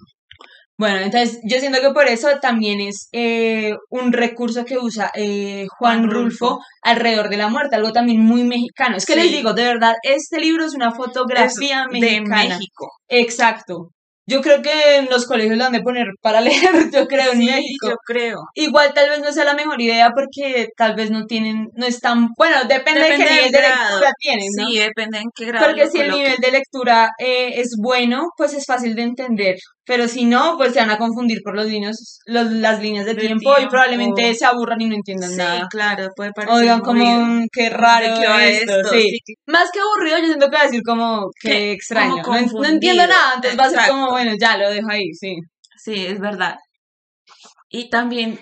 Bueno, 0.79 0.99
entonces 0.99 1.39
yo 1.45 1.59
siento 1.61 1.81
que 1.81 1.91
por 1.91 2.07
eso 2.09 2.29
también 2.41 2.81
es 2.81 3.09
eh, 3.13 3.73
un 3.91 4.13
recurso 4.13 4.65
que 4.65 4.79
usa 4.79 5.13
eh, 5.15 5.67
Juan, 5.79 6.11
Rulfo, 6.11 6.49
Rulfo. 6.49 6.59
alrededor 6.83 7.29
de 7.29 7.37
la 7.37 7.49
muerte, 7.49 7.77
algo 7.77 7.93
también 7.93 8.21
muy 8.21 8.43
mexicano. 8.45 8.97
Es 8.97 9.05
que 9.07 9.15
les 9.15 9.31
digo, 9.31 9.53
de 9.53 9.65
verdad, 9.65 9.95
este 10.03 10.41
libro 10.41 10.65
es 10.65 10.75
una 10.75 10.89
Es 10.89 10.97
fotografía 10.97 11.85
de 11.91 12.01
mexicana. 12.01 12.45
México. 12.49 12.89
Exacto. 13.09 13.91
Yo 14.33 14.41
creo 14.41 14.63
que 14.63 14.97
en 14.97 15.09
los 15.11 15.27
colegios 15.27 15.57
lo 15.57 15.65
han 15.65 15.73
de 15.73 15.83
poner 15.83 16.07
para 16.21 16.41
leer, 16.41 16.53
yo 16.93 17.07
creo, 17.07 17.33
en 17.33 17.39
México. 17.39 17.91
yo 17.91 17.97
creo. 18.05 18.39
Igual 18.55 18.93
tal 18.95 19.11
vez 19.11 19.21
no 19.21 19.33
sea 19.33 19.45
la 19.45 19.55
mejor 19.55 19.81
idea 19.81 20.11
porque 20.15 20.69
tal 20.77 20.95
vez 20.95 21.11
no 21.11 21.27
tienen, 21.27 21.69
no 21.75 21.87
están, 21.87 22.29
bueno, 22.37 22.57
depende, 22.69 23.01
de 23.01 23.11
Depende 23.11 23.25
qué 23.25 23.31
del 23.31 23.37
nivel 23.37 23.53
de 23.53 23.61
lectura 23.61 24.11
tienen, 24.19 24.49
¿no? 24.57 24.67
Sí, 24.67 24.79
depende 24.79 25.19
en 25.19 25.31
qué 25.35 25.45
grado. 25.47 25.67
Porque 25.67 25.89
si 25.89 26.01
el 26.01 26.11
nivel 26.11 26.37
de 26.39 26.51
lectura 26.51 27.11
eh, 27.19 27.61
es 27.61 27.77
bueno, 27.81 28.31
pues 28.37 28.55
es 28.55 28.65
fácil 28.67 28.95
de 28.95 29.03
entender. 29.03 29.57
Pero 29.85 30.07
si 30.07 30.25
no, 30.27 30.57
pues 30.57 30.75
se 30.75 30.79
van 30.81 30.91
a 30.91 30.99
confundir 30.99 31.41
por 31.43 31.57
los 31.57 31.67
líneas, 31.67 32.21
los, 32.27 32.53
las 32.53 32.81
líneas 32.81 33.05
de 33.05 33.15
De 33.15 33.21
tiempo, 33.27 33.53
y 33.61 33.67
probablemente 33.67 34.33
se 34.35 34.45
aburran 34.47 34.81
y 34.81 34.87
no 34.89 34.95
entiendan 34.95 35.31
Sí, 35.31 35.37
nada. 35.39 35.67
claro, 35.71 36.09
puede 36.15 36.31
parecer 36.33 36.55
O 36.57 36.61
digan 36.61 36.81
como, 36.83 37.05
aburrido. 37.05 37.27
"Mm, 37.27 37.47
qué 37.53 37.69
raro 37.71 38.15
¿De 38.15 38.21
qué 38.23 38.29
va 38.29 38.47
esto", 38.47 38.73
esto? 38.79 38.89
sí. 38.91 39.19
Sí, 39.27 39.35
Más 39.47 39.71
que 39.73 39.81
aburrido, 39.81 40.19
yo 40.19 40.27
siento 40.27 40.47
que 40.51 40.57
va 40.57 40.63
a 40.63 40.67
decir 40.67 40.83
como, 40.85 41.31
qué 41.41 41.73
extraño. 41.73 42.23
como 42.23 42.37
No, 42.37 42.43
en- 42.45 42.53
no 42.53 42.65
entiendo 42.67 43.07
nada, 43.09 43.35
entonces 43.35 43.59
va 43.59 43.65
a 43.65 43.71
ser 43.71 43.91
como, 43.91 44.11
bueno, 44.11 44.33
ya 44.41 44.57
lo 44.57 44.71
dejo 44.71 44.89
ahí, 44.89 45.13
sí. 45.15 45.37
Sí, 45.77 46.07
es 46.07 46.21
verdad. 46.21 46.55
Y 47.69 47.91
también, 47.91 48.39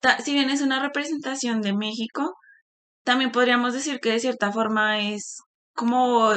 ta- 0.00 0.18
si 0.20 0.32
bien 0.34 0.50
es 0.50 0.60
una 0.60 0.80
representación 0.80 1.60
de 1.62 1.72
México, 1.72 2.34
también 3.04 3.30
podríamos 3.30 3.74
decir 3.74 4.00
que 4.00 4.10
de 4.10 4.20
cierta 4.20 4.50
forma 4.50 5.00
es 5.00 5.38
como 5.74 6.32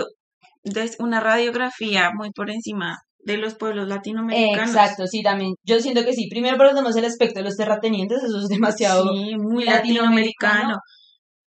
una 1.00 1.19
radiografía 1.21 2.12
muy 2.13 2.32
por 2.32 2.50
encima 2.52 3.00
de 3.27 3.37
los 3.37 3.55
pueblos 3.55 3.87
latinoamericanos. 3.87 4.69
Exacto, 4.69 5.05
sí, 5.05 5.21
también. 5.21 5.53
Yo 5.63 5.79
siento 5.79 6.03
que 6.05 6.13
sí. 6.13 6.27
Primero, 6.29 6.57
pero 6.57 6.69
tenemos 6.69 6.95
el 6.95 7.05
aspecto 7.05 7.39
de 7.39 7.45
los 7.45 7.57
terratenientes, 7.57 8.23
eso 8.23 8.39
es 8.39 8.47
demasiado 8.47 9.03
Sí, 9.13 9.35
muy 9.37 9.65
latinoamericano. 9.65 9.75
latinoamericano. 9.75 10.77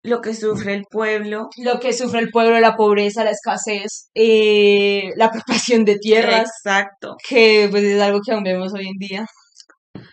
Lo 0.03 0.21
que 0.21 0.33
sufre 0.35 0.75
el 0.75 0.85
pueblo. 0.91 1.49
lo 1.65 1.81
que 1.81 1.93
sufre 1.93 2.21
el 2.21 2.31
pueblo, 2.31 2.59
la 2.61 2.77
pobreza, 2.77 3.25
la 3.25 3.31
escasez, 3.31 4.09
eh, 4.15 5.11
la 5.17 5.27
apropiación 5.27 5.85
de 5.85 5.97
tierras, 5.99 6.49
Exacto. 6.65 7.17
que 7.29 7.69
pues 7.71 7.83
es 7.85 8.01
algo 8.01 8.21
que 8.25 8.33
aún 8.33 8.45
vemos 8.45 8.73
hoy 8.75 8.87
en 8.89 8.99
día. 8.99 9.27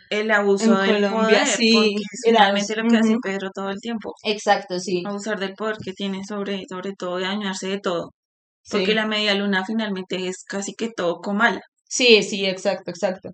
El 0.09 0.31
abuso 0.31 0.65
En 0.65 0.87
del 0.87 1.03
Colombia, 1.09 1.39
poder, 1.39 1.47
sí, 1.47 1.71
porque 1.73 1.89
es 2.13 2.21
el 2.25 2.37
abuso, 2.37 2.73
lo 2.75 2.87
que 2.89 2.97
hace. 2.97 3.15
Pedro 3.23 3.49
todo 3.53 3.69
el 3.69 3.79
tiempo. 3.79 4.13
Exacto, 4.23 4.79
sí. 4.79 5.03
Abusar 5.05 5.39
del 5.39 5.53
poder 5.55 5.77
que 5.83 5.93
tiene 5.93 6.21
sobre, 6.27 6.63
sobre 6.69 6.93
todo 6.93 7.19
y 7.19 7.23
dañarse 7.23 7.67
de 7.67 7.79
todo. 7.79 8.11
Porque 8.69 8.87
Sí. 8.87 8.93
la 8.93 9.05
media 9.07 9.35
luna 9.35 9.63
finalmente 9.65 10.27
es 10.27 10.43
casi 10.43 10.73
que 10.73 10.89
todo 10.95 11.19
comala. 11.21 11.61
Sí, 11.87 12.23
sí, 12.23 12.45
exacto, 12.45 12.91
exacto. 12.91 13.29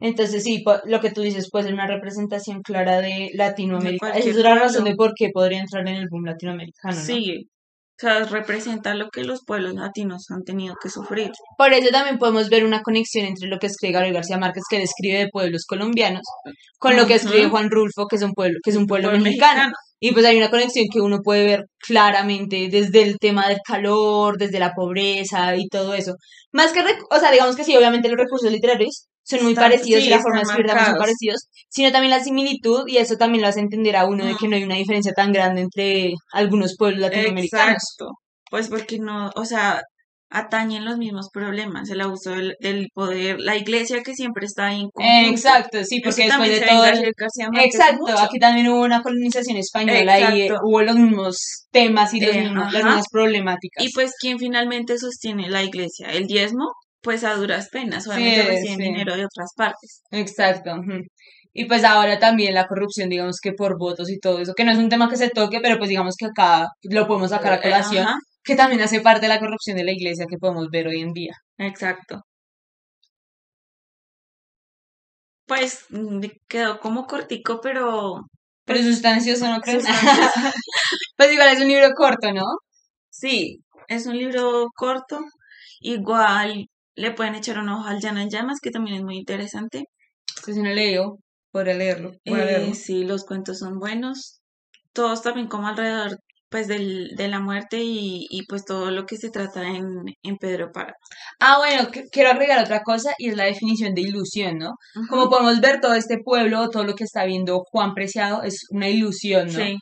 Entonces 0.00 0.42
sí, 0.42 0.64
lo 0.84 1.00
que 1.00 1.10
tú 1.12 1.20
dices 1.20 1.48
puede 1.50 1.66
ser 1.66 1.74
una 1.74 1.86
representación 1.86 2.62
clara 2.62 3.00
de 3.00 3.30
Latinoamérica. 3.34 4.10
Esa 4.10 4.30
es 4.30 4.36
la 4.36 4.56
razón 4.56 4.84
de 4.84 4.96
por 4.96 5.14
qué 5.14 5.30
podría 5.32 5.60
entrar 5.60 5.86
en 5.86 5.94
el 5.94 6.08
boom 6.10 6.24
latinoamericano, 6.24 6.96
¿no? 6.96 7.00
Sí, 7.00 7.48
sea, 8.02 8.24
representa 8.24 8.94
lo 8.94 9.08
que 9.10 9.24
los 9.24 9.44
pueblos 9.44 9.74
latinos 9.74 10.26
han 10.30 10.42
tenido 10.44 10.74
que 10.82 10.90
sufrir. 10.90 11.30
Por 11.56 11.72
eso 11.72 11.90
también 11.90 12.18
podemos 12.18 12.48
ver 12.48 12.64
una 12.64 12.82
conexión 12.82 13.26
entre 13.26 13.48
lo 13.48 13.58
que 13.58 13.66
escribe 13.68 13.94
Gabriel 13.94 14.14
García 14.14 14.38
Márquez, 14.38 14.64
que 14.68 14.78
describe 14.78 15.18
de 15.18 15.28
pueblos 15.30 15.64
colombianos, 15.66 16.22
con 16.78 16.96
lo 16.96 17.06
que 17.06 17.14
escribe. 17.14 17.48
Juan 17.48 17.70
Rulfo, 17.70 18.06
que 18.06 18.16
es 18.16 18.22
un 18.22 18.32
pueblo, 18.32 18.58
que 18.62 18.70
es 18.70 18.76
un 18.76 18.86
pueblo 18.86 19.08
Pueblo 19.08 19.24
mexicano. 19.24 19.52
mexicano. 19.54 19.72
Y 20.00 20.12
pues 20.12 20.26
hay 20.26 20.36
una 20.36 20.50
conexión 20.50 20.86
que 20.92 21.00
uno 21.00 21.20
puede 21.22 21.44
ver 21.44 21.66
claramente 21.78 22.68
desde 22.68 23.02
el 23.02 23.18
tema 23.18 23.48
del 23.48 23.58
calor, 23.64 24.36
desde 24.36 24.58
la 24.58 24.72
pobreza 24.74 25.54
y 25.56 25.68
todo 25.68 25.94
eso. 25.94 26.14
Más 26.50 26.72
que, 26.72 26.80
o 26.80 27.18
sea, 27.20 27.30
digamos 27.30 27.54
que 27.54 27.62
sí, 27.64 27.76
obviamente 27.76 28.08
los 28.08 28.18
recursos 28.18 28.50
literarios 28.50 29.06
son 29.24 29.44
muy 29.44 29.54
parecidos 29.54 30.00
sí, 30.02 30.06
y 30.08 30.10
la 30.10 30.20
forma 30.20 30.38
de 30.38 30.42
escribir 30.42 30.66
también 30.66 30.86
son 30.86 30.98
parecidos, 30.98 31.48
sino 31.68 31.92
también 31.92 32.10
la 32.10 32.22
similitud 32.24 32.84
y 32.88 32.96
eso 32.98 33.16
también 33.16 33.42
lo 33.42 33.48
hace 33.48 33.60
entender 33.60 33.96
a 33.96 34.04
uno 34.06 34.24
de 34.24 34.34
que 34.36 34.48
no 34.48 34.56
hay 34.56 34.64
una 34.64 34.76
diferencia 34.76 35.12
tan 35.12 35.32
grande 35.32 35.62
entre 35.62 36.12
algunos 36.32 36.76
pueblos 36.76 37.00
latinoamericanos. 37.00 37.74
Exacto. 37.74 38.10
Pues 38.50 38.68
porque 38.68 38.98
no, 38.98 39.30
o 39.34 39.44
sea, 39.44 39.80
atañen 40.34 40.84
los 40.86 40.96
mismos 40.96 41.28
problemas, 41.32 41.90
el 41.90 42.00
abuso 42.00 42.30
del, 42.30 42.54
del 42.60 42.88
poder, 42.94 43.38
la 43.38 43.54
iglesia 43.56 44.02
que 44.02 44.14
siempre 44.14 44.46
está 44.46 44.68
ahí 44.68 44.80
en 44.80 44.88
conjunto. 44.90 45.30
Exacto, 45.30 45.84
sí, 45.84 45.96
Eso 45.96 46.04
porque 46.04 46.24
después 46.24 46.50
de 46.50 46.66
todo 46.66 46.84
el- 46.86 47.12
Exacto, 47.64 48.18
aquí 48.18 48.38
también 48.38 48.68
hubo 48.68 48.80
una 48.82 49.02
colonización 49.02 49.56
española 49.58 50.34
y 50.34 50.42
eh, 50.42 50.52
hubo 50.62 50.80
los 50.82 50.96
mismos 50.96 51.66
temas 51.70 52.14
y 52.14 52.20
los 52.20 52.34
Eh, 52.34 52.40
mismos- 52.44 52.72
las 52.72 52.82
mismas 52.84 53.04
problemáticas. 53.12 53.84
Y 53.84 53.92
pues 53.92 54.12
quien 54.18 54.38
finalmente 54.38 54.96
sostiene 54.98 55.50
la 55.50 55.62
iglesia, 55.64 56.08
el 56.10 56.26
diezmo, 56.26 56.72
pues 57.02 57.24
a 57.24 57.34
duras 57.34 57.68
penas, 57.70 58.06
obviamente 58.08 58.42
Sí, 58.42 58.46
reciben 58.46 58.76
sí. 58.76 58.82
dinero 58.82 59.16
de 59.16 59.24
otras 59.26 59.50
partes. 59.56 60.02
Exacto. 60.10 60.76
Y 61.54 61.66
pues 61.66 61.84
ahora 61.84 62.18
también 62.18 62.54
la 62.54 62.66
corrupción, 62.66 63.08
digamos 63.10 63.38
que 63.40 63.52
por 63.52 63.78
votos 63.78 64.10
y 64.10 64.18
todo 64.18 64.40
eso, 64.40 64.54
que 64.54 64.64
no 64.64 64.72
es 64.72 64.78
un 64.78 64.88
tema 64.88 65.08
que 65.10 65.16
se 65.16 65.30
toque, 65.30 65.60
pero 65.60 65.78
pues 65.78 65.88
digamos 65.90 66.16
que 66.16 66.26
acá 66.26 66.68
lo 66.82 67.06
podemos 67.06 67.30
sacar 67.30 67.52
a 67.54 67.56
Eh, 67.56 67.62
colación, 67.62 68.06
ajá, 68.06 68.14
que 68.44 68.56
también 68.56 68.80
hace 68.82 69.00
parte 69.00 69.22
de 69.22 69.28
la 69.28 69.40
corrupción 69.40 69.76
de 69.76 69.84
la 69.84 69.92
iglesia 69.92 70.26
que 70.28 70.38
podemos 70.38 70.68
ver 70.70 70.88
hoy 70.88 71.00
en 71.00 71.12
día. 71.12 71.34
exacto. 71.58 72.22
Pues 75.46 75.86
mm, 75.90 76.20
quedó 76.48 76.80
como 76.80 77.06
cortico, 77.06 77.60
pero 77.60 78.22
Pero 78.64 78.82
sustancioso, 78.82 79.46
¿no 79.48 79.60
crees? 79.60 79.84
Pues 81.16 81.32
igual 81.32 81.48
es 81.56 81.60
un 81.60 81.68
libro 81.68 81.90
corto, 81.96 82.32
¿no? 82.32 82.42
sí, 83.10 83.64
es 83.88 84.06
un 84.06 84.16
libro 84.18 84.68
corto. 84.76 85.20
Igual 85.80 86.68
le 86.94 87.12
pueden 87.12 87.34
echar 87.34 87.58
un 87.58 87.68
ojo 87.68 87.86
al 87.86 88.00
Llana 88.00 88.22
en 88.22 88.30
Llamas, 88.30 88.58
que 88.62 88.70
también 88.70 88.96
es 88.96 89.02
muy 89.02 89.16
interesante. 89.16 89.84
Pues 90.44 90.56
si 90.56 90.62
no 90.62 90.70
leo, 90.70 91.18
podría 91.50 91.74
leerlo. 91.74 92.10
A 92.10 92.14
Eh, 92.24 92.44
leerlo. 92.44 92.74
sí, 92.74 93.04
los 93.04 93.24
cuentos 93.24 93.58
son 93.58 93.78
buenos. 93.78 94.40
Todos 94.92 95.22
también 95.22 95.48
como 95.48 95.68
alrededor 95.68 96.18
pues 96.50 96.68
del, 96.68 97.08
de 97.16 97.28
la 97.28 97.40
muerte 97.40 97.78
y, 97.82 98.26
y 98.28 98.44
pues 98.46 98.66
todo 98.66 98.90
lo 98.90 99.06
que 99.06 99.16
se 99.16 99.30
trata 99.30 99.66
en, 99.66 99.86
en 100.22 100.36
Pedro 100.36 100.70
Páramo. 100.70 100.98
Ah, 101.40 101.56
bueno, 101.56 101.90
que- 101.90 102.04
quiero 102.12 102.28
agregar 102.30 102.62
otra 102.62 102.82
cosa 102.82 103.14
y 103.16 103.28
es 103.30 103.36
la 103.38 103.44
definición 103.44 103.94
de 103.94 104.02
ilusión, 104.02 104.58
¿no? 104.58 104.72
Como 105.08 105.30
podemos 105.30 105.62
ver, 105.62 105.80
todo 105.80 105.94
este 105.94 106.18
pueblo, 106.22 106.68
todo 106.68 106.84
lo 106.84 106.94
que 106.94 107.04
está 107.04 107.24
viendo 107.24 107.62
Juan 107.70 107.94
Preciado 107.94 108.42
es 108.42 108.66
una 108.68 108.90
ilusión, 108.90 109.46
¿no? 109.46 109.64
Sí, 109.64 109.76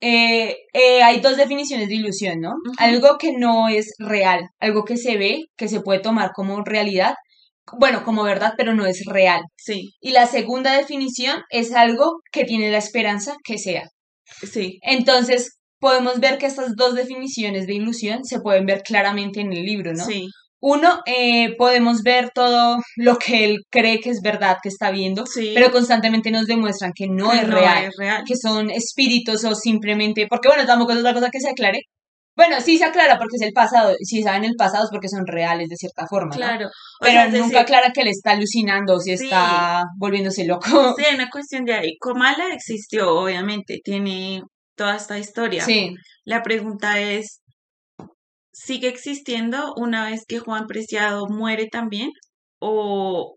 Eh, 0.00 0.56
eh, 0.72 1.02
hay 1.02 1.20
dos 1.20 1.36
definiciones 1.36 1.88
de 1.88 1.94
ilusión, 1.94 2.40
¿no? 2.40 2.54
Algo 2.78 3.16
que 3.18 3.32
no 3.32 3.68
es 3.68 3.94
real, 3.98 4.48
algo 4.60 4.84
que 4.84 4.96
se 4.96 5.16
ve, 5.16 5.44
que 5.56 5.68
se 5.68 5.80
puede 5.80 6.00
tomar 6.00 6.32
como 6.34 6.62
realidad, 6.62 7.14
bueno, 7.78 8.04
como 8.04 8.22
verdad, 8.22 8.52
pero 8.56 8.74
no 8.74 8.86
es 8.86 9.04
real. 9.06 9.40
sí, 9.56 9.94
Y 10.00 10.12
la 10.12 10.26
segunda 10.26 10.76
definición 10.76 11.42
es 11.50 11.72
algo 11.72 12.20
que 12.30 12.44
tiene 12.44 12.70
la 12.70 12.78
esperanza 12.78 13.36
que 13.42 13.58
sea. 13.58 13.88
sí, 14.24 14.78
Entonces, 14.82 15.58
podemos 15.80 16.20
ver 16.20 16.38
que 16.38 16.46
estas 16.46 16.76
dos 16.76 16.94
definiciones 16.94 17.66
de 17.66 17.74
ilusión 17.74 18.24
se 18.24 18.40
pueden 18.40 18.66
ver 18.66 18.82
claramente 18.82 19.40
en 19.40 19.52
el 19.52 19.64
libro, 19.64 19.92
¿no? 19.92 20.04
sí. 20.04 20.28
Uno, 20.60 21.00
eh, 21.06 21.54
podemos 21.56 22.02
ver 22.02 22.30
todo 22.34 22.78
lo 22.96 23.16
que 23.16 23.44
él 23.44 23.58
cree 23.70 24.00
que 24.00 24.10
es 24.10 24.20
verdad 24.22 24.56
que 24.62 24.68
está 24.70 24.90
viendo, 24.90 25.26
Sí. 25.26 25.52
pero 25.54 25.70
constantemente 25.70 26.30
nos 26.30 26.46
demuestran 26.46 26.92
que 26.94 27.06
no 27.08 27.30
que 27.30 27.38
es 27.38 27.48
no 27.48 27.56
real, 27.56 27.84
es 27.84 27.94
real. 27.98 28.22
que 28.26 28.36
son 28.36 28.70
espíritus 28.70 29.44
o 29.44 29.54
simplemente, 29.54 30.26
porque 30.28 30.48
bueno, 30.48 30.64
tampoco 30.66 30.92
es 30.92 30.98
otra 30.98 31.12
cosa 31.14 31.28
que 31.30 31.40
se 31.40 31.50
aclare. 31.50 31.80
Bueno, 32.36 32.60
sí 32.60 32.76
se 32.76 32.84
aclara 32.84 33.16
porque 33.16 33.36
es 33.36 33.42
el 33.46 33.52
pasado, 33.54 33.94
si 34.02 34.22
saben 34.22 34.44
el 34.44 34.56
pasado 34.58 34.84
es 34.84 34.90
porque 34.90 35.08
son 35.08 35.26
reales 35.26 35.68
de 35.70 35.76
cierta 35.76 36.06
forma. 36.06 36.34
Claro. 36.36 36.68
Pero 37.00 37.12
sea, 37.12 37.24
nunca 37.28 37.38
decir, 37.44 37.56
aclara 37.58 37.92
que 37.94 38.02
él 38.02 38.08
está 38.08 38.32
alucinando 38.32 38.96
o 38.96 39.00
si 39.00 39.16
Sí. 39.16 39.24
está 39.24 39.84
volviéndose 39.98 40.44
loco. 40.46 40.66
sí, 40.98 41.04
una 41.14 41.30
cuestión 41.30 41.64
de 41.64 41.72
ahí. 41.74 41.96
Comala 41.98 42.52
existió, 42.52 43.10
obviamente, 43.20 43.78
tiene 43.82 44.42
toda 44.74 44.96
esta 44.96 45.18
historia. 45.18 45.64
Sí, 45.64 45.94
La 46.26 46.42
pregunta 46.42 47.00
es, 47.00 47.40
¿sigue 48.56 48.88
existiendo 48.88 49.74
una 49.76 50.08
vez 50.08 50.24
que 50.26 50.38
Juan 50.38 50.66
Preciado 50.66 51.26
muere 51.28 51.66
también 51.70 52.10
o 52.58 53.36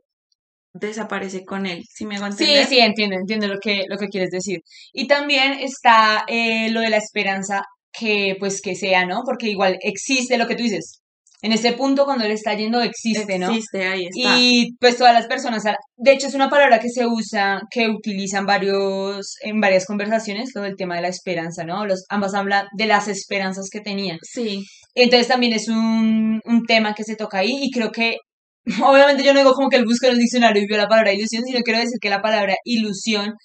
desaparece 0.74 1.44
con 1.44 1.66
él? 1.66 1.84
¿Sí 1.90 2.06
me 2.06 2.16
hago 2.16 2.32
sí, 2.32 2.46
sí, 2.68 2.80
entiendo, 2.80 3.18
entiendo 3.18 3.48
lo 3.48 3.60
que, 3.60 3.84
lo 3.90 3.98
que 3.98 4.08
quieres 4.08 4.32
decir. 4.32 4.62
Y 4.94 5.08
también 5.08 5.54
está 5.60 6.24
eh, 6.28 6.72
lo 6.72 6.82
de 6.82 6.90
la 6.90 6.98
esperanza 6.98 7.64
que 7.92 8.38
pues 8.40 8.62
que 8.62 8.76
sea, 8.76 9.06
¿no? 9.06 9.24
Porque 9.26 9.50
igual 9.50 9.78
existe 9.82 10.38
lo 10.38 10.48
que 10.48 10.56
tú 10.56 10.64
dices. 10.64 11.02
En 11.42 11.54
este 11.54 11.72
punto, 11.74 12.04
cuando 12.04 12.26
él 12.26 12.32
está 12.32 12.54
yendo, 12.54 12.82
existe, 12.82 13.40
¿no? 13.40 13.48
Existe, 13.48 13.88
ahí 13.88 14.08
está. 14.08 14.38
Y 14.38 14.76
pues 14.80 14.98
todas 14.98 15.14
las 15.14 15.28
personas, 15.28 15.64
de 15.64 16.12
hecho 16.12 16.28
es 16.28 16.34
una 16.34 16.50
palabra 16.50 16.80
que 16.80 16.90
se 16.90 17.08
usa, 17.08 17.62
que 17.72 17.88
utilizan 17.88 18.46
varios, 18.46 19.36
en 19.42 19.62
varias 19.62 19.86
conversaciones, 19.86 20.52
todo 20.54 20.66
el 20.66 20.76
tema 20.76 20.98
de 20.98 21.04
la 21.04 21.08
esperanza, 21.08 21.64
¿no? 21.64 21.86
Los, 21.86 22.04
ambas 22.10 22.34
hablan 22.34 22.66
de 22.78 22.88
las 22.88 23.08
esperanzas 23.08 23.70
que 23.72 23.80
tenían. 23.80 24.18
Sí, 24.22 24.66
Entonces 24.96 25.30
también 25.30 25.54
es 25.54 25.70
un, 25.70 26.42
un 26.44 26.66
tema 26.66 26.94
que 26.94 27.06
se 27.06 27.16
toca 27.16 27.40
ahí 27.40 27.58
y 27.62 27.72
creo 27.72 27.92
que, 27.92 28.18
obviamente 28.84 29.24
yo 29.24 29.34
no 29.34 29.40
digo 29.40 29.54
como 29.54 29.70
que 29.70 29.78
él 29.78 29.86
busca 29.86 30.08
en 30.08 30.14
el 30.14 30.20
diccionario 30.20 30.62
y 30.62 30.68
vio 30.68 30.76
la 30.76 30.88
palabra 30.88 31.14
ilusión, 31.14 31.44
sino 31.46 31.62
quiero 31.62 31.80
decir 31.80 32.00
que 32.02 32.10
la 32.10 32.22
palabra 32.22 32.56
ilusión, 32.66 33.36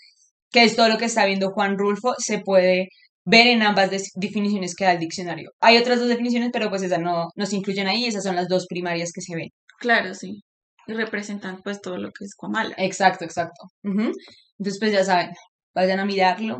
que 0.50 0.64
es 0.64 0.74
todo 0.74 0.88
lo 0.88 0.98
que 0.98 1.04
está 1.04 1.26
viendo 1.26 1.50
Juan 1.50 1.78
Rulfo, 1.78 2.14
se 2.18 2.40
puede 2.40 2.88
ver 3.24 3.46
en 3.46 3.62
ambas 3.62 3.90
definiciones 4.14 4.74
que 4.74 4.84
da 4.84 4.92
el 4.92 4.98
diccionario. 4.98 5.50
Hay 5.60 5.76
otras 5.78 5.98
dos 6.00 6.08
definiciones, 6.08 6.50
pero 6.52 6.68
pues 6.70 6.82
esas 6.82 7.00
no, 7.00 7.28
no 7.34 7.46
se 7.46 7.56
incluyen 7.56 7.86
ahí, 7.86 8.04
esas 8.06 8.24
son 8.24 8.36
las 8.36 8.48
dos 8.48 8.66
primarias 8.68 9.12
que 9.12 9.20
se 9.22 9.34
ven. 9.36 9.48
claro, 9.78 10.14
sí. 10.14 10.42
Y 10.86 10.92
representan 10.92 11.62
pues 11.62 11.80
todo 11.80 11.96
lo 11.96 12.10
que 12.10 12.26
es 12.26 12.34
Comala. 12.34 12.74
Exacto, 12.76 13.24
exacto. 13.24 13.68
Entonces, 13.82 14.78
pues 14.78 14.92
ya 14.92 15.02
saben, 15.02 15.30
vayan 15.74 15.98
a 16.00 16.04
mirarlo, 16.04 16.58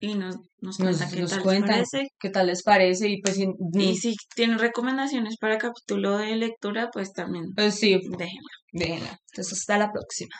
Y 0.00 0.14
nos, 0.14 0.36
nos 0.62 0.78
nos, 0.80 1.02
qué 1.02 1.20
nos 1.20 1.30
tal 1.30 1.38
les 1.40 1.44
cuentan 1.44 1.70
parece. 1.70 2.08
qué 2.18 2.30
tal 2.30 2.46
les 2.46 2.62
parece 2.62 3.08
y 3.08 3.20
pues, 3.20 3.34
si- 3.36 3.48
Y 3.74 3.96
si 3.96 4.14
tienen 4.34 4.58
recomendaciones 4.58 5.36
para 5.38 5.58
capítulo 5.58 6.16
de 6.16 6.36
lectura, 6.36 6.88
pues 6.90 7.12
también 7.12 7.52
pues 7.54 7.74
sí, 7.74 8.00
déjenla. 8.16 8.48
déjenla. 8.72 9.18
Entonces, 9.32 9.58
hasta 9.58 9.76
la 9.76 9.92
próxima. 9.92 10.34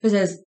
Pues 0.00 0.12
es 0.12 0.42